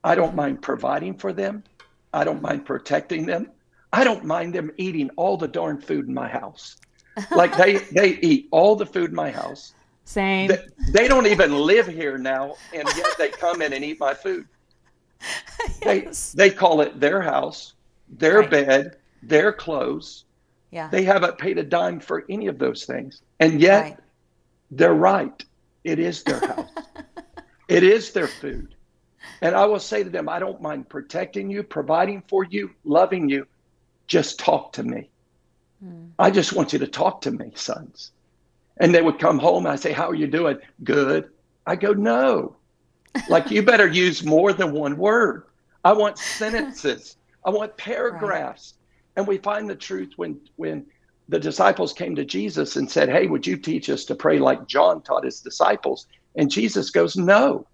I 0.05 0.15
don't 0.15 0.35
mind 0.37 0.63
providing 0.63 1.17
for 1.17 1.33
them. 1.33 1.65
I 2.14 2.24
don't 2.24 2.40
mind 2.40 2.64
protecting 2.64 3.27
them. 3.27 3.50
I 3.92 4.05
don't 4.05 4.24
mind 4.24 4.55
them 4.55 4.70
eating 4.77 5.11
all 5.16 5.37
the 5.37 5.48
darn 5.48 5.81
food 5.81 6.09
in 6.09 6.14
my 6.14 6.29
house. 6.29 6.77
Like 7.31 7.57
they 7.57 7.77
they 7.92 8.18
eat 8.22 8.48
all 8.50 8.74
the 8.74 8.87
food 8.87 9.11
in 9.11 9.14
my 9.14 9.31
house. 9.31 9.72
Same. 10.05 10.48
They, 10.48 10.59
they 10.90 11.07
don't 11.07 11.29
even 11.29 11.55
live 11.55 11.87
here 11.87 12.18
now, 12.18 12.57
and 12.74 12.88
yet 12.96 13.07
they 13.18 13.29
come 13.29 13.62
in 13.62 13.72
and 13.72 13.85
eat 13.85 14.00
my 14.00 14.14
food. 14.14 14.48
yes. 15.83 16.33
They 16.33 16.48
they 16.48 16.55
call 16.55 16.81
it 16.81 16.98
their 16.98 17.22
house, 17.22 17.74
their 18.09 18.40
right. 18.40 18.50
bed, 18.50 18.96
their 19.22 19.53
clothes. 19.53 20.24
Yeah. 20.72 20.88
They 20.88 21.05
haven't 21.05 21.38
paid 21.38 21.57
a 21.59 21.62
dime 21.62 22.00
for 22.00 22.24
any 22.29 22.48
of 22.48 22.59
those 22.59 22.85
things. 22.85 23.22
And 23.38 23.61
yet 23.61 23.83
right. 23.83 23.96
they're 24.72 24.94
right. 24.94 25.44
It 25.85 26.00
is 26.00 26.24
their 26.24 26.40
house. 26.40 26.68
it 27.68 27.85
is 27.85 28.11
their 28.11 28.27
food. 28.27 28.74
And 29.43 29.55
I 29.55 29.67
will 29.67 29.81
say 29.81 30.03
to 30.03 30.11
them, 30.11 30.29
I 30.29 30.39
don't 30.39 30.63
mind 30.63 30.89
protecting 30.89 31.51
you, 31.51 31.63
providing 31.63 32.23
for 32.29 32.45
you, 32.45 32.71
loving 32.85 33.29
you. 33.29 33.47
Just 34.07 34.39
talk 34.39 34.73
to 34.75 34.83
me. 34.83 35.09
Hmm. 35.83 36.07
I 36.19 36.31
just 36.31 36.53
want 36.53 36.73
you 36.73 36.79
to 36.81 36.87
talk 36.87 37.21
to 37.23 37.31
me, 37.31 37.53
sons. 37.55 38.13
And 38.79 38.95
they 38.95 39.03
would 39.03 39.19
come 39.19 39.39
home 39.39 39.67
and 39.67 39.73
I 39.73 39.77
say, 39.77 39.93
How 39.93 40.09
are 40.09 40.15
you 40.15 40.27
doing? 40.27 40.59
Good. 40.83 41.31
I 41.67 41.77
go, 41.77 41.93
No. 41.93 42.57
Like 43.29 43.51
you 43.51 43.63
better 43.63 43.87
use 43.87 44.25
more 44.25 44.53
than 44.53 44.73
one 44.73 44.97
word. 44.97 45.45
I 45.85 45.93
want 45.93 46.19
sentences. 46.39 47.17
I 47.45 47.51
want 47.51 47.77
paragraphs. 47.77 48.75
Right. 48.75 48.81
And 49.17 49.29
we 49.29 49.39
find 49.39 49.71
the 49.71 49.77
truth 49.77 50.15
when 50.17 50.41
when 50.57 50.87
the 51.29 51.39
disciples 51.39 51.93
came 51.93 52.17
to 52.17 52.25
Jesus 52.25 52.77
and 52.77 52.91
said, 52.91 53.09
Hey, 53.09 53.27
would 53.27 53.47
you 53.47 53.57
teach 53.57 53.89
us 53.89 54.05
to 54.07 54.15
pray 54.15 54.39
like 54.39 54.67
John 54.67 55.01
taught 55.03 55.25
his 55.25 55.41
disciples? 55.41 56.07
And 56.37 56.51
Jesus 56.51 56.91
goes, 56.91 57.17
No. 57.17 57.67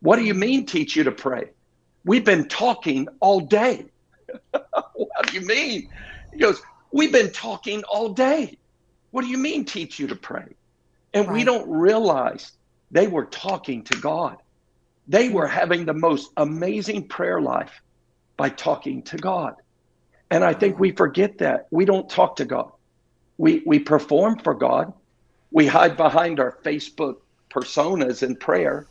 What 0.00 0.16
do 0.16 0.24
you 0.24 0.34
mean, 0.34 0.66
teach 0.66 0.96
you 0.96 1.04
to 1.04 1.12
pray? 1.12 1.50
We've 2.04 2.24
been 2.24 2.48
talking 2.48 3.08
all 3.20 3.40
day. 3.40 3.86
what 4.52 5.26
do 5.26 5.38
you 5.38 5.46
mean? 5.46 5.88
He 6.32 6.38
goes, 6.38 6.60
We've 6.92 7.12
been 7.12 7.32
talking 7.32 7.82
all 7.84 8.10
day. 8.10 8.58
What 9.10 9.22
do 9.22 9.28
you 9.28 9.38
mean, 9.38 9.64
teach 9.64 9.98
you 9.98 10.06
to 10.08 10.16
pray? 10.16 10.54
And 11.12 11.26
right. 11.26 11.34
we 11.34 11.44
don't 11.44 11.68
realize 11.68 12.52
they 12.90 13.08
were 13.08 13.26
talking 13.26 13.84
to 13.84 13.98
God. 13.98 14.36
They 15.06 15.28
were 15.28 15.46
having 15.46 15.84
the 15.84 15.94
most 15.94 16.30
amazing 16.36 17.08
prayer 17.08 17.40
life 17.40 17.80
by 18.36 18.50
talking 18.50 19.02
to 19.04 19.16
God. 19.16 19.54
And 20.30 20.44
I 20.44 20.52
think 20.54 20.78
we 20.78 20.92
forget 20.92 21.38
that. 21.38 21.66
We 21.70 21.84
don't 21.84 22.08
talk 22.08 22.36
to 22.36 22.44
God. 22.44 22.72
We 23.38 23.62
we 23.64 23.78
perform 23.78 24.38
for 24.38 24.54
God. 24.54 24.92
We 25.50 25.66
hide 25.66 25.96
behind 25.96 26.40
our 26.40 26.58
Facebook 26.62 27.16
personas 27.50 28.22
in 28.22 28.36
prayer. 28.36 28.86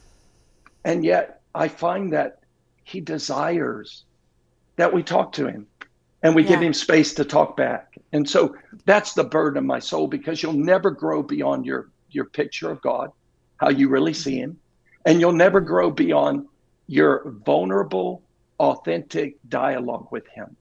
And 0.83 1.03
yet 1.03 1.41
I 1.53 1.67
find 1.67 2.13
that 2.13 2.39
he 2.83 3.01
desires 3.01 4.05
that 4.77 4.93
we 4.93 5.03
talk 5.03 5.31
to 5.33 5.47
him 5.47 5.67
and 6.23 6.35
we 6.35 6.43
yeah. 6.43 6.49
give 6.49 6.61
him 6.61 6.73
space 6.73 7.13
to 7.15 7.25
talk 7.25 7.57
back. 7.57 7.97
And 8.13 8.27
so 8.27 8.55
that's 8.85 9.13
the 9.13 9.23
burden 9.23 9.57
of 9.57 9.65
my 9.65 9.79
soul 9.79 10.07
because 10.07 10.41
you'll 10.41 10.53
never 10.53 10.91
grow 10.91 11.21
beyond 11.21 11.65
your 11.65 11.89
your 12.09 12.25
picture 12.25 12.71
of 12.71 12.81
God, 12.81 13.11
how 13.57 13.69
you 13.69 13.89
really 13.89 14.13
see 14.13 14.37
him, 14.37 14.57
and 15.05 15.19
you'll 15.19 15.33
never 15.33 15.59
grow 15.59 15.91
beyond 15.91 16.47
your 16.87 17.35
vulnerable 17.45 18.23
authentic 18.59 19.37
dialogue 19.49 20.07
with 20.09 20.25
him. 20.27 20.55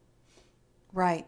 Right. 0.92 1.26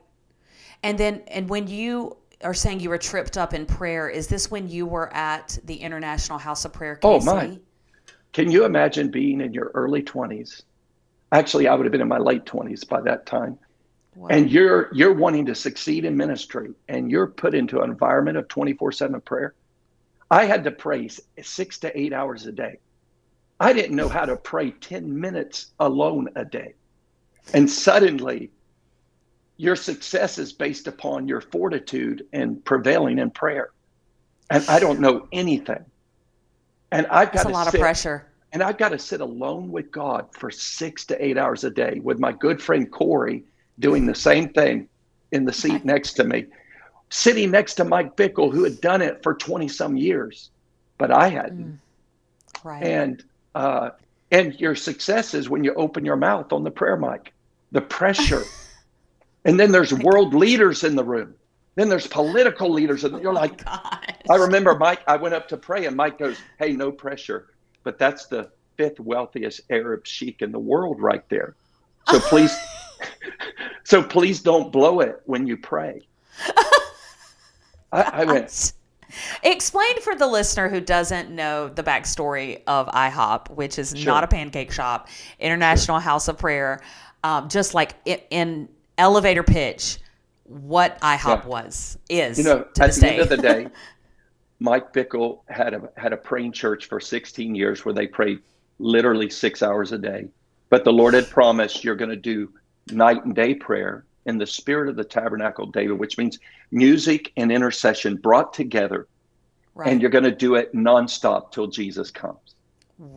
And 0.83 0.99
then, 0.99 1.23
and 1.29 1.49
when 1.49 1.67
you 1.67 2.17
are 2.43 2.55
saying 2.55 2.81
you 2.81 2.89
were 2.91 2.99
tripped 2.99 3.37
up 3.37 3.55
in 3.55 3.67
prayer, 3.67 4.09
is 4.09 4.27
this 4.27 4.51
when 4.51 4.69
you 4.69 4.87
were 4.87 5.13
at 5.15 5.59
the 5.65 5.77
International 5.77 6.39
House 6.39 6.65
of 6.65 6.73
Prayer? 6.73 6.97
KC? 6.97 7.01
Oh, 7.05 7.21
my. 7.21 7.59
Can 8.39 8.53
you 8.53 8.65
imagine 8.65 9.11
being 9.11 9.41
in 9.41 9.53
your 9.53 9.73
early 9.75 10.01
20s? 10.01 10.63
Actually, 11.33 11.67
I 11.67 11.75
would 11.75 11.85
have 11.85 11.91
been 11.91 12.01
in 12.01 12.07
my 12.07 12.19
late 12.19 12.45
20s 12.45 12.89
by 12.89 13.01
that 13.01 13.27
time. 13.27 13.59
Wow. 14.15 14.29
And 14.31 14.49
you're 14.49 14.91
you're 14.95 15.13
wanting 15.13 15.47
to 15.47 15.57
succeed 15.57 16.05
in 16.05 16.17
ministry 16.17 16.71
and 16.89 17.11
you're 17.11 17.27
put 17.27 17.53
into 17.53 17.81
an 17.81 17.91
environment 17.91 18.37
of 18.37 18.47
24/7 18.47 19.25
prayer. 19.25 19.55
I 20.31 20.45
had 20.45 20.63
to 20.63 20.71
pray 20.71 21.09
6 21.43 21.79
to 21.79 22.01
8 22.01 22.13
hours 22.13 22.47
a 22.47 22.53
day. 22.53 22.79
I 23.59 23.73
didn't 23.73 23.97
know 23.97 24.09
how 24.09 24.25
to 24.25 24.37
pray 24.37 24.71
10 24.71 25.19
minutes 25.21 25.73
alone 25.81 26.29
a 26.37 26.45
day. 26.45 26.75
And 27.55 27.69
suddenly, 27.69 28.53
your 29.57 29.75
success 29.75 30.39
is 30.39 30.53
based 30.53 30.87
upon 30.87 31.27
your 31.27 31.41
fortitude 31.41 32.25
and 32.33 32.65
prevailing 32.65 33.19
in 33.19 33.33
prayer. 33.33 33.71
And 34.49 34.65
I 34.69 34.79
don't 34.79 35.01
know 35.01 35.27
anything. 35.33 35.85
And 36.93 37.09
I've 37.09 37.33
got 37.33 37.43
That's 37.43 37.45
a 37.47 37.49
lot 37.49 37.65
sit, 37.65 37.75
of 37.75 37.81
pressure. 37.81 38.28
And 38.53 38.63
I've 38.63 38.79
got 38.79 38.91
to 38.91 38.99
sit 38.99 39.21
alone 39.21 39.71
with 39.71 39.91
God 39.91 40.29
for 40.33 40.51
six 40.51 41.05
to 41.07 41.25
eight 41.25 41.37
hours 41.37 41.65
a 41.65 41.71
day 41.71 42.01
with 42.03 42.19
my 42.19 42.33
good 42.33 42.63
friend 42.63 42.91
Corey 42.91 43.45
doing 43.79 44.07
the 44.07 44.15
same 44.15 44.49
thing 44.49 44.89
in 45.33 45.45
the 45.45 45.53
seat 45.53 45.85
next 45.85 46.15
to 46.15 46.25
me, 46.25 46.47
sitting 47.11 47.51
next 47.51 47.75
to 47.75 47.85
Mike 47.85 48.17
Bickle, 48.17 48.53
who 48.53 48.65
had 48.65 48.81
done 48.81 49.03
it 49.03 49.23
for 49.23 49.35
20 49.35 49.69
some 49.69 49.97
years, 49.97 50.51
but 50.97 51.11
I 51.11 51.29
hadn't. 51.29 51.67
Mm. 51.67 51.79
Right. 52.65 52.83
And 52.83 53.25
uh, 53.55 53.91
and 54.31 54.59
your 54.61 54.75
success 54.75 55.35
is 55.35 55.49
when 55.49 55.65
you 55.65 55.75
open 55.75 56.05
your 56.05 56.17
mouth 56.17 56.53
on 56.53 56.65
the 56.65 56.71
prayer 56.71 56.97
mic, 56.97 57.33
the 57.73 57.81
pressure. 57.81 58.45
and 59.45 59.59
then 59.59 59.73
there's 59.73 59.93
world 59.93 60.35
leaders 60.35 60.85
in 60.85 60.97
the 60.97 61.05
room. 61.05 61.35
Then 61.77 61.89
there's 61.89 62.07
political 62.07 62.71
leaders. 62.71 63.05
And 63.05 63.23
you're 63.23 63.31
oh 63.31 63.35
like, 63.35 63.63
I 63.67 64.37
remember 64.37 64.75
Mike, 64.75 65.01
I 65.07 65.17
went 65.17 65.35
up 65.35 65.49
to 65.49 65.57
pray 65.57 65.87
and 65.87 65.97
Mike 65.97 66.19
goes, 66.19 66.39
Hey, 66.59 66.73
no 66.73 66.91
pressure. 66.91 67.47
But 67.85 67.99
that's 67.99 68.27
the 68.27 68.51
fifth 68.77 69.01
wealthiest 69.01 69.63
Arab 69.71 70.07
sheik 70.07 70.43
in 70.43 70.53
the 70.53 70.59
world 70.59 71.01
right 71.01 71.29
there. 71.29 71.55
So 72.11 72.21
please, 72.21 72.57
so 73.85 74.03
please 74.03 74.41
don't 74.41 74.73
blow 74.73 75.01
it 75.01 75.21
when 75.27 75.47
you 75.47 75.57
pray. 75.57 76.03
I, 77.91 78.03
I 78.03 78.25
went, 78.25 78.73
Explain 79.43 80.01
for 80.01 80.15
the 80.15 80.27
listener 80.27 80.69
who 80.69 80.81
doesn't 80.81 81.31
know 81.31 81.69
the 81.69 81.83
backstory 81.83 82.63
of 82.67 82.89
IHOP, 82.89 83.51
which 83.51 83.79
is 83.79 83.95
sure. 83.97 84.07
not 84.07 84.25
a 84.25 84.27
pancake 84.27 84.71
shop, 84.71 85.09
International 85.41 85.99
sure. 85.99 86.03
House 86.03 86.29
of 86.29 86.39
Prayer, 86.39 86.81
um, 87.25 87.49
just 87.49 87.75
like 87.75 87.95
in, 88.05 88.21
in, 88.31 88.69
elevator 88.99 89.45
pitch, 89.45 89.99
what 90.45 91.01
IHOP 91.01 91.43
yeah. 91.43 91.47
was 91.47 91.99
is. 92.11 92.39
You 92.39 92.45
know, 92.45 92.67
at 92.81 92.95
the 92.95 93.01
day. 93.01 93.09
end 93.11 93.21
of 93.21 93.29
the 93.29 93.37
day, 93.37 93.69
Mike 94.61 94.93
Bickle 94.93 95.41
had 95.49 95.75
a 95.75 95.89
had 95.97 96.13
a 96.13 96.17
praying 96.17 96.53
church 96.53 96.87
for 96.87 97.01
16 97.01 97.55
years 97.55 97.85
where 97.85 97.95
they 97.95 98.07
prayed 98.07 98.41
literally 98.79 99.31
six 99.31 99.63
hours 99.63 99.93
a 99.93 99.99
day. 99.99 100.29
But 100.71 100.85
the 100.85 100.93
Lord 100.93 101.15
had 101.15 101.31
promised 101.31 101.85
you're 101.85 101.97
going 101.97 102.11
to 102.11 102.17
do 102.17 102.53
night 102.91 103.25
and 103.25 103.35
day 103.35 103.55
prayer 103.55 104.05
in 104.27 104.39
the 104.39 104.47
spirit 104.47 104.89
of 104.89 104.97
the 104.97 105.05
tabernacle 105.05 105.67
David, 105.67 105.99
which 105.99 106.19
means 106.19 106.39
music 106.71 107.33
and 107.37 107.51
intercession 107.51 108.17
brought 108.17 108.53
together. 108.53 109.07
Right. 109.75 109.89
And 109.89 110.03
you're 110.03 110.11
going 110.11 110.25
to 110.25 110.35
do 110.35 110.57
it 110.57 110.75
nonstop 110.75 111.53
till 111.53 111.69
Jesus 111.69 112.11
comes. 112.11 112.55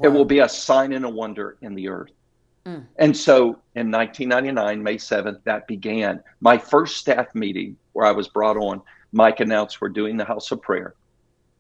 It 0.04 0.10
will 0.10 0.25
be 0.25 0.39
a 0.39 0.49
sign 0.49 0.93
and 0.93 1.06
a 1.06 1.10
wonder 1.10 1.58
in 1.62 1.73
the 1.73 1.88
earth. 1.88 2.12
Mm. 2.65 2.86
And 2.97 3.17
so 3.17 3.58
in 3.73 3.89
1999, 3.89 4.84
May 4.84 4.97
7th, 4.97 5.43
that 5.43 5.67
began. 5.67 6.21
My 6.39 6.58
first 6.58 6.97
staff 6.97 7.34
meeting 7.34 7.77
where 7.93 8.06
I 8.06 8.12
was 8.12 8.27
brought 8.27 8.58
on, 8.58 8.82
Mike 9.12 9.39
announced 9.39 9.82
we're 9.82 9.89
doing 9.89 10.17
the 10.17 10.25
house 10.25 10.51
of 10.51 10.62
prayer. 10.62 10.93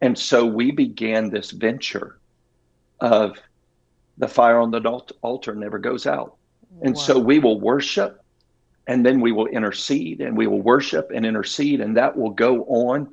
And 0.01 0.17
so 0.17 0.45
we 0.45 0.71
began 0.71 1.29
this 1.29 1.51
venture 1.51 2.19
of 2.99 3.37
the 4.17 4.27
fire 4.27 4.59
on 4.59 4.71
the 4.71 4.81
altar 5.21 5.55
never 5.55 5.79
goes 5.79 6.05
out. 6.05 6.35
And 6.81 6.95
wow. 6.95 7.01
so 7.01 7.19
we 7.19 7.39
will 7.39 7.59
worship 7.59 8.21
and 8.87 9.05
then 9.05 9.21
we 9.21 9.31
will 9.31 9.47
intercede 9.47 10.21
and 10.21 10.35
we 10.35 10.47
will 10.47 10.61
worship 10.61 11.11
and 11.13 11.25
intercede 11.25 11.81
and 11.81 11.95
that 11.97 12.17
will 12.17 12.31
go 12.31 12.63
on 12.65 13.09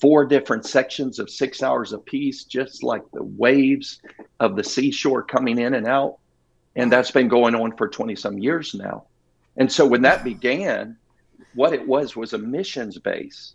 four 0.00 0.24
different 0.24 0.66
sections 0.66 1.18
of 1.18 1.30
six 1.30 1.62
hours 1.62 1.92
apiece 1.92 2.44
just 2.44 2.82
like 2.82 3.02
the 3.12 3.22
waves 3.22 4.00
of 4.40 4.56
the 4.56 4.64
seashore 4.64 5.22
coming 5.22 5.58
in 5.58 5.74
and 5.74 5.86
out 5.86 6.18
and 6.76 6.90
that's 6.90 7.12
been 7.12 7.28
going 7.28 7.54
on 7.54 7.76
for 7.76 7.88
20 7.88 8.16
some 8.16 8.38
years 8.38 8.74
now 8.74 9.04
and 9.56 9.70
so 9.70 9.86
when 9.86 10.02
that 10.02 10.24
began 10.24 10.96
what 11.54 11.72
it 11.72 11.86
was 11.86 12.16
was 12.16 12.32
a 12.32 12.38
missions 12.38 12.98
base 12.98 13.54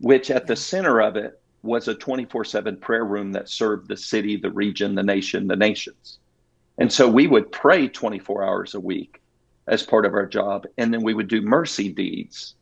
which 0.00 0.30
at 0.30 0.46
the 0.46 0.56
center 0.56 1.00
of 1.00 1.16
it 1.16 1.39
was 1.62 1.88
a 1.88 1.94
24/7 1.94 2.80
prayer 2.80 3.04
room 3.04 3.32
that 3.32 3.48
served 3.48 3.88
the 3.88 3.96
city 3.96 4.36
the 4.36 4.50
region 4.50 4.94
the 4.94 5.02
nation 5.02 5.46
the 5.46 5.56
nations 5.56 6.18
and 6.80 6.90
so 6.90 7.06
we 7.06 7.26
would 7.26 7.52
pray 7.52 7.88
24 7.88 8.42
hours 8.42 8.74
a 8.74 8.80
week 8.80 9.20
as 9.66 9.82
part 9.82 10.06
of 10.06 10.14
our 10.14 10.26
job. 10.26 10.66
And 10.78 10.92
then 10.92 11.02
we 11.02 11.14
would 11.14 11.28
do 11.28 11.42
mercy 11.42 11.90
deeds 11.90 12.54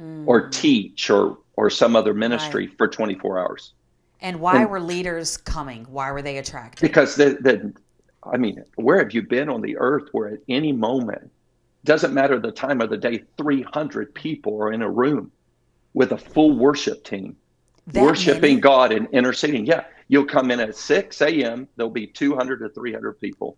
mm. 0.00 0.26
or 0.26 0.48
teach 0.48 1.10
or, 1.10 1.38
or 1.54 1.68
some 1.68 1.94
other 1.94 2.14
ministry 2.14 2.66
right. 2.66 2.78
for 2.78 2.88
24 2.88 3.38
hours. 3.38 3.74
And 4.22 4.40
why 4.40 4.62
and 4.62 4.70
were 4.70 4.80
leaders 4.80 5.36
coming? 5.36 5.84
Why 5.84 6.10
were 6.12 6.22
they 6.22 6.38
attracted? 6.38 6.80
Because 6.80 7.14
the, 7.14 7.36
the, 7.40 7.74
I 8.22 8.38
mean, 8.38 8.64
where 8.76 8.98
have 8.98 9.12
you 9.12 9.22
been 9.22 9.50
on 9.50 9.60
the 9.60 9.76
earth 9.76 10.08
where 10.12 10.28
at 10.28 10.40
any 10.48 10.72
moment, 10.72 11.30
doesn't 11.84 12.14
matter 12.14 12.38
the 12.38 12.52
time 12.52 12.80
of 12.80 12.88
the 12.88 12.96
day, 12.96 13.22
300 13.36 14.14
people 14.14 14.62
are 14.62 14.72
in 14.72 14.80
a 14.80 14.90
room 14.90 15.30
with 15.92 16.12
a 16.12 16.18
full 16.18 16.56
worship 16.56 17.04
team, 17.04 17.36
That 17.88 18.00
worshiping 18.02 18.56
many? 18.56 18.60
God 18.60 18.92
and 18.92 19.08
interceding. 19.12 19.66
Yeah, 19.66 19.84
you'll 20.08 20.26
come 20.26 20.50
in 20.50 20.60
at 20.60 20.76
6 20.76 21.20
a.m., 21.22 21.68
there'll 21.76 21.90
be 21.90 22.06
200 22.06 22.58
to 22.60 22.68
300 22.70 23.20
people. 23.20 23.56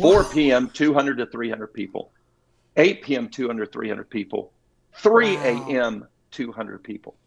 4 0.00 0.28
p.m., 0.28 0.70
200 0.72 1.18
to 1.18 1.26
300 1.26 1.68
people. 1.74 2.12
8 2.76 3.02
p.m., 3.02 3.28
200, 3.28 3.72
300 3.72 4.10
people. 4.10 4.52
3 5.02 5.38
Wow. 5.38 5.42
a.m., 5.42 6.08
200 6.32 6.82
people. 6.84 7.18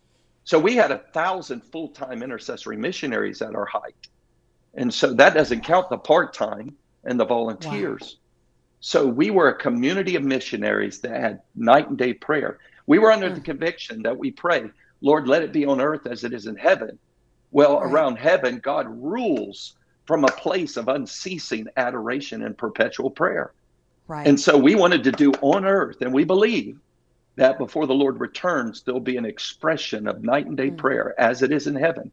So 0.43 0.59
we 0.59 0.75
had 0.75 0.91
a 0.91 1.03
thousand 1.13 1.61
full 1.71 1.89
time 1.89 2.23
intercessory 2.23 2.77
missionaries 2.77 3.41
at 3.41 3.55
our 3.55 3.65
height. 3.65 3.95
And 4.75 4.93
so 4.93 5.13
that 5.15 5.33
doesn't 5.33 5.61
count 5.65 5.89
the 5.89 5.97
part 5.97 6.33
time 6.33 6.77
and 7.03 7.19
the 7.19 7.25
volunteers. 7.25 8.19
So 8.79 9.07
we 9.07 9.31
were 9.31 9.49
a 9.49 9.57
community 9.57 10.15
of 10.15 10.23
missionaries 10.23 11.01
that 11.01 11.19
had 11.19 11.41
night 11.55 11.89
and 11.89 11.97
day 11.97 12.13
prayer. 12.13 12.59
We 12.87 12.99
were 12.99 13.11
under 13.11 13.29
the 13.29 13.41
Mm. 13.41 13.45
conviction 13.45 14.03
that 14.03 14.17
we 14.17 14.31
pray, 14.31 14.71
Lord, 15.01 15.27
let 15.27 15.43
it 15.43 15.53
be 15.53 15.65
on 15.65 15.81
earth 15.81 16.07
as 16.07 16.23
it 16.23 16.33
is 16.33 16.47
in 16.47 16.55
heaven. 16.55 16.99
Well, 17.51 17.79
Right. 17.79 17.91
around 17.91 18.17
heaven, 18.17 18.59
God 18.59 18.87
rules 18.89 19.75
from 20.05 20.23
a 20.23 20.31
place 20.31 20.77
of 20.77 20.87
unceasing 20.87 21.67
adoration 21.75 22.43
and 22.43 22.57
perpetual 22.57 23.11
prayer. 23.11 23.53
Right. 24.07 24.27
And 24.27 24.39
so 24.39 24.57
we 24.57 24.75
wanted 24.75 25.03
to 25.03 25.11
do 25.11 25.31
on 25.41 25.65
earth, 25.65 26.01
and 26.01 26.13
we 26.13 26.23
believe 26.23 26.79
that 27.35 27.57
before 27.57 27.85
the 27.85 27.93
Lord 27.93 28.19
returns, 28.19 28.83
there'll 28.83 28.99
be 28.99 29.17
an 29.17 29.25
expression 29.25 30.07
of 30.07 30.23
night 30.23 30.47
and 30.47 30.57
day 30.57 30.71
Mm. 30.71 30.77
prayer 30.77 31.13
as 31.19 31.43
it 31.43 31.51
is 31.51 31.67
in 31.67 31.75
heaven 31.75 32.11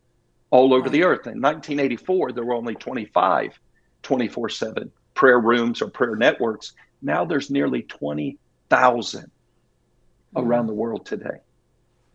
all 0.50 0.74
over 0.74 0.84
Right. 0.84 0.92
the 0.92 1.04
earth. 1.04 1.26
In 1.26 1.40
1984, 1.40 2.32
there 2.32 2.44
were 2.44 2.54
only 2.54 2.74
25 2.74 3.58
24 4.02 4.50
7 4.50 4.92
prayer 5.14 5.40
rooms 5.40 5.80
or 5.80 5.88
prayer 5.88 6.14
networks. 6.16 6.72
Now 7.00 7.24
there's 7.24 7.50
nearly 7.50 7.82
20,000 7.82 9.30
around 10.36 10.66
the 10.66 10.74
world 10.74 11.06
today. 11.06 11.38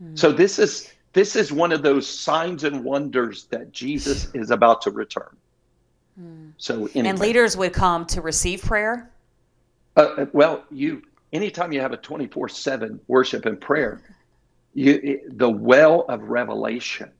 Mm. 0.04 0.18
So 0.18 0.32
this 0.32 0.60
is 0.60 0.92
this 1.14 1.36
is 1.36 1.52
one 1.52 1.72
of 1.72 1.82
those 1.82 2.08
signs 2.08 2.64
and 2.64 2.84
wonders 2.84 3.46
that 3.46 3.72
Jesus 3.72 4.30
is 4.34 4.52
about 4.52 4.82
to 4.84 4.92
return. 4.92 5.36
Mm. 6.20 6.54
So 6.58 6.88
anyway. 6.88 7.10
and 7.10 7.20
leaders 7.20 7.58
would 7.58 7.74
come 7.74 8.06
to 8.08 8.22
receive 8.22 8.62
prayer. 8.62 9.12
Uh, 9.96 10.02
uh, 10.02 10.26
well, 10.34 10.64
you 10.72 11.04
anytime 11.34 11.72
you 11.72 11.82
have 11.82 11.94
a 11.94 11.98
24/7 11.98 13.00
worship 13.08 13.46
and 13.46 13.60
prayer, 13.60 14.02
you 14.74 15.00
it- 15.04 15.38
the 15.38 15.50
well 15.50 16.02
of 16.10 16.24
revelation, 16.24 17.12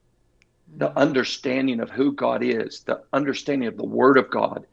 the 0.76 0.96
understanding 0.98 1.80
of 1.80 1.90
who 1.90 2.12
God 2.12 2.42
is, 2.42 2.80
the 2.80 3.02
understanding 3.12 3.68
of 3.68 3.76
the 3.76 3.84
word 3.84 4.16
of 4.16 4.30
God, 4.30 4.66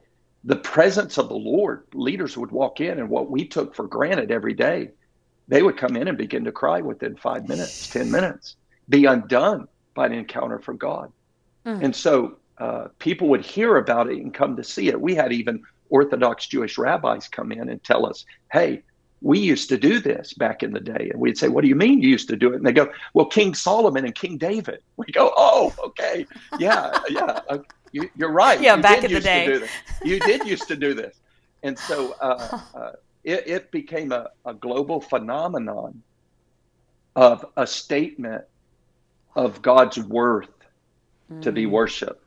the 0.44 0.56
presence 0.56 1.18
of 1.18 1.28
the 1.28 1.36
Lord, 1.36 1.84
leaders 1.94 2.38
would 2.38 2.52
walk 2.52 2.80
in 2.80 3.00
and 3.00 3.10
what 3.10 3.30
we 3.30 3.46
took 3.46 3.76
for 3.76 3.88
granted 3.88 4.32
every 4.32 4.54
day, 4.54 4.92
they 5.48 5.62
would 5.64 5.78
come 5.78 5.96
in 5.96 6.08
and 6.08 6.18
begin 6.18 6.44
to 6.46 6.52
cry 6.52 6.82
within 6.82 7.16
5 7.16 7.48
minutes, 7.48 7.90
10 7.90 8.12
minutes, 8.12 8.56
be 8.90 9.06
undone 9.06 9.68
by 9.94 10.06
an 10.06 10.14
encounter 10.14 10.60
from 10.60 10.78
God. 10.78 11.12
Mm. 11.66 11.84
And 11.84 11.96
so 11.96 12.38
uh, 12.58 12.88
people 13.00 13.30
would 13.30 13.46
hear 13.46 13.78
about 13.78 14.10
it 14.10 14.18
and 14.18 14.34
come 14.34 14.56
to 14.58 14.64
see 14.64 14.88
it. 14.90 15.00
We 15.00 15.16
had 15.16 15.32
even 15.32 15.64
Orthodox 15.90 16.48
Jewish 16.48 16.78
rabbis 16.78 17.28
come 17.28 17.52
in 17.52 17.70
and 17.70 17.84
tell 17.84 18.06
us, 18.06 18.26
hey, 18.52 18.84
we 19.22 19.40
used 19.40 19.70
to 19.70 19.78
do 19.78 20.00
this 20.00 20.34
back 20.34 20.64
in 20.64 20.72
the 20.72 20.80
day. 20.80 21.10
And 21.12 21.20
we'd 21.20 21.38
say, 21.38 21.48
what 21.48 21.62
do 21.62 21.68
you 21.68 21.76
mean 21.76 22.02
you 22.02 22.10
used 22.10 22.30
to 22.30 22.36
do 22.36 22.54
it? 22.54 22.58
And 22.58 22.66
they 22.66 22.72
go, 22.72 22.92
well, 23.14 23.26
King 23.26 23.54
Solomon 23.54 24.06
and 24.06 24.14
King 24.14 24.38
David. 24.38 24.80
We 24.98 25.06
go, 25.12 25.32
oh, 25.38 25.74
okay. 25.84 26.26
Yeah, 26.60 26.92
yeah. 27.10 27.40
Uh, 27.48 27.60
you, 27.92 28.10
you're 28.16 28.32
right. 28.32 28.60
Yeah, 28.60 28.76
You 28.76 28.82
back 28.82 29.04
in 29.04 29.04
the 29.04 29.10
used 29.10 29.26
to 29.26 29.60
day. 29.60 29.68
You 30.04 30.20
did 30.20 30.46
used 30.46 30.68
to 30.68 30.76
do 30.76 30.94
this. 30.94 31.16
And 31.64 31.78
so 31.78 32.16
uh, 32.20 32.60
uh, 32.76 32.92
it, 33.28 33.48
it 33.48 33.74
became 33.74 34.14
a, 34.14 34.32
a 34.46 34.56
global 34.56 35.02
phenomenon 35.02 36.04
of 37.16 37.46
a 37.58 37.68
statement 37.68 38.46
of 39.36 39.62
God's 39.62 40.00
worth 40.00 40.50
to 41.42 41.52
be 41.54 41.66
Mm. 41.66 41.72
worshiped. 41.72 42.26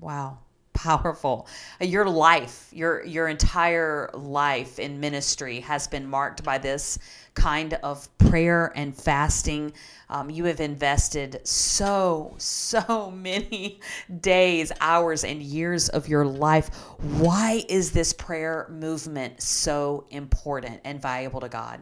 Wow. 0.00 0.45
Powerful. 0.86 1.48
Your 1.80 2.08
life, 2.08 2.68
your 2.72 3.04
your 3.04 3.26
entire 3.26 4.08
life 4.14 4.78
in 4.78 5.00
ministry 5.00 5.58
has 5.60 5.88
been 5.88 6.06
marked 6.08 6.44
by 6.44 6.58
this 6.58 7.00
kind 7.34 7.74
of 7.82 8.08
prayer 8.18 8.72
and 8.76 8.96
fasting. 8.96 9.72
Um, 10.10 10.30
you 10.30 10.44
have 10.44 10.60
invested 10.60 11.40
so 11.44 12.34
so 12.38 13.10
many 13.16 13.80
days, 14.20 14.70
hours, 14.80 15.24
and 15.24 15.42
years 15.42 15.88
of 15.88 16.08
your 16.08 16.24
life. 16.24 16.68
Why 17.00 17.64
is 17.68 17.90
this 17.90 18.12
prayer 18.12 18.68
movement 18.70 19.42
so 19.42 20.06
important 20.10 20.80
and 20.84 21.02
valuable 21.02 21.40
to 21.40 21.48
God? 21.48 21.80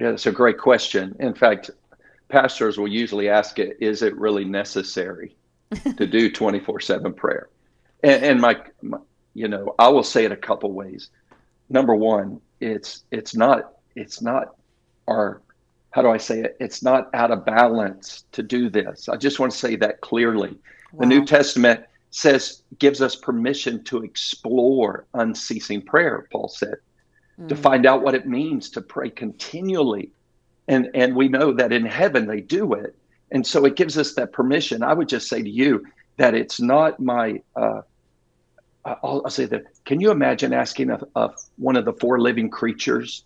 Yeah, 0.00 0.10
that's 0.10 0.26
a 0.26 0.32
great 0.32 0.58
question. 0.58 1.14
In 1.20 1.34
fact, 1.34 1.70
pastors 2.28 2.78
will 2.78 2.88
usually 2.88 3.28
ask 3.28 3.60
it, 3.60 3.76
is 3.80 4.02
it 4.02 4.16
really 4.16 4.44
necessary 4.44 5.36
to 5.96 6.06
do 6.08 6.30
24/7 6.32 7.16
prayer? 7.16 7.48
And, 8.02 8.24
and 8.24 8.40
my, 8.40 8.56
my, 8.82 8.98
you 9.34 9.48
know, 9.48 9.74
I 9.78 9.88
will 9.88 10.02
say 10.02 10.24
it 10.24 10.32
a 10.32 10.36
couple 10.36 10.72
ways. 10.72 11.10
Number 11.68 11.94
one, 11.94 12.40
it's 12.60 13.04
it's 13.10 13.34
not 13.34 13.72
it's 13.94 14.22
not 14.22 14.56
our 15.08 15.42
how 15.90 16.02
do 16.02 16.10
I 16.10 16.18
say 16.18 16.40
it? 16.40 16.56
It's 16.60 16.82
not 16.82 17.08
out 17.14 17.30
of 17.30 17.44
balance 17.44 18.24
to 18.32 18.42
do 18.42 18.68
this. 18.70 19.08
I 19.08 19.16
just 19.16 19.38
want 19.40 19.52
to 19.52 19.58
say 19.58 19.76
that 19.76 20.00
clearly. 20.00 20.58
The 20.98 21.06
New 21.06 21.24
Testament 21.26 21.84
says 22.10 22.62
gives 22.78 23.02
us 23.02 23.16
permission 23.16 23.82
to 23.84 24.02
explore 24.02 25.06
unceasing 25.14 25.82
prayer, 25.82 26.26
Paul 26.32 26.48
said 26.48 26.76
to 27.48 27.54
Mm. 27.54 27.58
find 27.58 27.86
out 27.86 28.02
what 28.02 28.14
it 28.14 28.26
means 28.26 28.70
to 28.70 28.80
pray 28.80 29.10
continually. 29.10 30.10
And 30.68 30.90
and 30.94 31.14
we 31.14 31.28
know 31.28 31.52
that 31.52 31.72
in 31.72 31.84
heaven 31.84 32.26
they 32.26 32.40
do 32.40 32.72
it. 32.74 32.96
And 33.30 33.46
so 33.46 33.64
it 33.66 33.76
gives 33.76 33.98
us 33.98 34.14
that 34.14 34.32
permission. 34.32 34.82
I 34.82 34.94
would 34.94 35.08
just 35.08 35.28
say 35.28 35.42
to 35.42 35.50
you 35.50 35.84
that 36.16 36.34
it's 36.34 36.60
not 36.60 37.00
my 37.00 37.40
uh, 37.54 37.82
I'll, 38.86 39.22
I'll 39.24 39.30
say 39.30 39.46
that. 39.46 39.64
Can 39.84 40.00
you 40.00 40.10
imagine 40.10 40.52
asking 40.52 40.90
of, 40.90 41.34
one 41.56 41.76
of 41.76 41.84
the 41.84 41.92
four 41.92 42.20
living 42.20 42.48
creatures, 42.48 43.24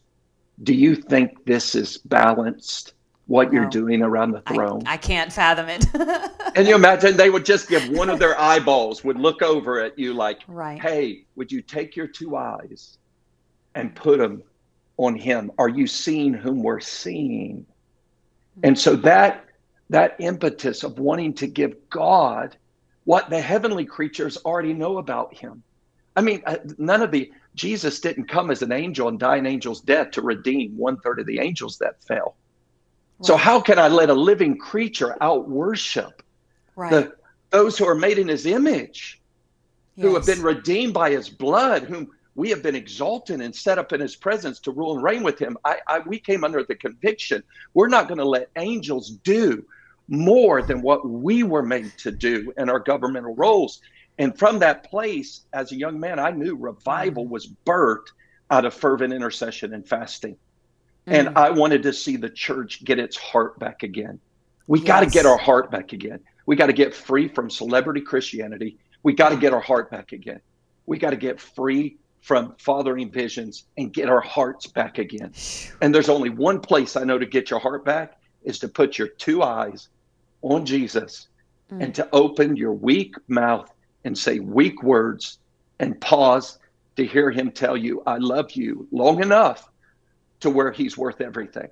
do 0.62 0.74
you 0.74 0.94
think 0.94 1.44
this 1.44 1.74
is 1.74 1.98
balanced? 1.98 2.94
What 3.26 3.52
you're 3.52 3.68
doing 3.68 4.02
around 4.02 4.32
the 4.32 4.42
I, 4.46 4.54
throne? 4.54 4.82
I 4.86 4.96
can't 4.96 5.32
fathom 5.32 5.68
it. 5.68 5.86
and 6.56 6.66
you 6.66 6.74
imagine 6.74 7.16
they 7.16 7.30
would 7.30 7.44
just 7.44 7.68
give 7.68 7.88
one 7.90 8.10
of 8.10 8.18
their 8.18 8.38
eyeballs 8.40 9.04
would 9.04 9.18
look 9.18 9.40
over 9.40 9.80
at 9.80 9.96
you 9.96 10.14
like, 10.14 10.40
right. 10.48 10.80
hey, 10.80 11.26
would 11.36 11.52
you 11.52 11.62
take 11.62 11.94
your 11.94 12.08
two 12.08 12.36
eyes 12.36 12.98
and 13.76 13.94
put 13.94 14.18
them 14.18 14.42
on 14.96 15.14
him? 15.14 15.52
Are 15.58 15.68
you 15.68 15.86
seeing 15.86 16.34
whom 16.34 16.64
we're 16.64 16.80
seeing? 16.80 17.66
And 18.64 18.76
so 18.76 18.96
that 18.96 19.44
that 19.90 20.16
impetus 20.18 20.82
of 20.82 20.98
wanting 20.98 21.34
to 21.34 21.46
give 21.46 21.88
God 21.88 22.56
what 23.04 23.30
the 23.30 23.40
heavenly 23.40 23.84
creatures 23.84 24.36
already 24.38 24.72
know 24.72 24.98
about 24.98 25.34
him. 25.34 25.62
I 26.16 26.20
mean, 26.20 26.42
uh, 26.46 26.56
none 26.78 27.02
of 27.02 27.10
the 27.10 27.32
Jesus 27.54 28.00
didn't 28.00 28.28
come 28.28 28.50
as 28.50 28.62
an 28.62 28.72
angel 28.72 29.08
and 29.08 29.18
die 29.18 29.36
an 29.36 29.46
angel's 29.46 29.80
death 29.80 30.12
to 30.12 30.22
redeem 30.22 30.76
one 30.76 30.98
third 30.98 31.20
of 31.20 31.26
the 31.26 31.40
angels 31.40 31.78
that 31.78 32.02
fell. 32.04 32.36
So 33.22 33.36
how 33.36 33.60
can 33.60 33.78
I 33.78 33.88
let 33.88 34.08
a 34.08 34.14
living 34.14 34.56
creature 34.56 35.16
out 35.20 35.48
worship 35.48 36.22
right. 36.74 36.90
the 36.90 37.14
those 37.50 37.76
who 37.76 37.86
are 37.86 37.94
made 37.94 38.18
in 38.18 38.28
his 38.28 38.46
image? 38.46 39.20
who 40.00 40.14
have 40.14 40.26
been 40.26 40.42
redeemed 40.42 40.94
by 40.94 41.10
his 41.10 41.28
blood, 41.28 41.84
whom 41.84 42.10
we 42.34 42.48
have 42.50 42.62
been 42.62 42.74
exalted 42.74 43.40
and 43.40 43.54
set 43.54 43.78
up 43.78 43.92
in 43.92 44.00
his 44.00 44.16
presence 44.16 44.60
to 44.60 44.70
rule 44.70 44.94
and 44.94 45.02
reign 45.02 45.22
with 45.22 45.38
him. 45.38 45.56
I, 45.64 45.78
I 45.86 45.98
we 46.00 46.18
came 46.18 46.44
under 46.44 46.62
the 46.64 46.74
conviction 46.74 47.42
we're 47.74 47.88
not 47.88 48.08
going 48.08 48.18
to 48.18 48.24
let 48.24 48.50
angels 48.56 49.10
do 49.10 49.64
more 50.10 50.60
than 50.60 50.82
what 50.82 51.08
we 51.08 51.44
were 51.44 51.62
made 51.62 51.96
to 51.98 52.10
do 52.10 52.52
in 52.58 52.68
our 52.68 52.80
governmental 52.80 53.34
roles. 53.36 53.80
And 54.18 54.36
from 54.36 54.58
that 54.58 54.84
place, 54.90 55.42
as 55.52 55.72
a 55.72 55.76
young 55.76 55.98
man, 55.98 56.18
I 56.18 56.30
knew 56.30 56.56
revival 56.56 57.26
was 57.26 57.48
birthed 57.64 58.08
out 58.50 58.64
of 58.66 58.74
fervent 58.74 59.12
intercession 59.14 59.72
and 59.72 59.88
fasting. 59.88 60.36
And 61.06 61.28
Mm. 61.28 61.36
I 61.36 61.50
wanted 61.50 61.84
to 61.84 61.92
see 61.92 62.16
the 62.16 62.28
church 62.28 62.84
get 62.84 62.98
its 62.98 63.16
heart 63.16 63.58
back 63.58 63.84
again. 63.84 64.18
We 64.66 64.80
got 64.80 65.00
to 65.00 65.06
get 65.06 65.26
our 65.26 65.38
heart 65.38 65.70
back 65.70 65.92
again. 65.92 66.20
We 66.44 66.56
got 66.56 66.66
to 66.66 66.72
get 66.72 66.94
free 66.94 67.28
from 67.28 67.48
celebrity 67.48 68.00
Christianity. 68.00 68.78
We 69.02 69.14
got 69.14 69.30
to 69.30 69.36
get 69.36 69.54
our 69.54 69.60
heart 69.60 69.90
back 69.90 70.12
again. 70.12 70.40
We 70.86 70.98
got 70.98 71.10
to 71.10 71.16
get 71.16 71.40
free 71.40 71.96
from 72.20 72.54
fathering 72.58 73.10
visions 73.10 73.64
and 73.78 73.92
get 73.92 74.08
our 74.08 74.20
hearts 74.20 74.66
back 74.66 74.98
again. 74.98 75.32
And 75.80 75.94
there's 75.94 76.08
only 76.08 76.30
one 76.30 76.60
place 76.60 76.96
I 76.96 77.04
know 77.04 77.18
to 77.18 77.26
get 77.26 77.48
your 77.48 77.60
heart 77.60 77.84
back 77.84 78.18
is 78.42 78.58
to 78.58 78.68
put 78.68 78.98
your 78.98 79.08
two 79.08 79.42
eyes 79.42 79.88
on 80.42 80.64
Jesus 80.66 81.28
Mm. 81.72 81.84
and 81.84 81.94
to 81.94 82.08
open 82.12 82.56
your 82.56 82.72
weak 82.72 83.14
mouth 83.28 83.70
and 84.04 84.16
say 84.18 84.40
weak 84.40 84.82
words 84.82 85.38
and 85.78 86.00
pause 86.00 86.58
to 86.96 87.06
hear 87.06 87.30
him 87.30 87.52
tell 87.52 87.76
you, 87.76 88.02
I 88.06 88.16
love 88.18 88.50
you 88.52 88.88
long 88.90 89.22
enough 89.22 89.70
to 90.40 90.50
where 90.50 90.72
he's 90.72 90.98
worth 90.98 91.20
everything. 91.20 91.68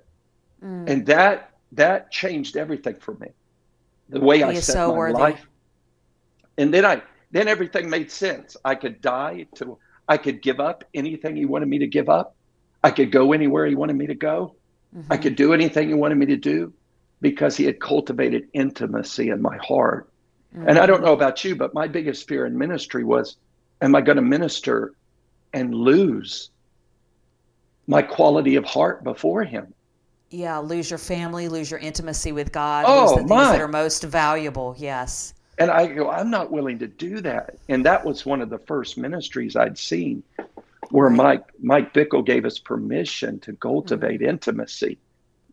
Mm. 0.63 0.89
And 0.89 1.05
that 1.07 1.51
that 1.73 2.11
changed 2.11 2.55
everything 2.57 2.95
for 2.95 3.13
me. 3.15 3.27
The 4.09 4.19
way 4.21 4.37
He 4.37 4.43
I 4.43 4.53
set 4.55 4.73
so 4.73 4.91
my 4.91 4.97
worthy. 4.97 5.19
life. 5.19 5.45
And 6.57 6.73
then 6.73 6.85
I 6.85 7.01
then 7.31 7.47
everything 7.47 7.89
made 7.89 8.09
sense. 8.11 8.57
I 8.65 8.75
could 8.75 9.01
die 9.01 9.47
to 9.55 9.77
I 10.07 10.17
could 10.17 10.41
give 10.41 10.59
up 10.59 10.83
anything 10.93 11.35
he 11.35 11.45
wanted 11.45 11.67
me 11.67 11.79
to 11.79 11.87
give 11.87 12.09
up. 12.09 12.35
I 12.83 12.91
could 12.91 13.11
go 13.11 13.33
anywhere 13.33 13.65
he 13.67 13.75
wanted 13.75 13.97
me 13.97 14.07
to 14.07 14.15
go. 14.15 14.55
Mm-hmm. 14.95 15.11
I 15.13 15.17
could 15.17 15.35
do 15.35 15.53
anything 15.53 15.89
he 15.89 15.93
wanted 15.93 16.17
me 16.17 16.25
to 16.27 16.37
do 16.37 16.73
because 17.21 17.57
he 17.57 17.65
had 17.65 17.79
cultivated 17.79 18.47
intimacy 18.53 19.29
in 19.29 19.41
my 19.41 19.57
heart. 19.57 20.09
Mm-hmm. 20.55 20.69
And 20.69 20.79
I 20.79 20.85
don't 20.85 21.03
know 21.03 21.13
about 21.13 21.43
you, 21.43 21.55
but 21.55 21.73
my 21.73 21.87
biggest 21.87 22.27
fear 22.27 22.45
in 22.45 22.57
ministry 22.57 23.03
was 23.03 23.37
am 23.81 23.95
I 23.95 24.01
going 24.01 24.17
to 24.17 24.21
minister 24.21 24.93
and 25.53 25.73
lose 25.73 26.49
my 27.87 28.01
quality 28.01 28.55
of 28.55 28.65
heart 28.65 29.03
before 29.03 29.43
him? 29.43 29.73
Yeah, 30.29 30.59
lose 30.59 30.91
your 30.91 30.99
family, 30.99 31.47
lose 31.49 31.71
your 31.71 31.79
intimacy 31.79 32.31
with 32.31 32.51
God, 32.51 32.85
oh, 32.87 33.01
lose 33.01 33.11
the 33.11 33.17
things 33.17 33.29
my. 33.29 33.51
that 33.51 33.61
are 33.61 33.67
most 33.67 34.03
valuable. 34.03 34.75
Yes. 34.77 35.33
And 35.57 35.71
I 35.71 35.87
go, 35.87 36.09
I'm 36.09 36.29
not 36.29 36.51
willing 36.51 36.79
to 36.79 36.87
do 36.87 37.19
that. 37.21 37.57
And 37.67 37.85
that 37.85 38.05
was 38.05 38.25
one 38.25 38.41
of 38.41 38.49
the 38.49 38.59
first 38.59 38.97
ministries 38.97 39.55
I'd 39.55 39.77
seen 39.77 40.23
where 40.91 41.09
Mike 41.09 41.43
Mike 41.61 41.93
Bickle 41.93 42.25
gave 42.25 42.45
us 42.45 42.59
permission 42.59 43.39
to 43.41 43.53
cultivate 43.53 44.21
mm-hmm. 44.21 44.29
intimacy 44.29 44.97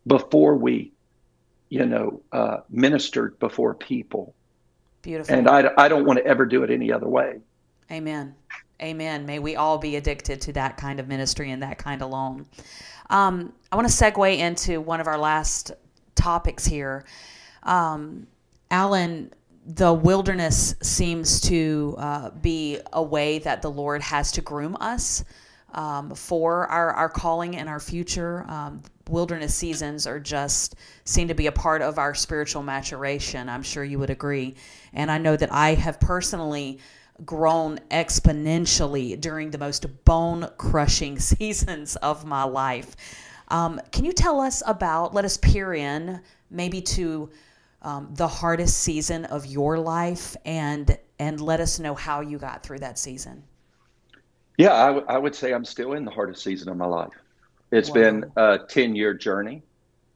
before 0.05 0.55
we, 0.55 0.91
you 1.69 1.85
know, 1.85 2.21
uh, 2.31 2.57
ministered 2.69 3.37
before 3.39 3.73
people. 3.73 4.33
Beautiful. 5.01 5.35
And 5.35 5.47
I, 5.47 5.71
I 5.77 5.87
don't 5.87 6.05
want 6.05 6.19
to 6.19 6.25
ever 6.25 6.45
do 6.45 6.63
it 6.63 6.69
any 6.69 6.91
other 6.91 7.07
way. 7.07 7.39
Amen. 7.91 8.35
Amen. 8.81 9.25
May 9.25 9.39
we 9.39 9.55
all 9.55 9.77
be 9.77 9.95
addicted 9.95 10.41
to 10.41 10.53
that 10.53 10.77
kind 10.77 10.99
of 10.99 11.07
ministry 11.07 11.51
and 11.51 11.63
that 11.63 11.77
kind 11.77 12.01
alone. 12.01 12.45
Um, 13.09 13.53
I 13.71 13.75
want 13.75 13.87
to 13.87 13.93
segue 13.93 14.37
into 14.37 14.81
one 14.81 14.99
of 14.99 15.07
our 15.07 15.17
last 15.17 15.71
topics 16.15 16.65
here. 16.65 17.05
Um, 17.63 18.27
Allen, 18.69 19.33
the 19.65 19.93
wilderness 19.93 20.75
seems 20.81 21.41
to 21.41 21.95
uh, 21.97 22.29
be 22.29 22.79
a 22.93 23.01
way 23.01 23.39
that 23.39 23.61
the 23.61 23.71
Lord 23.71 24.01
has 24.01 24.31
to 24.33 24.41
groom 24.41 24.77
us 24.79 25.23
um, 25.77 26.13
for 26.15 26.67
our, 26.67 26.91
our 26.91 27.07
calling 27.07 27.55
and 27.55 27.69
our 27.69 27.79
future. 27.79 28.43
Um, 28.49 28.81
wilderness 29.07 29.55
seasons 29.55 30.05
are 30.07 30.19
just 30.19 30.75
seem 31.05 31.27
to 31.29 31.33
be 31.33 31.47
a 31.47 31.51
part 31.51 31.81
of 31.81 31.99
our 31.99 32.13
spiritual 32.13 32.63
maturation. 32.63 33.47
I'm 33.47 33.63
sure 33.63 33.83
you 33.83 33.99
would 33.99 34.09
agree. 34.09 34.55
And 34.91 35.09
I 35.09 35.19
know 35.19 35.37
that 35.37 35.53
I 35.53 35.75
have 35.75 35.99
personally 35.99 36.79
grown 37.23 37.77
exponentially 37.91 39.19
during 39.21 39.51
the 39.51 39.57
most 39.59 39.85
bone 40.03 40.49
crushing 40.57 41.19
seasons 41.19 41.95
of 41.97 42.25
my 42.25 42.43
life. 42.43 42.95
Um, 43.49 43.79
can 43.91 44.03
you 44.03 44.11
tell 44.11 44.41
us 44.41 44.61
about, 44.65 45.13
let 45.13 45.23
us 45.23 45.37
peer 45.37 45.73
in 45.73 46.21
maybe 46.49 46.81
to 46.81 47.29
um, 47.83 48.09
the 48.15 48.27
hardest 48.27 48.79
season 48.79 49.25
of 49.25 49.45
your 49.45 49.77
life 49.77 50.35
and 50.43 50.97
and 51.19 51.41
let 51.41 51.59
us 51.59 51.79
know 51.79 51.95
how 51.95 52.21
you 52.21 52.37
got 52.37 52.61
through 52.61 52.79
that 52.79 52.99
season. 52.99 53.43
Yeah, 54.57 54.73
I, 54.73 54.87
w- 54.87 55.05
I 55.07 55.17
would 55.17 55.35
say 55.35 55.53
I'm 55.53 55.65
still 55.65 55.93
in 55.93 56.05
the 56.05 56.11
hardest 56.11 56.43
season 56.43 56.69
of 56.69 56.77
my 56.77 56.85
life. 56.85 57.13
It's 57.71 57.89
Whoa. 57.89 57.93
been 57.95 58.31
a 58.35 58.59
10 58.67 58.95
year 58.95 59.13
journey. 59.13 59.63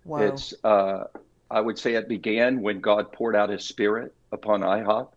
Whoa. 0.04 0.20
It's, 0.20 0.54
uh, 0.64 1.06
I 1.50 1.62
would 1.62 1.78
say 1.78 1.94
it 1.94 2.08
began 2.08 2.62
when 2.62 2.80
God 2.80 3.12
poured 3.12 3.36
out 3.36 3.50
his 3.50 3.66
spirit 3.66 4.14
upon 4.32 4.62
IHOP. 4.62 5.10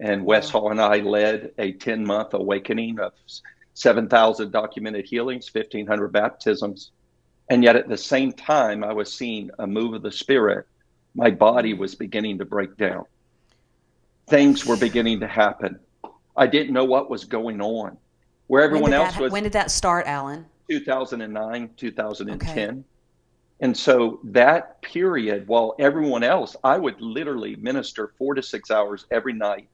And 0.00 0.24
Wes 0.24 0.50
Hall 0.50 0.70
and 0.70 0.80
I 0.80 0.98
led 0.98 1.52
a 1.58 1.72
10 1.72 2.04
month 2.04 2.34
awakening 2.34 2.98
of 2.98 3.12
7,000 3.74 4.50
documented 4.50 5.06
healings, 5.06 5.48
1,500 5.52 6.08
baptisms. 6.12 6.90
And 7.48 7.62
yet 7.62 7.76
at 7.76 7.88
the 7.88 7.96
same 7.96 8.32
time, 8.32 8.82
I 8.82 8.92
was 8.92 9.12
seeing 9.12 9.50
a 9.58 9.66
move 9.66 9.94
of 9.94 10.02
the 10.02 10.12
spirit 10.12 10.66
my 11.16 11.30
body 11.30 11.72
was 11.72 11.94
beginning 11.94 12.38
to 12.38 12.44
break 12.44 12.76
down. 12.76 13.06
Things 14.28 14.66
were 14.66 14.76
beginning 14.76 15.20
to 15.20 15.26
happen. 15.26 15.80
I 16.36 16.46
didn't 16.46 16.74
know 16.74 16.84
what 16.84 17.08
was 17.08 17.24
going 17.24 17.62
on. 17.62 17.96
Where 18.48 18.62
everyone 18.62 18.92
else 18.92 19.14
that, 19.14 19.22
was. 19.22 19.32
When 19.32 19.42
did 19.42 19.52
that 19.52 19.70
start, 19.70 20.06
Allen? 20.06 20.46
2009, 20.68 21.70
2010. 21.76 22.68
Okay. 22.68 22.82
And 23.60 23.76
so 23.76 24.20
that 24.24 24.82
period, 24.82 25.48
while 25.48 25.74
everyone 25.78 26.22
else, 26.22 26.56
I 26.62 26.76
would 26.76 27.00
literally 27.00 27.56
minister 27.56 28.12
four 28.18 28.34
to 28.34 28.42
six 28.42 28.70
hours 28.70 29.06
every 29.10 29.32
night, 29.32 29.68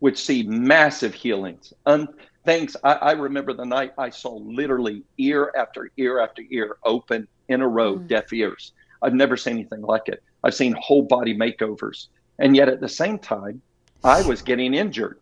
would 0.00 0.16
see 0.16 0.42
massive 0.42 1.14
healings. 1.14 1.72
Um, 1.84 2.08
things 2.44 2.76
I, 2.84 2.92
I, 2.92 3.12
remember 3.12 3.52
the 3.52 3.64
night 3.64 3.92
I 3.98 4.10
saw 4.10 4.36
literally 4.36 5.02
ear 5.18 5.52
after 5.56 5.90
ear 5.96 6.20
after 6.20 6.42
ear 6.50 6.76
open 6.84 7.26
in 7.48 7.60
a 7.60 7.68
row, 7.68 7.96
mm. 7.96 8.06
deaf 8.06 8.32
ears. 8.32 8.72
I've 9.02 9.14
never 9.14 9.36
seen 9.36 9.54
anything 9.54 9.82
like 9.82 10.08
it. 10.08 10.22
I've 10.44 10.54
seen 10.54 10.74
whole 10.80 11.02
body 11.02 11.36
makeovers. 11.36 12.08
And 12.38 12.54
yet 12.54 12.68
at 12.68 12.80
the 12.80 12.88
same 12.88 13.18
time, 13.18 13.60
I 14.04 14.22
was 14.22 14.42
getting 14.42 14.74
injured. 14.74 15.18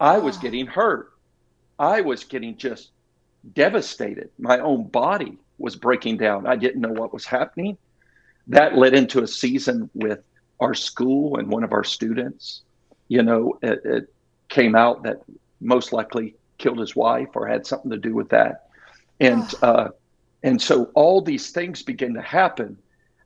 I 0.00 0.18
was 0.18 0.36
getting 0.38 0.66
hurt. 0.66 1.12
I 1.78 2.00
was 2.00 2.24
getting 2.24 2.56
just 2.56 2.90
devastated. 3.54 4.30
My 4.38 4.58
own 4.58 4.84
body 4.88 5.38
was 5.58 5.76
breaking 5.76 6.18
down. 6.18 6.46
I 6.46 6.56
didn't 6.56 6.80
know 6.80 6.92
what 6.92 7.12
was 7.12 7.24
happening. 7.24 7.76
That 8.48 8.76
led 8.76 8.94
into 8.94 9.22
a 9.22 9.26
season 9.26 9.90
with 9.94 10.20
our 10.60 10.74
school 10.74 11.38
and 11.38 11.48
one 11.48 11.64
of 11.64 11.72
our 11.72 11.84
students. 11.84 12.62
You 13.08 13.22
know, 13.22 13.58
it, 13.62 13.80
it 13.84 14.14
came 14.48 14.74
out 14.74 15.02
that 15.04 15.22
most 15.60 15.92
likely 15.92 16.34
killed 16.58 16.78
his 16.78 16.96
wife 16.96 17.28
or 17.34 17.46
had 17.46 17.66
something 17.66 17.90
to 17.90 17.96
do 17.96 18.14
with 18.14 18.30
that. 18.30 18.68
And 19.20 19.52
uh, 19.62 19.88
and 20.42 20.60
so 20.60 20.90
all 20.94 21.20
these 21.20 21.50
things 21.50 21.82
begin 21.82 22.14
to 22.14 22.22
happen 22.22 22.78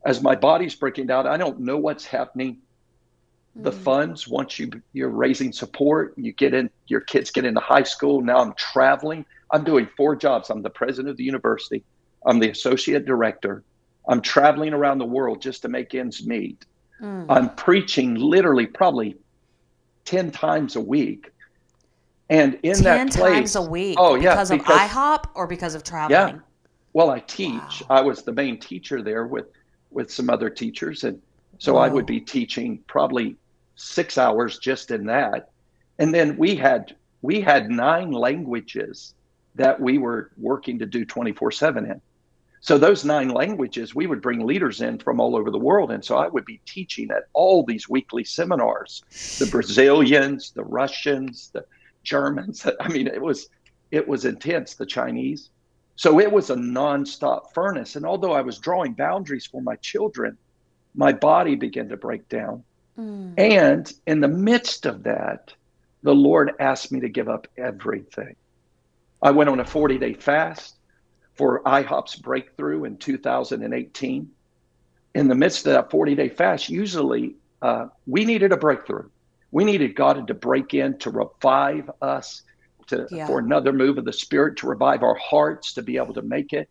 as 0.05 0.21
my 0.21 0.35
body's 0.35 0.75
breaking 0.75 1.07
down, 1.07 1.27
I 1.27 1.37
don't 1.37 1.59
know 1.61 1.77
what's 1.77 2.05
happening. 2.05 2.57
The 3.55 3.71
mm. 3.71 3.83
funds, 3.83 4.27
once 4.27 4.57
you 4.57 4.71
you're 4.93 5.09
raising 5.09 5.51
support, 5.51 6.13
you 6.17 6.31
get 6.31 6.53
in, 6.53 6.69
your 6.87 7.01
kids 7.01 7.29
get 7.29 7.45
into 7.45 7.61
high 7.61 7.83
school. 7.83 8.21
Now 8.21 8.37
I'm 8.37 8.53
traveling. 8.53 9.25
I'm 9.51 9.63
doing 9.63 9.87
four 9.95 10.15
jobs. 10.15 10.49
I'm 10.49 10.63
the 10.63 10.71
president 10.71 11.11
of 11.11 11.17
the 11.17 11.23
university. 11.23 11.83
I'm 12.25 12.39
the 12.39 12.49
associate 12.49 13.05
director. 13.05 13.63
I'm 14.07 14.21
traveling 14.21 14.73
around 14.73 14.97
the 14.97 15.05
world 15.05 15.41
just 15.41 15.61
to 15.61 15.69
make 15.69 15.93
ends 15.93 16.25
meet. 16.25 16.65
Mm. 17.01 17.25
I'm 17.29 17.49
preaching 17.55 18.15
literally 18.15 18.65
probably 18.65 19.17
10 20.05 20.31
times 20.31 20.75
a 20.75 20.81
week. 20.81 21.31
And 22.29 22.55
in 22.63 22.75
10 22.75 22.83
that 22.83 23.11
place, 23.11 23.33
times 23.33 23.55
a 23.55 23.61
week. 23.61 23.97
Oh, 23.99 24.15
yeah. 24.15 24.31
Because 24.31 24.51
of 24.51 24.61
IHOP 24.61 25.29
or 25.35 25.45
because 25.47 25.75
of 25.75 25.83
traveling? 25.83 26.35
Yeah. 26.35 26.41
Well, 26.93 27.09
I 27.09 27.19
teach. 27.19 27.83
Wow. 27.89 27.97
I 27.97 28.01
was 28.01 28.23
the 28.23 28.31
main 28.31 28.59
teacher 28.59 29.01
there 29.01 29.27
with 29.27 29.45
with 29.91 30.11
some 30.11 30.29
other 30.29 30.49
teachers. 30.49 31.03
And 31.03 31.21
so 31.59 31.75
wow. 31.75 31.81
I 31.81 31.89
would 31.89 32.05
be 32.05 32.19
teaching 32.19 32.79
probably 32.87 33.35
six 33.75 34.17
hours 34.17 34.59
just 34.59 34.91
in 34.91 35.05
that. 35.07 35.49
And 35.99 36.13
then 36.13 36.37
we 36.37 36.55
had 36.55 36.95
we 37.21 37.39
had 37.41 37.69
nine 37.69 38.11
languages 38.11 39.13
that 39.55 39.79
we 39.79 39.97
were 39.97 40.31
working 40.37 40.79
to 40.79 40.85
do 40.85 41.05
24 41.05 41.51
7 41.51 41.85
in. 41.85 42.01
So 42.63 42.77
those 42.77 43.03
nine 43.03 43.27
languages, 43.27 43.93
we 43.93 44.07
would 44.07 44.21
bring 44.21 44.45
leaders 44.45 44.81
in 44.81 44.97
from 44.97 45.19
all 45.19 45.35
over 45.35 45.51
the 45.51 45.59
world. 45.59 45.91
And 45.91 46.03
so 46.03 46.15
I 46.15 46.29
would 46.29 46.45
be 46.45 46.61
teaching 46.65 47.11
at 47.11 47.27
all 47.33 47.65
these 47.65 47.89
weekly 47.89 48.23
seminars, 48.23 49.03
the 49.37 49.47
Brazilians, 49.47 50.51
the 50.51 50.63
Russians, 50.63 51.49
the 51.53 51.65
Germans. 52.03 52.65
I 52.79 52.87
mean, 52.87 53.07
it 53.07 53.21
was 53.21 53.49
it 53.91 54.07
was 54.07 54.25
intense, 54.25 54.75
the 54.75 54.85
Chinese. 54.85 55.49
So 55.95 56.19
it 56.19 56.31
was 56.31 56.49
a 56.49 56.55
nonstop 56.55 57.53
furnace. 57.53 57.95
And 57.95 58.05
although 58.05 58.31
I 58.31 58.41
was 58.41 58.57
drawing 58.57 58.93
boundaries 58.93 59.45
for 59.45 59.61
my 59.61 59.75
children, 59.75 60.37
my 60.95 61.11
body 61.11 61.55
began 61.55 61.89
to 61.89 61.97
break 61.97 62.27
down. 62.29 62.63
Mm. 62.97 63.33
And 63.37 63.93
in 64.05 64.19
the 64.21 64.27
midst 64.27 64.85
of 64.85 65.03
that, 65.03 65.53
the 66.03 66.13
Lord 66.13 66.51
asked 66.59 66.91
me 66.91 66.99
to 67.01 67.09
give 67.09 67.29
up 67.29 67.47
everything. 67.57 68.35
I 69.21 69.31
went 69.31 69.49
on 69.49 69.59
a 69.59 69.65
40 69.65 69.97
day 69.97 70.13
fast 70.13 70.75
for 71.35 71.63
IHOP's 71.63 72.15
breakthrough 72.15 72.83
in 72.83 72.97
2018. 72.97 74.29
In 75.15 75.27
the 75.27 75.35
midst 75.35 75.65
of 75.65 75.73
that 75.73 75.91
40 75.91 76.15
day 76.15 76.29
fast, 76.29 76.69
usually 76.69 77.35
uh, 77.61 77.87
we 78.05 78.25
needed 78.25 78.51
a 78.51 78.57
breakthrough. 78.57 79.09
We 79.51 79.63
needed 79.63 79.95
God 79.95 80.27
to 80.27 80.33
break 80.33 80.73
in 80.73 80.97
to 80.99 81.09
revive 81.09 81.89
us 82.01 82.43
to 82.87 83.07
yeah. 83.11 83.27
for 83.27 83.39
another 83.39 83.71
move 83.71 83.97
of 83.97 84.05
the 84.05 84.13
spirit 84.13 84.57
to 84.57 84.67
revive 84.67 85.03
our 85.03 85.15
hearts 85.15 85.73
to 85.73 85.81
be 85.81 85.97
able 85.97 86.13
to 86.13 86.21
make 86.21 86.53
it 86.53 86.69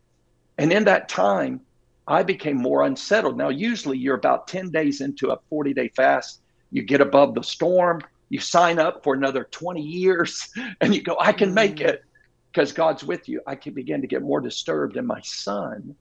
and 0.58 0.72
in 0.72 0.84
that 0.84 1.08
time 1.08 1.60
i 2.06 2.22
became 2.22 2.56
more 2.56 2.82
unsettled 2.82 3.36
now 3.36 3.48
usually 3.48 3.98
you're 3.98 4.16
about 4.16 4.48
10 4.48 4.70
days 4.70 5.00
into 5.00 5.30
a 5.30 5.38
40 5.48 5.74
day 5.74 5.88
fast 5.88 6.40
you 6.70 6.82
get 6.82 7.00
above 7.00 7.34
the 7.34 7.42
storm 7.42 8.00
you 8.28 8.40
sign 8.40 8.78
up 8.78 9.02
for 9.02 9.14
another 9.14 9.44
20 9.50 9.82
years 9.82 10.48
and 10.80 10.94
you 10.94 11.02
go 11.02 11.16
i 11.20 11.32
can 11.32 11.52
make 11.52 11.76
mm. 11.76 11.88
it 11.88 12.04
because 12.50 12.72
god's 12.72 13.04
with 13.04 13.28
you 13.28 13.40
i 13.46 13.54
can 13.54 13.72
begin 13.74 14.00
to 14.00 14.06
get 14.06 14.22
more 14.22 14.40
disturbed 14.40 14.96
and 14.96 15.06
my 15.06 15.20
son 15.22 15.94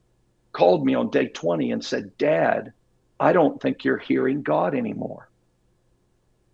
called 0.54 0.86
me 0.86 0.96
on 0.96 1.10
day 1.10 1.28
20 1.28 1.72
and 1.72 1.84
said 1.84 2.18
dad 2.18 2.74
i 3.20 3.32
don't 3.32 3.62
think 3.62 3.84
you're 3.84 3.98
hearing 3.98 4.42
god 4.42 4.76
anymore 4.76 5.30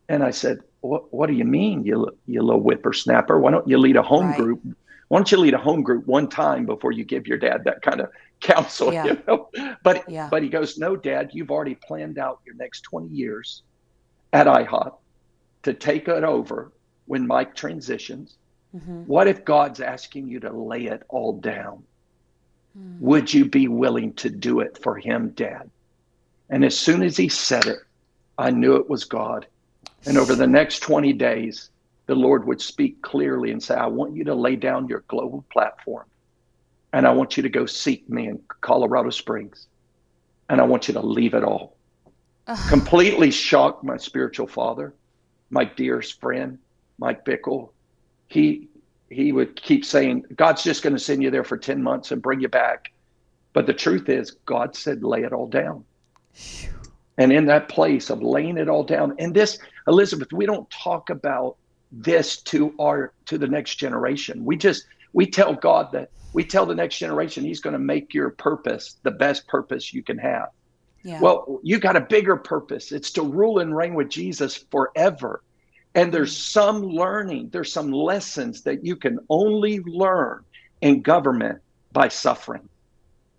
and 0.10 0.24
i 0.24 0.32
said 0.32 0.60
what, 0.82 1.14
what 1.14 1.28
do 1.28 1.34
you 1.34 1.46
mean, 1.46 1.84
you, 1.84 2.18
you 2.26 2.42
little 2.42 2.62
whippersnapper? 2.62 3.40
Why 3.40 3.52
don't 3.52 3.68
you 3.68 3.78
lead 3.78 3.96
a 3.96 4.04
home 4.04 4.30
right. 4.30 4.38
group? 4.38 4.62
Why 5.08 5.18
don't 5.18 5.32
you 5.32 5.38
lead 5.38 5.54
a 5.54 5.60
home 5.60 5.84
group 5.84 6.06
one 6.06 6.28
time 6.28 6.66
before 6.66 6.92
you 6.92 7.04
give 7.04 7.28
your 7.28 7.38
dad 7.38 7.64
that 7.66 7.82
kind 7.82 8.02
of 8.02 8.10
counsel? 8.40 8.94
Yeah. 8.94 9.06
You 9.06 9.24
know? 9.28 9.50
But 9.84 10.10
yeah. 10.10 10.28
but 10.30 10.44
he 10.44 10.50
goes, 10.50 10.78
no, 10.78 10.96
Dad, 10.96 11.32
you've 11.34 11.52
already 11.52 11.76
planned 11.76 12.18
out 12.18 12.40
your 12.46 12.56
next 12.56 12.82
20 12.82 13.08
years 13.08 13.64
at 14.34 14.48
IHOP 14.48 14.96
to 15.64 15.74
take 15.74 16.08
it 16.08 16.24
over 16.24 16.72
when 17.06 17.26
Mike 17.26 17.56
transitions. 17.56 18.38
Mm-hmm. 18.76 19.04
What 19.04 19.28
if 19.28 19.46
God's 19.46 19.80
asking 19.80 20.28
you 20.28 20.40
to 20.42 20.52
lay 20.52 20.86
it 20.86 21.04
all 21.10 21.34
down? 21.40 21.84
Mm. 22.78 23.00
Would 23.00 23.34
you 23.34 23.46
be 23.46 23.68
willing 23.68 24.14
to 24.16 24.30
do 24.30 24.60
it 24.60 24.78
for 24.82 24.98
him, 24.98 25.30
Dad? 25.30 25.70
And 26.50 26.64
as 26.64 26.78
soon 26.78 27.02
as 27.04 27.18
he 27.18 27.30
said 27.30 27.66
it, 27.66 27.80
I 28.38 28.52
knew 28.52 28.76
it 28.76 28.90
was 28.90 29.04
God. 29.06 29.48
And 30.06 30.18
over 30.18 30.36
the 30.36 30.48
next 30.48 30.80
20 30.80 31.14
days, 31.14 31.70
the 32.06 32.16
Lord 32.16 32.46
would 32.46 32.62
speak 32.62 33.02
clearly 33.02 33.52
and 33.52 33.62
say, 33.62 33.76
I 33.76 33.88
want 33.88 34.16
you 34.16 34.24
to 34.26 34.36
lay 34.36 34.56
down 34.56 34.88
your 34.88 35.04
global 35.08 35.44
platform 35.52 36.06
and 36.94 37.08
I 37.08 37.12
want 37.12 37.38
you 37.38 37.44
to 37.44 37.50
go 37.50 37.66
seek 37.66 38.10
me 38.10 38.28
in 38.28 38.40
Colorado 38.62 39.10
Springs. 39.10 39.68
And 40.50 40.62
I 40.62 40.64
want 40.64 40.88
you 40.88 40.94
to 40.94 41.02
leave 41.02 41.34
it 41.34 41.44
all. 41.44 41.76
Ugh. 42.48 42.70
Completely 42.70 43.32
shocked 43.32 43.84
my 43.84 43.98
spiritual 43.98 44.48
father, 44.48 44.94
my 45.50 45.66
dearest 45.66 46.22
friend, 46.22 46.60
Mike 46.98 47.26
Bickle. 47.26 47.72
He 48.28 48.70
he 49.10 49.32
would 49.32 49.56
keep 49.56 49.86
saying, 49.86 50.26
God's 50.36 50.64
just 50.64 50.84
going 50.84 50.94
to 50.94 51.00
send 51.00 51.24
you 51.24 51.32
there 51.32 51.44
for 51.44 51.58
10 51.58 51.82
months 51.82 52.12
and 52.12 52.22
bring 52.22 52.42
you 52.42 52.50
back. 52.50 52.92
But 53.54 53.66
the 53.66 53.74
truth 53.74 54.10
is, 54.10 54.32
God 54.46 54.76
said, 54.76 55.04
lay 55.04 55.24
it 55.24 55.32
all 55.34 55.48
down. 55.48 55.86
And 57.18 57.32
in 57.32 57.46
that 57.46 57.70
place 57.70 58.10
of 58.10 58.22
laying 58.22 58.58
it 58.58 58.70
all 58.70 58.84
down, 58.84 59.16
and 59.18 59.34
this, 59.34 59.58
Elizabeth, 59.88 60.32
we 60.32 60.46
don't 60.46 60.70
talk 60.70 61.10
about 61.10 61.56
this 61.92 62.42
to 62.44 62.76
our 62.80 63.14
to 63.26 63.38
the 63.38 63.48
next 63.48 63.76
generation. 63.76 64.44
We 64.44 64.58
just 64.58 64.86
we 65.18 65.26
tell 65.26 65.56
God 65.56 65.94
that 65.94 66.12
we 66.34 66.44
tell 66.44 66.68
the 66.68 66.76
next 66.76 67.00
generation 67.00 67.44
He's 67.44 67.60
going 67.60 67.74
to 67.74 67.80
make 67.80 68.14
your 68.14 68.30
purpose 68.30 68.98
the 69.02 69.10
best 69.10 69.48
purpose 69.48 69.92
you 69.92 70.04
can 70.04 70.20
have. 70.20 70.50
Yeah. 71.04 71.20
Well, 71.20 71.60
you 71.64 71.80
got 71.80 71.96
a 71.96 72.02
bigger 72.02 72.38
purpose. 72.38 72.92
It's 72.92 73.10
to 73.14 73.24
rule 73.24 73.58
and 73.58 73.76
reign 73.76 73.96
with 73.96 74.10
Jesus 74.10 74.64
forever. 74.70 75.42
And 75.96 76.14
there's 76.14 76.38
some 76.38 76.84
learning, 76.84 77.50
there's 77.50 77.74
some 77.74 77.92
lessons 77.92 78.62
that 78.62 78.86
you 78.86 78.96
can 78.96 79.18
only 79.28 79.80
learn 79.80 80.44
in 80.82 81.02
government 81.02 81.62
by 81.92 82.10
suffering, 82.10 82.70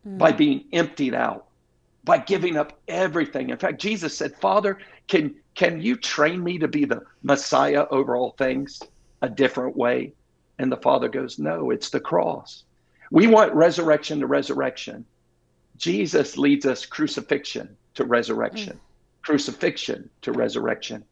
mm. 0.04 0.18
by 0.18 0.32
being 0.32 0.64
emptied 0.72 1.14
out, 1.14 1.46
by 2.02 2.18
giving 2.18 2.56
up 2.56 2.76
everything. 2.88 3.50
In 3.50 3.56
fact, 3.56 3.80
Jesus 3.80 4.18
said, 4.18 4.34
Father, 4.40 4.78
can, 5.06 5.36
can 5.54 5.80
you 5.80 5.94
train 5.94 6.42
me 6.42 6.58
to 6.58 6.66
be 6.66 6.86
the 6.86 7.02
Messiah 7.22 7.86
over 7.92 8.16
all 8.16 8.32
things 8.32 8.82
a 9.22 9.28
different 9.28 9.76
way? 9.76 10.12
And 10.58 10.70
the 10.70 10.76
Father 10.76 11.08
goes, 11.08 11.38
No, 11.38 11.70
it's 11.70 11.90
the 11.90 12.00
cross. 12.00 12.64
We 13.10 13.26
want 13.26 13.54
resurrection 13.54 14.20
to 14.20 14.26
resurrection. 14.26 15.04
Jesus 15.76 16.36
leads 16.36 16.66
us 16.66 16.84
crucifixion 16.84 17.76
to 17.94 18.04
resurrection, 18.04 18.74
mm. 18.74 19.22
crucifixion 19.22 20.10
to 20.22 20.32
resurrection. 20.32 21.04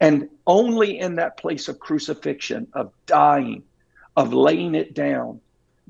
And 0.00 0.28
only 0.46 0.98
in 0.98 1.16
that 1.16 1.36
place 1.36 1.68
of 1.68 1.78
crucifixion, 1.78 2.68
of 2.72 2.92
dying, 3.06 3.64
of 4.16 4.32
laying 4.32 4.74
it 4.74 4.94
down, 4.94 5.40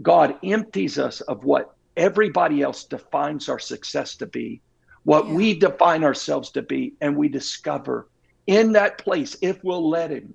God 0.02 0.36
empties 0.42 0.98
us 0.98 1.20
of 1.22 1.44
what 1.44 1.76
everybody 1.96 2.62
else 2.62 2.84
defines 2.84 3.48
our 3.48 3.59
success 3.59 4.16
to 4.16 4.26
be, 4.26 4.61
what 5.05 5.26
yeah. 5.26 5.34
we 5.34 5.59
define 5.59 6.05
ourselves 6.05 6.50
to 6.52 6.62
be, 6.62 6.94
and 7.00 7.16
we 7.16 7.28
discover 7.28 8.09
in 8.46 8.72
that 8.72 8.98
place, 8.98 9.36
if 9.40 9.62
we'll 9.64 9.88
let 9.88 10.11
Him, 10.11 10.34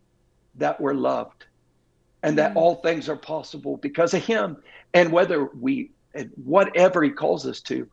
that 0.56 0.80
we're 0.80 0.94
loved 0.94 1.46
and 2.24 2.38
that 2.38 2.54
mm. 2.54 2.58
all 2.58 2.76
things 2.76 3.10
are 3.10 3.16
possible 3.16 3.78
because 3.78 4.14
of 4.14 4.24
Him. 4.24 4.58
And 4.94 5.12
whether 5.12 5.46
we, 5.46 5.92
whatever 6.44 7.04
He 7.04 7.10
calls 7.10 7.46
us 7.46 7.62
to, 7.62 7.88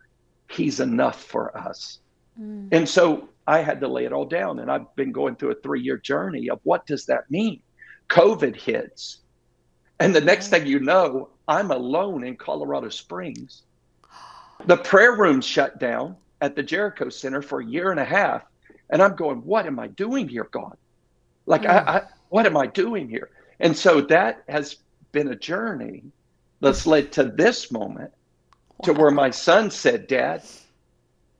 He's 0.48 0.80
enough 0.80 1.22
for 1.22 1.56
us. 1.56 1.98
Mm. 2.40 2.68
And 2.72 2.88
so 2.88 3.28
I 3.46 3.60
had 3.60 3.80
to 3.80 3.88
lay 3.88 4.04
it 4.04 4.12
all 4.12 4.24
down. 4.24 4.58
And 4.58 4.70
I've 4.70 4.94
been 4.96 5.12
going 5.12 5.36
through 5.36 5.52
a 5.52 5.56
three 5.56 5.80
year 5.80 5.98
journey 5.98 6.50
of 6.50 6.60
what 6.64 6.86
does 6.86 7.06
that 7.06 7.30
mean? 7.30 7.60
COVID 8.08 8.56
hits. 8.56 9.18
And 9.98 10.14
the 10.14 10.20
next 10.20 10.48
thing 10.48 10.66
you 10.66 10.80
know, 10.80 11.30
I'm 11.48 11.70
alone 11.70 12.24
in 12.24 12.36
Colorado 12.36 12.88
Springs. 12.88 13.62
The 14.66 14.76
prayer 14.76 15.16
room 15.16 15.40
shut 15.40 15.78
down 15.78 16.16
at 16.40 16.56
the 16.56 16.62
Jericho 16.62 17.08
Center 17.08 17.40
for 17.42 17.60
a 17.60 17.66
year 17.66 17.90
and 17.90 18.00
a 18.00 18.04
half. 18.04 18.42
And 18.90 19.02
I'm 19.02 19.16
going, 19.16 19.38
what 19.38 19.66
am 19.66 19.78
I 19.78 19.88
doing 19.88 20.28
here, 20.28 20.48
God? 20.50 20.76
Like, 21.46 21.62
mm. 21.62 21.70
I, 21.70 21.98
I, 21.98 22.02
what 22.28 22.46
am 22.46 22.56
I 22.56 22.66
doing 22.66 23.08
here? 23.08 23.30
And 23.61 23.76
so 23.76 24.00
that 24.02 24.42
has 24.48 24.76
been 25.12 25.28
a 25.28 25.36
journey 25.36 26.04
that's 26.61 26.86
led 26.86 27.12
to 27.12 27.24
this 27.24 27.70
moment 27.70 28.12
wow. 28.78 28.84
to 28.84 28.92
where 28.92 29.11
my 29.11 29.30
son 29.30 29.70
said, 29.70 30.07
Dad, 30.07 30.42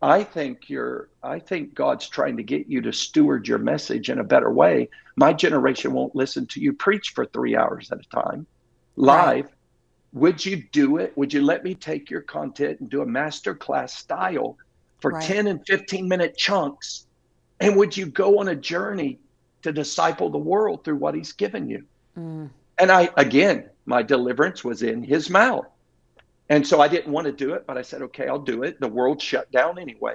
I 0.03 0.25
think 0.25 0.69
you're 0.69 1.09
I 1.23 1.39
think 1.39 1.75
God's 1.75 2.09
trying 2.09 2.37
to 2.37 2.43
get 2.43 2.69
you 2.69 2.81
to 2.83 2.93
steward 2.93 3.49
your 3.49 3.59
message 3.59 4.11
in 4.11 4.19
a 4.19 4.25
better 4.25 4.51
way. 4.51 4.89
My 5.17 5.33
generation 5.33 5.93
won't 5.93 6.15
listen 6.15 6.47
to 6.49 6.61
you 6.61 6.73
preach 6.73 7.11
for 7.11 7.25
3 7.27 7.57
hours 7.57 7.91
at 7.91 7.99
a 7.99 8.09
time 8.11 8.47
live. 8.97 9.45
Right. 9.45 9.53
Would 10.13 10.47
you 10.47 10.63
do 10.73 10.99
it? 10.99 11.17
Would 11.17 11.33
you 11.33 11.43
let 11.43 11.65
me 11.65 11.75
take 11.75 12.11
your 12.11 12.23
content 12.23 12.81
and 12.81 12.89
do 12.89 13.03
a 13.03 13.07
master 13.07 13.55
class 13.55 13.95
style 13.95 14.57
for 15.01 15.13
right. 15.13 15.25
10 15.25 15.47
and 15.47 15.67
15 15.67 16.09
minute 16.09 16.37
chunks? 16.37 17.07
And 17.61 17.77
would 17.77 17.97
you 17.97 18.07
go 18.07 18.39
on 18.39 18.49
a 18.49 18.55
journey 18.55 19.19
to 19.63 19.73
disciple 19.73 20.31
the 20.31 20.39
world 20.39 20.85
through 20.85 20.97
what 20.97 21.15
he's 21.15 21.33
given 21.33 21.69
you? 21.69 21.85
Mm. 22.19 22.51
And 22.79 22.91
I 22.91 23.09
again, 23.17 23.71
my 23.85 24.03
deliverance 24.03 24.65
was 24.65 24.83
in 24.83 25.03
his 25.03 25.31
mouth. 25.31 25.67
And 26.49 26.67
so 26.67 26.81
I 26.81 26.89
didn't 26.89 27.13
want 27.13 27.27
to 27.27 27.33
do 27.33 27.55
it, 27.55 27.67
but 27.67 27.77
I 27.77 27.83
said, 27.83 28.03
okay, 28.03 28.29
I'll 28.29 28.39
do 28.39 28.63
it. 28.63 28.81
The 28.81 28.89
world 28.89 29.21
shut 29.21 29.51
down 29.51 29.79
anyway. 29.79 30.15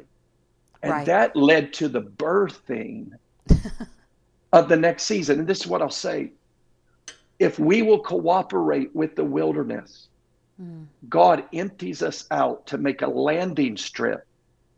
And 0.81 0.91
right. 0.91 1.05
that 1.05 1.35
led 1.35 1.73
to 1.73 1.89
the 1.89 2.01
birthing 2.01 3.11
of 4.53 4.69
the 4.69 4.77
next 4.77 5.03
season. 5.03 5.39
And 5.39 5.47
this 5.47 5.59
is 5.59 5.67
what 5.67 5.81
I'll 5.81 5.89
say 5.89 6.31
if 7.39 7.57
we 7.57 7.81
will 7.81 7.99
cooperate 7.99 8.95
with 8.95 9.15
the 9.15 9.23
wilderness, 9.23 10.07
mm. 10.61 10.85
God 11.09 11.43
empties 11.53 12.03
us 12.03 12.27
out 12.29 12.67
to 12.67 12.77
make 12.77 13.01
a 13.01 13.07
landing 13.07 13.75
strip 13.75 14.25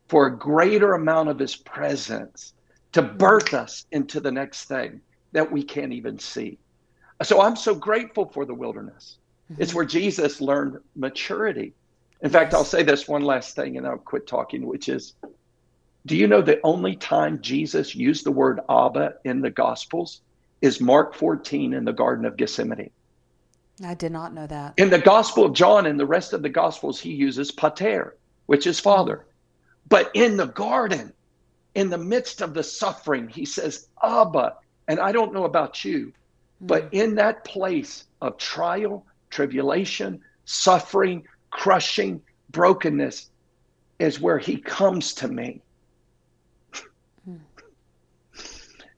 for 0.07 0.28
a 0.28 0.38
greater 0.38 0.93
amount 0.93 1.28
of 1.30 1.39
his 1.39 1.55
presence 1.55 2.53
to 2.91 3.01
hmm. 3.01 3.17
birth 3.17 3.53
us 3.53 3.86
into 3.91 4.19
the 4.19 4.32
next 4.32 4.65
thing 4.65 5.01
that 5.32 5.51
we 5.51 5.63
can't 5.63 5.91
even 5.91 6.19
see. 6.19 6.57
So 7.24 7.41
I'm 7.41 7.55
so 7.55 7.74
grateful 7.74 8.26
for 8.26 8.45
the 8.45 8.53
wilderness. 8.53 9.17
Mm-hmm. 9.51 9.61
It's 9.61 9.74
where 9.74 9.86
Jesus 9.86 10.41
learned 10.41 10.80
maturity. 10.95 11.74
In 12.21 12.30
fact, 12.30 12.53
I'll 12.53 12.63
say 12.63 12.84
this 12.84 13.07
one 13.07 13.24
last 13.24 13.55
thing 13.55 13.78
and 13.78 13.86
I'll 13.86 13.97
quit 13.97 14.28
talking, 14.28 14.65
which 14.65 14.89
is 14.89 15.13
do 16.05 16.17
you 16.17 16.28
know 16.28 16.41
the 16.41 16.59
only 16.63 16.97
time 16.97 17.41
Jesus 17.41 17.95
used 17.95 18.26
the 18.26 18.32
word 18.32 18.59
Abba 18.69 19.15
in 19.24 19.41
the 19.41 19.49
Gospels 19.49 20.21
is 20.61 20.82
Mark 20.82 21.15
14 21.15 21.74
in 21.74 21.86
the 21.86 21.93
Garden 21.93 22.26
of 22.26 22.36
Gethsemane? 22.36 22.89
I 23.84 23.93
did 23.93 24.11
not 24.11 24.34
know 24.34 24.45
that. 24.47 24.74
In 24.78 24.89
the 24.89 24.99
Gospel 24.99 25.45
of 25.45 25.53
John 25.53 25.86
and 25.86 25.99
the 25.99 26.05
rest 26.05 26.34
of 26.34 26.41
the 26.41 26.49
Gospels, 26.49 26.99
he 26.99 27.13
uses 27.13 27.51
Pater, 27.51 28.17
which 28.47 28.67
is 28.67 28.80
Father. 28.80 29.26
But 29.88 30.11
in 30.13 30.36
the 30.36 30.47
garden, 30.47 31.13
in 31.74 31.89
the 31.89 31.97
midst 31.97 32.41
of 32.41 32.53
the 32.53 32.63
suffering, 32.63 33.30
he 33.30 33.45
says, 33.45 33.88
Abba. 34.01 34.57
And 34.88 34.99
I 34.99 35.13
don't 35.13 35.34
know 35.34 35.45
about 35.45 35.86
you, 35.86 36.11
but 36.62 36.91
mm. 36.91 36.93
in 36.93 37.16
that 37.16 37.43
place 37.43 38.06
of 38.22 38.38
trial 38.38 39.06
tribulation, 39.30 40.22
suffering, 40.45 41.26
crushing, 41.49 42.22
brokenness 42.51 43.30
is 43.99 44.20
where 44.20 44.38
he 44.38 44.58
comes 44.58 45.14
to 45.16 45.28
me. 45.28 45.62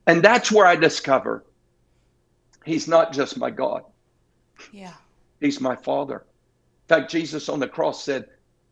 And 0.06 0.22
that's 0.22 0.52
where 0.52 0.66
I 0.66 0.76
discover 0.76 1.44
he's 2.64 2.86
not 2.88 3.12
just 3.12 3.38
my 3.38 3.50
God. 3.50 3.82
Yeah. 4.72 4.92
He's 5.40 5.60
my 5.60 5.76
father. 5.76 6.24
In 6.88 6.96
fact, 6.96 7.10
Jesus 7.10 7.48
on 7.48 7.60
the 7.60 7.68
cross 7.68 8.04
said, 8.04 8.28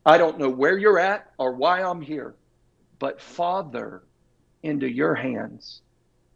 I 0.06 0.18
don't 0.18 0.38
know 0.38 0.48
where 0.48 0.76
you're 0.76 0.98
at 0.98 1.32
or 1.38 1.52
why 1.52 1.82
I'm 1.82 2.00
here, 2.00 2.34
but 2.98 3.20
Father, 3.20 4.02
into 4.62 4.88
your 4.88 5.14
hands 5.14 5.80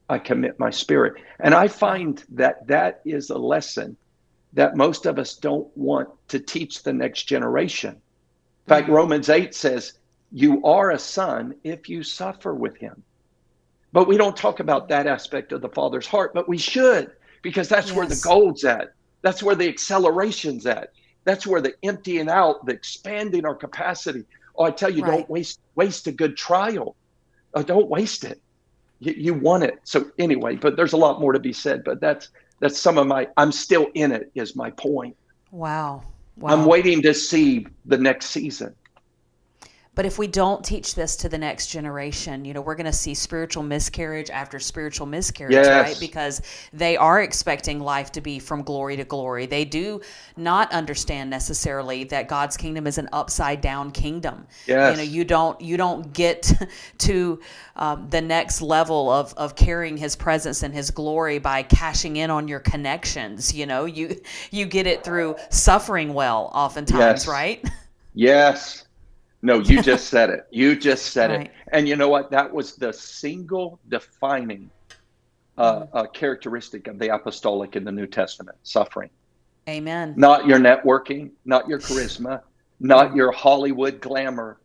I 0.08 0.18
commit 0.18 0.58
my 0.58 0.70
spirit. 0.70 1.14
And 1.38 1.54
I 1.54 1.68
find 1.68 2.22
that 2.30 2.66
that 2.66 3.00
is 3.04 3.30
a 3.30 3.38
lesson 3.38 3.96
that 4.54 4.76
most 4.76 5.06
of 5.06 5.18
us 5.18 5.36
don't 5.36 5.68
want 5.76 6.08
to 6.28 6.38
teach 6.38 6.82
the 6.82 6.92
next 6.92 7.24
generation. 7.24 7.90
In 7.90 8.68
fact, 8.68 8.86
mm-hmm. 8.86 8.94
Romans 8.94 9.28
8 9.28 9.54
says, 9.54 9.94
You 10.32 10.64
are 10.64 10.90
a 10.90 10.98
son 10.98 11.54
if 11.64 11.88
you 11.88 12.02
suffer 12.02 12.54
with 12.54 12.76
him. 12.76 13.02
But 13.92 14.08
we 14.08 14.16
don't 14.16 14.36
talk 14.36 14.60
about 14.60 14.88
that 14.88 15.06
aspect 15.06 15.52
of 15.52 15.62
the 15.62 15.68
Father's 15.68 16.06
heart, 16.06 16.34
but 16.34 16.48
we 16.48 16.58
should, 16.58 17.12
because 17.42 17.68
that's 17.68 17.88
yes. 17.88 17.96
where 17.96 18.06
the 18.06 18.20
gold's 18.22 18.64
at. 18.64 18.92
That's 19.22 19.42
where 19.42 19.54
the 19.54 19.68
acceleration's 19.68 20.66
at. 20.66 20.92
That's 21.24 21.46
where 21.46 21.60
the 21.60 21.74
emptying 21.82 22.28
out, 22.28 22.64
the 22.64 22.72
expanding 22.72 23.44
our 23.44 23.54
capacity. 23.54 24.24
Oh, 24.56 24.64
I 24.64 24.70
tell 24.70 24.90
you, 24.90 25.02
right. 25.02 25.18
don't 25.18 25.30
waste 25.30 25.60
waste 25.74 26.06
a 26.06 26.12
good 26.12 26.36
trial. 26.36 26.96
Oh, 27.54 27.62
don't 27.62 27.88
waste 27.88 28.24
it. 28.24 28.40
You, 29.00 29.14
you 29.16 29.34
want 29.34 29.64
it. 29.64 29.80
So 29.84 30.10
anyway, 30.18 30.56
but 30.56 30.76
there's 30.76 30.92
a 30.92 30.96
lot 30.96 31.20
more 31.20 31.32
to 31.32 31.38
be 31.38 31.52
said. 31.52 31.84
But 31.84 32.00
that's 32.00 32.30
that's 32.60 32.78
some 32.78 32.98
of 32.98 33.06
my 33.06 33.28
i'm 33.36 33.52
still 33.52 33.88
in 33.94 34.12
it 34.12 34.30
is 34.34 34.56
my 34.56 34.70
point 34.70 35.16
wow, 35.50 36.02
wow. 36.36 36.52
i'm 36.52 36.66
waiting 36.66 37.02
to 37.02 37.14
see 37.14 37.66
the 37.86 37.98
next 37.98 38.26
season 38.26 38.74
But 39.98 40.06
if 40.06 40.16
we 40.16 40.28
don't 40.28 40.64
teach 40.64 40.94
this 40.94 41.16
to 41.16 41.28
the 41.28 41.38
next 41.38 41.66
generation, 41.66 42.44
you 42.44 42.54
know, 42.54 42.60
we're 42.60 42.76
going 42.76 42.86
to 42.86 42.92
see 42.92 43.14
spiritual 43.14 43.64
miscarriage 43.64 44.30
after 44.30 44.60
spiritual 44.60 45.06
miscarriage, 45.08 45.54
Yes. 45.54 45.88
right? 45.88 45.96
Because 45.98 46.40
they 46.72 46.96
are 46.96 47.20
expecting 47.20 47.80
life 47.80 48.12
to 48.12 48.20
be 48.20 48.38
from 48.38 48.62
glory 48.62 48.94
to 48.94 49.02
glory. 49.02 49.46
They 49.46 49.64
do 49.64 50.00
not 50.36 50.70
understand 50.70 51.30
necessarily 51.30 52.04
that 52.04 52.28
God's 52.28 52.56
kingdom 52.56 52.86
is 52.86 52.98
an 52.98 53.08
upside 53.12 53.60
down 53.60 53.90
kingdom. 53.90 54.46
Yes. 54.68 54.92
You 54.92 54.96
know, 55.04 55.10
you 55.10 55.24
don't 55.24 55.60
you 55.60 55.76
don't 55.76 56.12
get 56.12 56.52
to 56.98 57.40
um, 57.74 58.08
the 58.08 58.20
next 58.20 58.62
level 58.62 59.10
of 59.10 59.34
of 59.34 59.56
carrying 59.56 59.96
His 59.96 60.14
presence 60.14 60.62
and 60.62 60.72
His 60.72 60.92
glory 60.92 61.40
by 61.40 61.64
cashing 61.64 62.18
in 62.18 62.30
on 62.30 62.46
your 62.46 62.60
connections. 62.60 63.52
You 63.52 63.66
know, 63.66 63.84
you 63.84 64.14
you 64.52 64.64
get 64.64 64.86
it 64.86 65.02
through 65.02 65.34
suffering 65.50 66.14
well, 66.14 66.52
oftentimes, 66.54 67.24
Yes. 67.24 67.26
right? 67.26 67.68
Yes. 68.14 68.84
No, 69.42 69.60
you 69.60 69.82
just 69.82 70.08
said 70.08 70.30
it. 70.30 70.46
You 70.50 70.74
just 70.76 71.06
said 71.12 71.30
Right. 71.30 71.46
it. 71.46 71.52
And 71.72 71.86
you 71.88 71.96
know 71.96 72.08
what? 72.08 72.30
That 72.30 72.52
was 72.52 72.74
the 72.76 72.92
single 72.92 73.78
defining 73.88 74.70
uh, 75.56 75.86
uh, 75.92 76.06
characteristic 76.06 76.86
of 76.88 76.98
the 76.98 77.14
apostolic 77.14 77.76
in 77.76 77.84
the 77.84 77.92
New 77.92 78.06
Testament 78.06 78.56
suffering. 78.62 79.10
Amen. 79.68 80.14
Not 80.16 80.46
your 80.46 80.58
networking, 80.58 81.30
not 81.44 81.68
your 81.68 81.78
charisma, 81.86 82.40
not 82.80 83.14
your 83.14 83.32
Hollywood 83.32 84.00
glamour. 84.00 84.58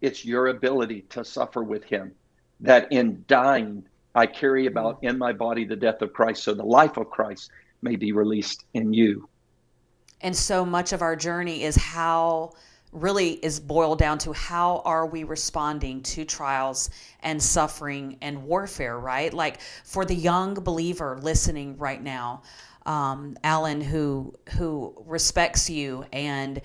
It's 0.00 0.24
your 0.24 0.48
ability 0.48 1.02
to 1.10 1.24
suffer 1.24 1.62
with 1.62 1.84
Him. 1.84 2.12
That 2.60 2.90
in 2.92 3.24
dying, 3.28 3.84
I 4.14 4.26
carry 4.26 4.66
about 4.66 4.98
in 5.02 5.16
my 5.18 5.32
body 5.32 5.64
the 5.64 5.76
death 5.76 6.02
of 6.02 6.12
Christ, 6.12 6.44
so 6.44 6.54
the 6.54 6.64
life 6.64 6.96
of 6.96 7.08
Christ 7.10 7.50
may 7.82 7.96
be 7.96 8.12
released 8.12 8.64
in 8.74 8.92
you. 8.92 9.28
and 10.20 10.36
so 10.36 10.64
much 10.64 10.92
of 10.92 11.02
our 11.02 11.16
journey 11.16 11.64
is 11.64 11.74
how 11.74 12.52
really 12.92 13.32
is 13.32 13.58
boiled 13.58 13.98
down 13.98 14.18
to 14.18 14.32
how 14.32 14.82
are 14.84 15.06
we 15.06 15.24
responding 15.24 16.02
to 16.02 16.24
trials 16.24 16.90
and 17.20 17.42
suffering 17.42 18.18
and 18.20 18.42
warfare 18.44 18.98
right? 18.98 19.32
Like 19.32 19.60
for 19.84 20.04
the 20.04 20.14
young 20.14 20.54
believer 20.54 21.18
listening 21.20 21.76
right 21.78 22.02
now 22.02 22.42
um, 22.86 23.36
allen 23.44 23.80
who 23.80 24.34
who 24.56 24.94
respects 25.06 25.70
you 25.70 26.04
and 26.12 26.60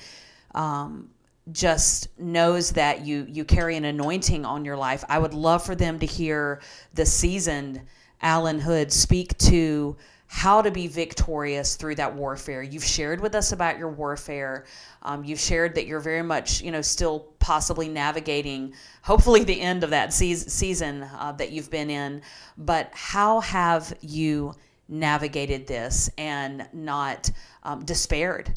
um, 0.55 1.09
just 1.51 2.07
knows 2.19 2.71
that 2.71 3.05
you 3.05 3.25
you 3.30 3.45
carry 3.45 3.75
an 3.75 3.86
anointing 3.86 4.45
on 4.45 4.65
your 4.65 4.75
life 4.75 5.03
i 5.07 5.17
would 5.17 5.34
love 5.34 5.63
for 5.63 5.75
them 5.75 5.97
to 5.99 6.05
hear 6.05 6.59
the 6.93 7.05
seasoned 7.05 7.82
allen 8.21 8.59
hood 8.59 8.91
speak 8.91 9.38
to 9.38 9.95
how 10.28 10.61
to 10.61 10.69
be 10.69 10.88
victorious 10.88 11.75
through 11.75 11.95
that 11.95 12.13
warfare. 12.13 12.61
You've 12.61 12.84
shared 12.84 13.21
with 13.21 13.34
us 13.34 13.53
about 13.53 13.78
your 13.78 13.89
warfare. 13.89 14.65
Um, 15.01 15.23
you've 15.23 15.39
shared 15.39 15.73
that 15.75 15.88
you're 15.88 16.01
very 16.01 16.21
much, 16.21 16.61
you 16.61 16.71
know, 16.71 16.82
still 16.82 17.28
possibly 17.39 17.88
navigating, 17.88 18.73
hopefully, 19.01 19.43
the 19.43 19.59
end 19.59 19.84
of 19.84 19.89
that 19.91 20.13
seas- 20.13 20.51
season 20.51 21.03
uh, 21.03 21.32
that 21.38 21.51
you've 21.51 21.71
been 21.71 21.89
in. 21.89 22.21
But 22.57 22.89
how 22.93 23.39
have 23.39 23.95
you 24.01 24.53
navigated 24.89 25.65
this 25.65 26.09
and 26.17 26.67
not 26.73 27.32
um, 27.63 27.84
despaired? 27.86 28.53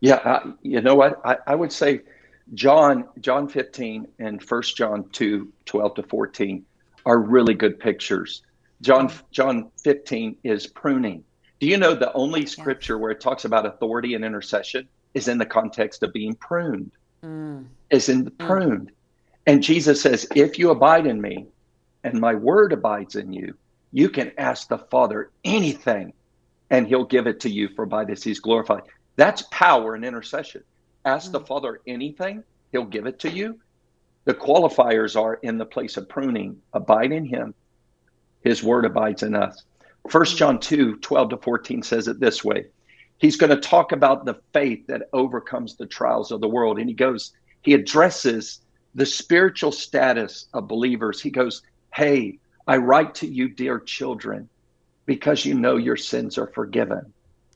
Yeah, 0.00 0.16
uh, 0.16 0.52
you 0.62 0.82
know 0.82 0.94
what? 0.94 1.20
I, 1.24 1.38
I 1.46 1.54
would 1.54 1.72
say 1.72 2.00
John 2.54 3.08
John 3.20 3.48
15 3.48 4.06
and 4.18 4.42
1 4.42 4.62
John 4.76 5.08
2, 5.10 5.52
12 5.64 5.94
to 5.94 6.02
14 6.02 6.64
are 7.06 7.18
really 7.18 7.54
good 7.54 7.78
pictures. 7.80 8.42
John 8.80 9.10
John 9.30 9.70
15 9.82 10.36
is 10.44 10.66
pruning. 10.66 11.24
Do 11.60 11.66
you 11.66 11.78
know 11.78 11.94
the 11.94 12.12
only 12.12 12.44
scripture 12.46 12.98
where 12.98 13.10
it 13.10 13.20
talks 13.20 13.44
about 13.44 13.64
authority 13.66 14.14
and 14.14 14.24
intercession 14.24 14.88
is 15.14 15.28
in 15.28 15.38
the 15.38 15.46
context 15.46 16.02
of 16.02 16.12
being 16.12 16.34
pruned? 16.34 16.92
Mm, 17.24 17.66
Is 17.90 18.08
in 18.08 18.24
the 18.24 18.30
pruned. 18.30 18.92
And 19.46 19.62
Jesus 19.62 20.02
says, 20.02 20.26
if 20.34 20.58
you 20.58 20.70
abide 20.70 21.06
in 21.06 21.20
me 21.20 21.46
and 22.04 22.20
my 22.20 22.34
word 22.34 22.72
abides 22.72 23.16
in 23.16 23.32
you, 23.32 23.56
you 23.92 24.10
can 24.10 24.32
ask 24.36 24.68
the 24.68 24.78
Father 24.78 25.30
anything 25.44 26.12
and 26.70 26.86
he'll 26.86 27.04
give 27.04 27.26
it 27.26 27.40
to 27.40 27.48
you, 27.48 27.68
for 27.68 27.86
by 27.86 28.04
this 28.04 28.22
he's 28.22 28.40
glorified. 28.40 28.82
That's 29.14 29.42
power 29.50 29.94
and 29.94 30.04
intercession. 30.04 30.62
Ask 31.04 31.30
the 31.30 31.40
Father 31.40 31.80
anything, 31.86 32.42
he'll 32.72 32.84
give 32.84 33.06
it 33.06 33.20
to 33.20 33.30
you. 33.30 33.58
The 34.24 34.34
qualifiers 34.34 35.18
are 35.18 35.34
in 35.34 35.56
the 35.56 35.64
place 35.64 35.96
of 35.96 36.08
pruning, 36.08 36.60
abide 36.72 37.12
in 37.12 37.24
him, 37.24 37.54
his 38.42 38.62
word 38.62 38.84
abides 38.84 39.22
in 39.22 39.34
us. 39.34 39.64
First 40.08 40.36
John 40.36 40.60
2, 40.60 40.96
12 40.98 41.30
to 41.30 41.36
14 41.38 41.82
says 41.82 42.08
it 42.08 42.20
this 42.20 42.44
way. 42.44 42.66
He's 43.18 43.36
going 43.36 43.50
to 43.50 43.56
talk 43.60 43.92
about 43.92 44.24
the 44.24 44.40
faith 44.52 44.86
that 44.88 45.08
overcomes 45.12 45.76
the 45.76 45.86
trials 45.86 46.30
of 46.30 46.40
the 46.40 46.48
world. 46.48 46.78
And 46.78 46.88
he 46.88 46.94
goes, 46.94 47.32
he 47.62 47.74
addresses 47.74 48.60
the 48.94 49.06
spiritual 49.06 49.72
status 49.72 50.46
of 50.52 50.68
believers. 50.68 51.20
He 51.20 51.30
goes, 51.30 51.62
Hey, 51.92 52.38
I 52.66 52.76
write 52.76 53.14
to 53.16 53.26
you, 53.26 53.48
dear 53.48 53.78
children, 53.80 54.48
because 55.06 55.44
you 55.44 55.54
know 55.54 55.76
your 55.76 55.96
sins 55.96 56.36
are 56.38 56.48
forgiven. 56.48 57.12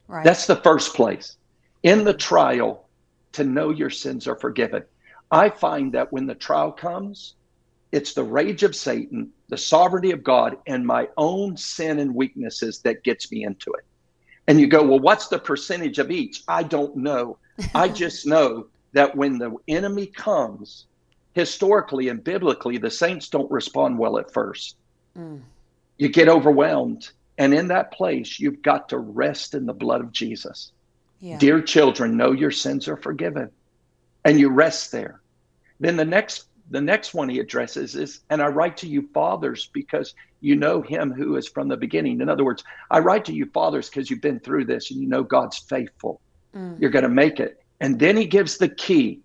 right. 0.09 0.25
That's 0.25 0.47
the 0.47 0.57
first 0.57 0.95
place. 0.95 1.37
In 1.83 2.05
the 2.05 2.15
trial, 2.15 2.89
to 3.33 3.45
know 3.45 3.71
your 3.71 3.91
sins 3.91 4.27
are 4.27 4.37
forgiven. 4.37 4.85
I 5.31 5.51
find 5.51 5.93
that 5.93 6.13
when 6.13 6.27
the 6.27 6.35
trial 6.35 6.73
comes, 6.73 7.35
it's 7.93 8.15
the 8.15 8.25
rage 8.25 8.63
of 8.63 8.75
Satan, 8.75 9.31
the 9.51 9.59
sovereignty 9.59 10.13
of 10.13 10.25
God, 10.25 10.57
and 10.67 10.87
my 10.87 11.09
own 11.17 11.57
sin 11.57 11.99
and 11.99 12.15
weaknesses 12.15 12.81
that 12.81 13.05
gets 13.05 13.31
me 13.31 13.45
into 13.45 13.73
it. 13.75 13.85
And 14.47 14.59
you 14.61 14.67
go, 14.67 14.83
well, 14.85 14.99
what's 15.01 15.29
the 15.29 15.39
percentage 15.39 15.99
of 15.99 16.11
each? 16.11 16.43
I 16.49 16.63
don't 16.63 16.97
know. 16.97 17.37
I 17.75 17.89
just 18.03 18.27
know 18.27 18.67
that 18.93 19.15
when 19.15 19.39
the 19.39 19.55
enemy 19.69 20.07
comes, 20.07 20.87
historically 21.35 22.09
and 22.09 22.25
biblically, 22.25 22.79
the 22.79 22.91
saints 22.91 23.29
don't 23.29 23.51
respond 23.51 23.99
well 23.99 24.19
at 24.19 24.33
first. 24.33 24.77
Mm, 25.17 25.43
You 25.99 26.09
get 26.09 26.29
overwhelmed. 26.29 27.11
And 27.39 27.55
in 27.55 27.69
that 27.69 27.93
place, 27.93 28.39
you've 28.41 28.63
got 28.63 28.89
to 28.91 28.99
rest 28.99 29.55
in 29.55 29.67
the 29.67 29.73
blood 29.75 30.01
of 30.01 30.13
Jesus. 30.13 30.73
yeah. 31.21 31.39
Dear 31.39 31.63
children, 31.63 32.17
know 32.17 32.33
your 32.33 32.51
sins 32.51 32.89
are 32.89 32.97
forgiven. 32.97 33.51
And 34.25 34.39
you 34.39 34.51
rest 34.51 34.93
there. 34.93 35.21
Then 35.79 35.97
the 35.97 36.05
next 36.05 36.45
the 36.71 36.81
next 36.81 37.15
one 37.15 37.29
he 37.29 37.41
addresses 37.41 37.97
is, 37.97 38.21
and 38.31 38.41
I 38.41 38.47
write 38.47 38.77
to 38.79 38.87
you 38.87 39.09
fathers 39.13 39.69
because 39.73 40.15
you 40.41 40.57
know 40.57 40.81
him 40.81 41.13
who 41.13 41.37
is 41.37 41.49
from 41.49 41.69
the 41.69 41.77
beginning. 41.77 42.21
In 42.21 42.29
other 42.29 42.45
words, 42.45 42.65
I 42.91 43.01
write 43.01 43.25
to 43.27 43.33
you 43.35 43.47
fathers 43.47 43.89
because 43.91 44.09
you've 44.09 44.21
been 44.21 44.41
through 44.41 44.67
this 44.67 44.91
and 44.91 45.01
you 45.01 45.09
know 45.09 45.23
God's 45.23 45.59
faithful. 45.59 46.21
Mm, 46.55 46.81
You're 46.81 46.91
going 46.91 47.03
to 47.03 47.09
make 47.09 47.41
it. 47.41 47.61
And 47.81 47.99
then 47.99 48.17
he 48.17 48.25
gives 48.27 48.57
the 48.57 48.69
key 48.69 49.21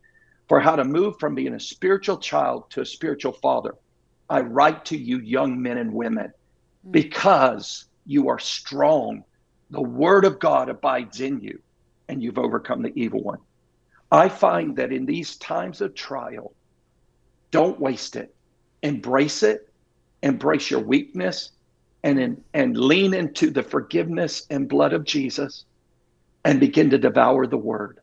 for 0.50 0.60
how 0.60 0.76
to 0.76 0.84
move 0.84 1.20
from 1.20 1.36
being 1.36 1.54
a 1.54 1.60
spiritual 1.60 2.18
child 2.18 2.70
to 2.72 2.82
a 2.82 2.86
spiritual 2.86 3.34
father. 3.34 3.76
I 4.30 4.42
write 4.42 4.86
to 4.86 4.98
you, 4.98 5.20
young 5.20 5.62
men 5.62 5.78
and 5.78 5.94
women, 5.94 6.32
Mm. 6.86 6.92
because 6.92 7.86
you 8.06 8.30
are 8.30 8.40
strong. 8.40 9.24
The 9.72 9.82
word 9.82 10.26
of 10.26 10.40
God 10.40 10.70
abides 10.70 11.20
in 11.22 11.40
you, 11.42 11.60
and 12.08 12.22
you've 12.22 12.38
overcome 12.38 12.82
the 12.84 12.94
evil 12.96 13.22
one. 13.24 13.40
I 14.12 14.30
find 14.30 14.76
that 14.78 14.92
in 14.92 15.06
these 15.06 15.36
times 15.38 15.82
of 15.82 15.96
trial, 15.96 16.54
don't 17.56 17.80
waste 17.80 18.16
it. 18.18 18.36
Embrace 18.84 19.42
it. 19.44 19.62
Embrace 20.22 20.70
your 20.70 20.82
weakness 20.82 21.52
and, 22.04 22.20
in, 22.20 22.44
and 22.54 22.78
lean 22.78 23.14
into 23.14 23.50
the 23.50 23.64
forgiveness 23.64 24.46
and 24.50 24.68
blood 24.68 24.94
of 24.94 25.06
Jesus 25.06 25.66
and 26.44 26.60
begin 26.60 26.90
to 26.90 26.98
devour 26.98 27.48
the 27.48 27.58
word. 27.58 28.00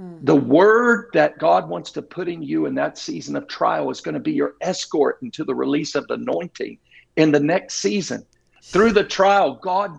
mm, 0.00 0.18
The 0.22 0.36
word 0.36 1.08
that 1.12 1.38
God 1.38 1.68
wants 1.68 1.90
to 1.92 2.02
put 2.02 2.28
in 2.28 2.40
you 2.42 2.66
in 2.66 2.74
that 2.76 2.96
season 2.98 3.34
of 3.36 3.48
trial 3.48 3.90
is 3.90 4.00
going 4.00 4.14
to 4.14 4.20
be 4.20 4.32
your 4.32 4.54
escort 4.60 5.18
into 5.22 5.44
the 5.44 5.54
release 5.54 5.96
of 5.96 6.06
the 6.06 6.14
anointing 6.14 6.78
in 7.16 7.32
the 7.32 7.40
next 7.40 7.74
season. 7.86 8.24
Through 8.62 8.92
the 8.92 9.04
trial, 9.04 9.58
God 9.60 9.90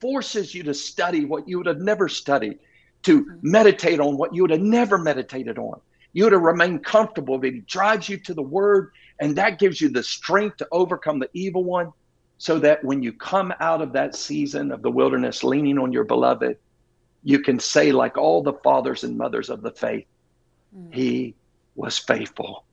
forces 0.00 0.54
you 0.54 0.62
to 0.62 0.74
study 0.74 1.24
what 1.24 1.48
you 1.48 1.58
would 1.58 1.66
have 1.66 1.80
never 1.80 2.08
studied, 2.08 2.58
to 3.02 3.26
meditate 3.42 4.00
on 4.00 4.16
what 4.16 4.34
you 4.34 4.42
would 4.42 4.50
have 4.50 4.60
never 4.60 4.96
meditated 4.96 5.58
on. 5.58 5.80
You 6.12 6.30
to 6.30 6.38
remain 6.38 6.78
comfortable, 6.78 7.38
but 7.38 7.52
He 7.52 7.60
drives 7.60 8.08
you 8.08 8.18
to 8.18 8.34
the 8.34 8.42
Word, 8.42 8.90
and 9.20 9.36
that 9.36 9.58
gives 9.58 9.80
you 9.80 9.88
the 9.88 10.02
strength 10.02 10.56
to 10.58 10.68
overcome 10.72 11.18
the 11.18 11.30
evil 11.32 11.64
one, 11.64 11.92
so 12.38 12.58
that 12.60 12.84
when 12.84 13.02
you 13.02 13.12
come 13.12 13.52
out 13.60 13.82
of 13.82 13.92
that 13.92 14.14
season 14.14 14.72
of 14.72 14.82
the 14.82 14.90
wilderness 14.90 15.42
leaning 15.42 15.78
on 15.78 15.92
your 15.92 16.04
beloved, 16.04 16.56
you 17.24 17.40
can 17.40 17.58
say, 17.58 17.92
like 17.92 18.16
all 18.16 18.42
the 18.42 18.52
fathers 18.64 19.04
and 19.04 19.18
mothers 19.18 19.50
of 19.50 19.62
the 19.62 19.72
faith, 19.72 20.06
mm. 20.76 20.94
He 20.94 21.34
was 21.74 21.98
faithful. 21.98 22.64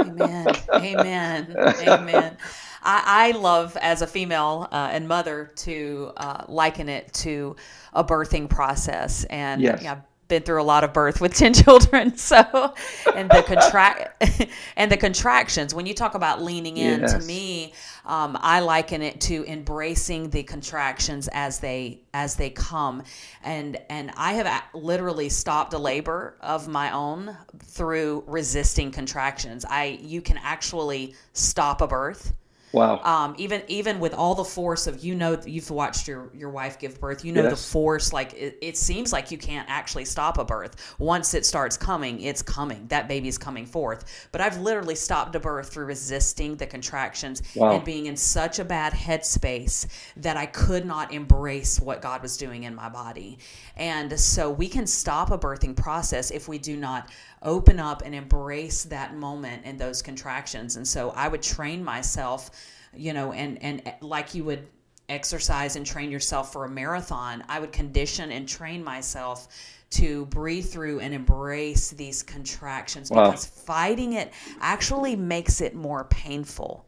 Amen. 0.00 0.46
Amen. 0.72 1.56
Amen. 1.58 2.36
I, 2.82 3.02
I 3.06 3.38
love, 3.38 3.76
as 3.80 4.02
a 4.02 4.06
female 4.06 4.68
uh, 4.70 4.88
and 4.92 5.08
mother, 5.08 5.50
to 5.56 6.12
uh, 6.16 6.44
liken 6.48 6.88
it 6.88 7.12
to 7.14 7.56
a 7.92 8.04
birthing 8.04 8.48
process. 8.48 9.24
And 9.24 9.60
Yes. 9.60 9.82
yeah, 9.82 10.00
been 10.28 10.42
through 10.42 10.60
a 10.60 10.64
lot 10.64 10.84
of 10.84 10.92
birth 10.92 11.20
with 11.20 11.34
10 11.38 11.54
children 11.54 12.16
so 12.16 12.74
and 13.14 13.30
the 13.30 13.42
contract 13.42 14.24
and 14.76 14.92
the 14.92 14.96
contractions. 14.96 15.74
When 15.74 15.86
you 15.86 15.94
talk 15.94 16.14
about 16.14 16.42
leaning 16.42 16.76
in 16.76 17.00
yes. 17.00 17.14
to 17.14 17.20
me 17.26 17.72
um, 18.04 18.38
i 18.40 18.60
liken 18.60 19.02
it 19.02 19.20
to 19.22 19.44
embracing 19.46 20.30
the 20.30 20.42
contractions 20.42 21.28
as 21.32 21.58
they 21.58 22.00
as 22.14 22.36
they 22.36 22.50
come. 22.50 23.02
And 23.42 23.78
and 23.90 24.12
i 24.16 24.34
have 24.34 24.64
literally 24.74 25.28
stopped 25.28 25.72
a 25.72 25.78
labor 25.78 26.36
of 26.40 26.68
my 26.68 26.92
own 26.92 27.36
through 27.60 28.24
resisting 28.26 28.90
contractions. 28.90 29.64
I 29.68 29.98
you 30.02 30.20
can 30.22 30.38
actually 30.38 31.14
stop 31.32 31.80
a 31.80 31.86
birth 31.86 32.34
Wow. 32.72 33.00
Um, 33.02 33.34
even 33.38 33.62
even 33.68 33.98
with 33.98 34.12
all 34.14 34.34
the 34.34 34.44
force 34.44 34.86
of 34.86 35.02
you 35.02 35.14
know 35.14 35.40
you've 35.46 35.70
watched 35.70 36.06
your 36.06 36.30
your 36.34 36.50
wife 36.50 36.78
give 36.78 37.00
birth, 37.00 37.24
you 37.24 37.32
know 37.32 37.42
yes. 37.42 37.50
the 37.50 37.72
force. 37.72 38.12
Like 38.12 38.34
it, 38.34 38.58
it 38.60 38.76
seems 38.76 39.12
like 39.12 39.30
you 39.30 39.38
can't 39.38 39.68
actually 39.70 40.04
stop 40.04 40.38
a 40.38 40.44
birth. 40.44 40.94
Once 40.98 41.34
it 41.34 41.46
starts 41.46 41.76
coming, 41.76 42.20
it's 42.20 42.42
coming. 42.42 42.86
That 42.88 43.08
baby's 43.08 43.38
coming 43.38 43.64
forth. 43.64 44.28
But 44.32 44.40
I've 44.40 44.58
literally 44.58 44.94
stopped 44.94 45.34
a 45.34 45.40
birth 45.40 45.70
through 45.70 45.86
resisting 45.86 46.56
the 46.56 46.66
contractions 46.66 47.42
wow. 47.54 47.74
and 47.74 47.84
being 47.84 48.06
in 48.06 48.16
such 48.16 48.58
a 48.58 48.64
bad 48.64 48.92
headspace 48.92 49.86
that 50.16 50.36
I 50.36 50.46
could 50.46 50.84
not 50.84 51.12
embrace 51.12 51.80
what 51.80 52.02
God 52.02 52.22
was 52.22 52.36
doing 52.36 52.64
in 52.64 52.74
my 52.74 52.88
body. 52.88 53.38
And 53.76 54.18
so 54.18 54.50
we 54.50 54.68
can 54.68 54.86
stop 54.86 55.30
a 55.30 55.38
birthing 55.38 55.76
process 55.76 56.30
if 56.30 56.48
we 56.48 56.58
do 56.58 56.76
not 56.76 57.10
open 57.42 57.78
up 57.78 58.02
and 58.04 58.14
embrace 58.14 58.84
that 58.84 59.14
moment 59.14 59.62
and 59.64 59.78
those 59.78 60.02
contractions. 60.02 60.76
And 60.76 60.86
so 60.86 61.10
I 61.10 61.28
would 61.28 61.42
train 61.42 61.84
myself, 61.84 62.50
you 62.94 63.12
know, 63.12 63.32
and 63.32 63.62
and 63.62 63.82
like 64.00 64.34
you 64.34 64.44
would 64.44 64.66
exercise 65.08 65.76
and 65.76 65.86
train 65.86 66.10
yourself 66.10 66.52
for 66.52 66.64
a 66.64 66.68
marathon, 66.68 67.42
I 67.48 67.60
would 67.60 67.72
condition 67.72 68.30
and 68.30 68.48
train 68.48 68.84
myself 68.84 69.48
to 69.90 70.26
breathe 70.26 70.66
through 70.66 71.00
and 71.00 71.14
embrace 71.14 71.90
these 71.90 72.22
contractions 72.22 73.10
wow. 73.10 73.30
because 73.30 73.46
fighting 73.46 74.14
it 74.14 74.32
actually 74.60 75.16
makes 75.16 75.60
it 75.60 75.74
more 75.74 76.04
painful. 76.04 76.84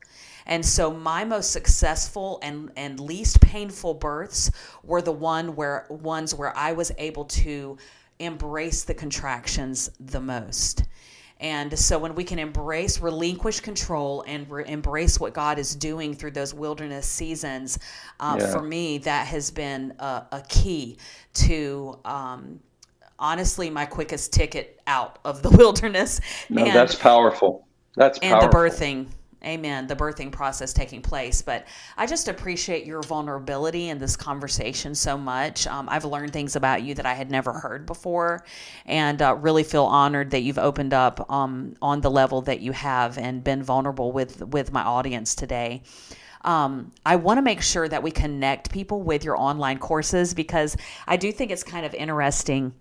And 0.47 0.65
so 0.65 0.91
my 0.91 1.25
most 1.25 1.53
successful 1.53 2.41
and, 2.43 2.71
and 2.77 2.99
least 2.99 3.41
painful 3.41 3.95
births 3.95 4.51
were 4.83 5.01
the 5.01 5.13
one 5.13 5.55
where 5.55 5.87
ones 5.89 6.35
where 6.35 6.55
I 6.57 6.73
was 6.73 6.93
able 6.99 7.25
to 7.27 7.79
embrace 8.21 8.85
the 8.85 8.95
contractions 8.95 9.91
the 9.99 10.21
most. 10.21 10.85
And 11.41 11.77
so 11.79 11.99
when 11.99 12.15
we 12.15 12.23
can 12.23 12.39
embrace, 12.39 13.01
relinquish 13.01 13.61
control, 13.61 14.23
and 14.27 14.49
re- 14.51 14.65
embrace 14.67 15.19
what 15.19 15.33
God 15.33 15.59
is 15.59 15.75
doing 15.75 16.15
through 16.15 16.33
those 16.33 16.53
wilderness 16.53 17.07
seasons, 17.07 17.79
uh, 18.21 18.37
yeah. 18.39 18.53
for 18.53 18.63
me, 18.63 18.99
that 18.99 19.27
has 19.27 19.51
been 19.51 19.95
a, 19.99 20.27
a 20.33 20.45
key 20.49 20.99
to. 21.35 21.99
Um, 22.05 22.61
honestly, 23.19 23.69
my 23.69 23.85
quickest 23.85 24.33
ticket 24.33 24.81
out 24.87 25.19
of 25.25 25.43
the 25.43 25.51
wilderness. 25.57 26.21
No, 26.49 26.65
and, 26.65 26.75
that's 26.75 26.95
powerful. 26.95 27.67
That's 27.97 28.19
powerful. 28.19 28.43
and 28.43 28.53
the 28.53 28.57
birthing 28.57 29.07
amen. 29.45 29.87
The 29.87 29.97
birthing 29.97 30.33
process 30.33 30.73
taking 30.73 31.03
place 31.03 31.43
but 31.43 31.67
i 31.97 32.07
just 32.07 32.29
appreciate 32.29 32.85
your 32.85 33.03
vulnerability 33.03 33.89
in 33.89 33.99
this 33.99 34.17
conversation 34.17 34.95
so 34.95 35.17
much. 35.17 35.67
Um, 35.67 35.89
i've 35.89 36.05
learned 36.05 36.33
things 36.33 36.57
about 36.57 36.83
you 36.83 36.95
that 36.95 37.07
i 37.07 37.15
had 37.15 37.31
never 37.31 37.53
heard 37.53 37.87
before 37.87 38.45
and 38.87 39.21
uh, 39.23 39.35
really 39.35 39.65
feel 39.65 39.85
honored 39.85 40.31
that 40.31 40.41
you've 40.41 40.59
opened 40.59 40.93
up 40.93 41.31
um, 41.31 41.75
on 41.81 42.01
the 42.01 42.11
level 42.11 42.43
that 42.43 42.61
you 42.61 42.73
have 42.73 43.19
and 43.19 43.43
been 43.43 43.63
vulnerable 43.63 44.13
with 44.13 44.43
with 44.47 44.73
my 44.73 44.83
audience 44.83 45.35
today. 45.35 45.83
Um, 46.43 46.93
I 47.05 47.17
want 47.17 47.39
to 47.39 47.43
make 47.43 47.61
sure 47.61 47.87
that 47.89 48.03
we 48.03 48.11
connect 48.11 48.73
people 48.73 49.03
with 49.03 49.25
your 49.25 49.39
online 49.39 49.79
courses 49.79 50.33
because 50.33 50.77
I 51.07 51.17
do 51.17 51.33
think 51.33 51.51
it's 51.51 51.63
kind 51.63 51.85
of 51.85 51.95
interesting 51.95 52.73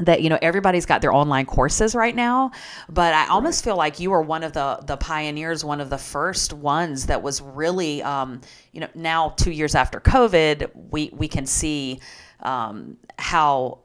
that 0.00 0.22
you 0.22 0.28
know 0.28 0.38
everybody's 0.42 0.86
got 0.86 1.00
their 1.02 1.12
online 1.12 1.46
courses 1.46 1.94
right 1.94 2.14
now 2.14 2.50
but 2.88 3.14
i 3.14 3.26
almost 3.28 3.62
feel 3.64 3.76
like 3.76 4.00
you 4.00 4.10
were 4.10 4.22
one 4.22 4.42
of 4.42 4.52
the 4.52 4.78
the 4.86 4.96
pioneers 4.96 5.64
one 5.64 5.80
of 5.80 5.90
the 5.90 5.98
first 5.98 6.52
ones 6.52 7.06
that 7.06 7.22
was 7.22 7.40
really 7.40 8.02
um, 8.02 8.40
you 8.72 8.80
know 8.80 8.88
now 8.94 9.30
two 9.30 9.50
years 9.50 9.74
after 9.74 10.00
covid 10.00 10.70
we 10.90 11.10
we 11.12 11.28
can 11.28 11.46
see 11.46 12.00
um, 12.40 12.96
how 13.18 13.78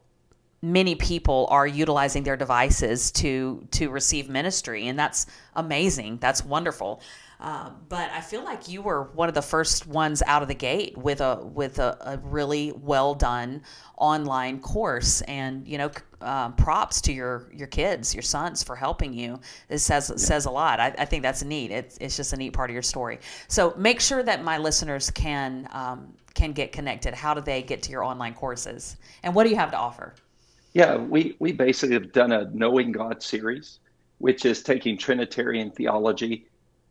many 0.61 0.95
people 0.95 1.47
are 1.51 1.67
utilizing 1.67 2.23
their 2.23 2.37
devices 2.37 3.11
to 3.11 3.67
to 3.71 3.89
receive 3.89 4.29
ministry 4.29 4.87
and 4.87 4.97
that's 4.97 5.27
amazing. 5.55 6.17
That's 6.17 6.43
wonderful 6.43 7.01
uh, 7.39 7.71
but 7.89 8.09
I 8.11 8.21
feel 8.21 8.43
like 8.43 8.69
you 8.69 8.81
were 8.81 9.03
one 9.13 9.27
of 9.27 9.35
the 9.35 9.41
first 9.41 9.87
ones 9.87 10.23
out 10.25 10.41
of 10.41 10.47
the 10.47 10.55
gate 10.55 10.97
with 10.97 11.19
a 11.21 11.45
with 11.45 11.79
a, 11.79 11.97
a 12.01 12.17
really 12.17 12.71
well 12.71 13.13
done 13.13 13.61
online 13.97 14.59
course, 14.59 15.21
and 15.21 15.67
you 15.67 15.77
know, 15.77 15.91
uh, 16.21 16.49
props 16.51 17.01
to 17.01 17.13
your 17.13 17.49
your 17.53 17.67
kids, 17.67 18.15
your 18.15 18.21
sons 18.21 18.63
for 18.63 18.75
helping 18.75 19.13
you. 19.13 19.39
It 19.69 19.79
says 19.79 20.09
yeah. 20.09 20.17
says 20.17 20.45
a 20.45 20.51
lot. 20.51 20.79
I, 20.79 20.95
I, 20.97 21.05
think 21.05 21.23
that's 21.23 21.43
neat. 21.43 21.71
It's 21.71 21.97
it's 21.99 22.15
just 22.15 22.31
a 22.31 22.37
neat 22.37 22.53
part 22.53 22.69
of 22.69 22.73
your 22.73 22.83
story. 22.83 23.19
So 23.47 23.73
make 23.77 23.99
sure 23.99 24.23
that 24.23 24.43
my 24.43 24.57
listeners 24.57 25.11
can 25.11 25.67
um, 25.71 26.13
can 26.35 26.53
get 26.53 26.71
connected. 26.71 27.13
How 27.13 27.33
do 27.33 27.41
they 27.41 27.61
get 27.61 27.83
to 27.83 27.91
your 27.91 28.03
online 28.03 28.33
courses, 28.33 28.95
and 29.23 29.35
what 29.35 29.43
do 29.43 29.49
you 29.49 29.57
have 29.57 29.71
to 29.71 29.77
offer? 29.77 30.15
Yeah, 30.73 30.95
we 30.95 31.35
we 31.39 31.51
basically 31.51 31.95
have 31.95 32.13
done 32.13 32.31
a 32.31 32.49
Knowing 32.53 32.93
God 32.93 33.21
series, 33.21 33.79
which 34.19 34.45
is 34.45 34.63
taking 34.63 34.97
Trinitarian 34.97 35.71
theology 35.71 36.47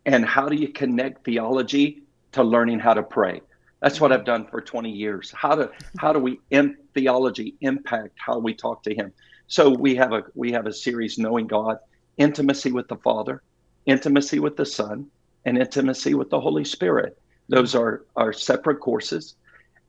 and 0.07 0.25
how 0.25 0.49
do 0.49 0.57
you 0.57 0.69
connect 0.69 1.25
theology 1.25 2.03
to 2.33 2.43
learning 2.43 2.79
how 2.79 2.95
to 2.95 3.03
pray? 3.03 3.41
That's 3.81 4.01
what 4.01 4.13
i've 4.13 4.25
done 4.25 4.47
for 4.47 4.61
20 4.61 4.91
years. 4.91 5.31
How 5.31 5.55
do 5.55 5.69
how 5.99 6.13
do 6.13 6.19
we 6.19 6.41
in 6.51 6.77
theology 6.95 7.55
impact 7.61 8.17
how 8.17 8.39
we 8.39 8.55
talk 8.55 8.83
to 8.85 8.95
him? 8.95 9.13
So 9.47 9.71
we 9.71 9.95
have 9.97 10.13
a 10.13 10.25
we 10.35 10.53
have 10.53 10.67
a 10.67 10.73
series 10.73 11.19
knowing 11.19 11.47
god 11.47 11.79
intimacy 12.17 12.73
with 12.73 12.89
the 12.89 12.97
father 12.97 13.43
intimacy 13.87 14.39
with 14.39 14.57
the 14.57 14.67
son 14.67 15.07
and 15.45 15.59
intimacy 15.59 16.15
with 16.15 16.31
the 16.31 16.41
holy 16.41 16.65
spirit. 16.65 17.19
Those 17.49 17.75
are 17.75 18.05
are 18.17 18.33
separate 18.33 18.81
courses. 18.81 19.35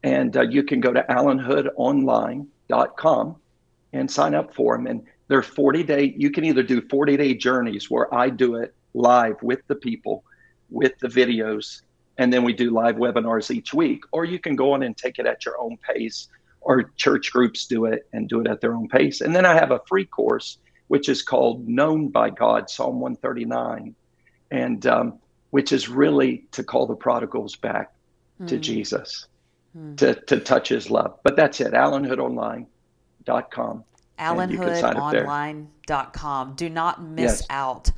And 0.04 0.36
uh, 0.38 0.42
you 0.42 0.64
can 0.64 0.82
go 0.82 0.94
to 0.94 1.04
allenhoodonline.com 1.10 3.36
and 3.94 4.12
sign 4.12 4.36
up 4.36 4.54
for 4.54 4.78
them 4.78 4.88
and 4.88 5.06
they're 5.28 5.42
40 5.42 5.84
day 5.84 6.14
you 6.18 6.30
can 6.30 6.44
either 6.44 6.62
do 6.62 6.82
40 6.82 7.18
day 7.18 7.34
journeys 7.34 7.90
where 7.90 8.14
i 8.14 8.30
do 8.30 8.56
it 8.56 8.76
live 8.96 9.42
with 9.44 9.60
the 9.68 9.76
people, 9.76 10.24
with 10.70 10.98
the 11.00 11.08
videos, 11.08 11.82
and 12.18 12.32
then 12.32 12.44
we 12.44 12.54
do 12.54 12.72
live 12.72 12.96
webinars 12.96 13.52
each 13.52 13.74
week. 13.74 14.04
Or 14.12 14.26
you 14.26 14.40
can 14.40 14.56
go 14.56 14.74
on 14.74 14.84
and 14.84 14.96
take 14.96 15.20
it 15.20 15.26
at 15.26 15.46
your 15.46 15.60
own 15.60 15.78
pace, 15.78 16.30
or 16.62 16.92
church 16.96 17.32
groups 17.32 17.68
do 17.68 17.86
it 17.86 18.08
and 18.14 18.28
do 18.28 18.42
it 18.42 18.48
at 18.48 18.62
their 18.62 18.74
own 18.74 18.88
pace. 18.88 19.22
And 19.22 19.36
then 19.36 19.46
I 19.46 19.54
have 19.54 19.72
a 19.72 19.82
free 19.88 20.06
course 20.06 20.58
which 20.88 21.10
is 21.10 21.22
called 21.22 21.68
Known 21.68 22.10
by 22.10 22.30
God, 22.30 22.70
Psalm 22.70 23.00
139, 23.00 23.96
and 24.52 24.86
um, 24.86 25.20
which 25.50 25.72
is 25.72 25.90
really 25.90 26.46
to 26.52 26.64
call 26.64 26.86
the 26.86 26.96
prodigals 26.96 27.56
back 27.56 27.92
mm. 28.42 28.48
to 28.48 28.56
hmm. 28.56 28.62
Jesus, 28.62 29.28
mm. 29.78 29.98
to, 29.98 30.14
to 30.14 30.40
touch 30.40 30.70
his 30.70 30.92
love. 30.92 31.20
But 31.24 31.36
that's 31.36 31.60
it, 31.60 31.74
allenhoodonline.com. 31.74 33.84
allenhoodonline.com. 34.20 36.56
Do 36.56 36.70
not 36.70 37.04
miss 37.04 37.24
yes. 37.24 37.44
out 37.50 37.92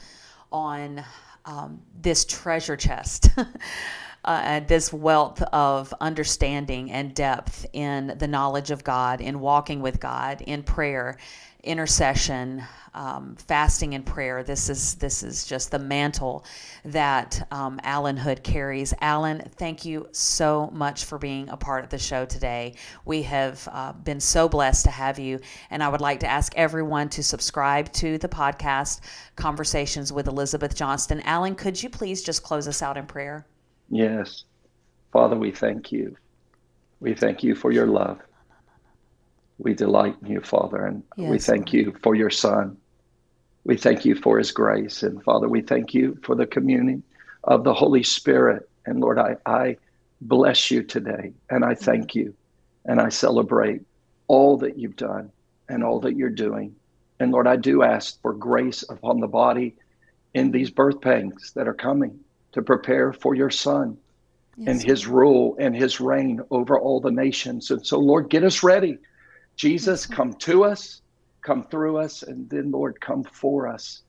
on 0.51 1.03
um, 1.45 1.81
this 2.01 2.25
treasure 2.25 2.75
chest. 2.77 3.29
uh, 4.26 4.59
this 4.61 4.91
wealth 4.91 5.41
of 5.41 5.93
understanding 6.01 6.91
and 6.91 7.13
depth 7.13 7.65
in 7.74 8.15
the 8.18 8.28
knowledge 8.28 8.72
of 8.72 8.84
God, 8.84 9.22
in 9.22 9.39
walking 9.39 9.82
with 9.82 9.99
God, 9.99 10.41
in 10.41 10.63
prayer, 10.63 11.18
intercession, 11.63 12.63
um, 12.93 13.36
fasting 13.36 13.93
and 13.93 14.05
prayer. 14.05 14.43
This 14.43 14.70
is 14.70 14.95
this 14.95 15.22
is 15.22 15.45
just 15.45 15.70
the 15.70 15.80
mantle 15.80 16.45
that 16.86 17.45
um, 17.51 17.80
Allen 17.84 18.18
Hood 18.18 18.43
carries. 18.43 18.93
Allen, 19.01 19.43
thank 19.57 19.86
you 19.86 20.07
so 20.11 20.70
much 20.74 21.05
for 21.05 21.18
being 21.18 21.49
a 21.49 21.57
part 21.57 21.84
of 21.84 21.89
the 21.89 21.97
show 21.99 22.26
today. 22.26 22.74
We 23.05 23.22
have 23.24 23.68
uh, 23.72 23.93
been 23.93 24.20
so 24.20 24.49
blessed 24.49 24.86
to 24.86 24.91
have 24.91 25.20
you, 25.20 25.39
and 25.70 25.84
I 25.84 25.89
would 25.89 26.01
like 26.01 26.22
to 26.22 26.28
ask 26.28 26.53
everyone 26.55 27.09
to 27.09 27.24
subscribe 27.24 27.91
to 27.93 28.18
the 28.18 28.30
podcast 28.30 29.01
Conversations 29.36 30.11
with 30.11 30.28
Elizabeth 30.28 30.76
Johnston. 30.76 31.22
Allen, 31.22 31.55
could 31.55 31.82
you 31.82 31.89
please 31.89 32.24
just 32.24 32.43
close 32.43 32.68
us 32.68 32.82
out 32.82 32.97
in 32.97 33.05
prayer? 33.05 33.45
Yes, 33.89 34.43
Father, 35.13 35.35
we 35.35 35.51
thank 35.51 35.91
you. 35.91 36.15
We 36.99 37.13
thank 37.13 37.43
you 37.43 37.55
for 37.55 37.71
your 37.71 37.88
love. 37.88 38.19
We 39.57 39.73
delight 39.73 40.15
in 40.21 40.31
you, 40.31 40.41
Father, 40.41 40.85
and 40.85 41.03
yes, 41.17 41.29
we 41.29 41.39
thank 41.39 41.73
Lord. 41.73 41.73
you 41.73 41.95
for 42.03 42.15
your 42.15 42.29
Son. 42.29 42.77
We 43.63 43.77
thank 43.77 44.05
you 44.05 44.15
for 44.15 44.38
his 44.38 44.51
grace. 44.51 45.03
And 45.03 45.23
Father, 45.23 45.49
we 45.49 45.61
thank 45.61 45.93
you 45.93 46.17
for 46.23 46.35
the 46.35 46.45
communion 46.45 47.03
of 47.43 47.63
the 47.63 47.73
Holy 47.73 48.03
Spirit. 48.03 48.69
And 48.85 48.99
Lord, 48.99 49.19
I, 49.19 49.38
I 49.45 49.77
bless 50.21 50.71
you 50.71 50.83
today 50.83 51.33
and 51.49 51.65
I 51.65 51.75
thank 51.75 52.15
you 52.15 52.35
and 52.85 52.99
I 53.01 53.09
celebrate 53.09 53.81
all 54.27 54.57
that 54.59 54.77
you've 54.77 54.95
done 54.95 55.31
and 55.69 55.83
all 55.83 55.99
that 56.01 56.15
you're 56.15 56.29
doing. 56.29 56.75
And 57.19 57.31
Lord, 57.31 57.47
I 57.47 57.55
do 57.55 57.83
ask 57.83 58.21
for 58.21 58.33
grace 58.33 58.83
upon 58.89 59.19
the 59.19 59.27
body 59.27 59.75
in 60.33 60.51
these 60.51 60.69
birth 60.69 61.01
pangs 61.01 61.51
that 61.55 61.67
are 61.67 61.73
coming 61.73 62.19
to 62.57 62.63
prepare 62.63 63.13
for 63.13 63.35
your 63.35 63.49
Son 63.49 63.97
yes. 64.57 64.67
and 64.67 64.83
his 64.83 65.07
rule 65.07 65.55
and 65.59 65.75
his 65.75 66.01
reign 66.01 66.41
over 66.51 66.77
all 66.77 66.99
the 66.99 67.11
nations. 67.11 67.71
And 67.71 67.85
so, 67.85 67.99
Lord, 67.99 68.29
get 68.29 68.43
us 68.43 68.63
ready 68.63 68.97
Jesus, 69.57 70.05
come 70.05 70.33
to 70.33 70.63
us. 70.63 71.01
come 71.41 71.65
through 71.71 71.97
us, 71.97 72.23
and 72.23 72.49
then, 72.49 72.71
Lord, 72.71 72.99
come 72.99 73.23
for 73.23 73.67
us. 73.67 74.03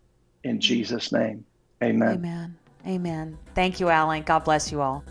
In 0.45 0.61
Jesus' 0.61 1.13
name, 1.13 1.45
amen. 1.83 2.15
Amen. 2.15 2.57
Amen. 2.87 3.39
Thank 3.55 3.81
you, 3.81 3.89
Allen. 3.89 4.23
God 4.23 4.45
bless 4.45 4.73
you 4.73 4.81
all. 4.81 5.05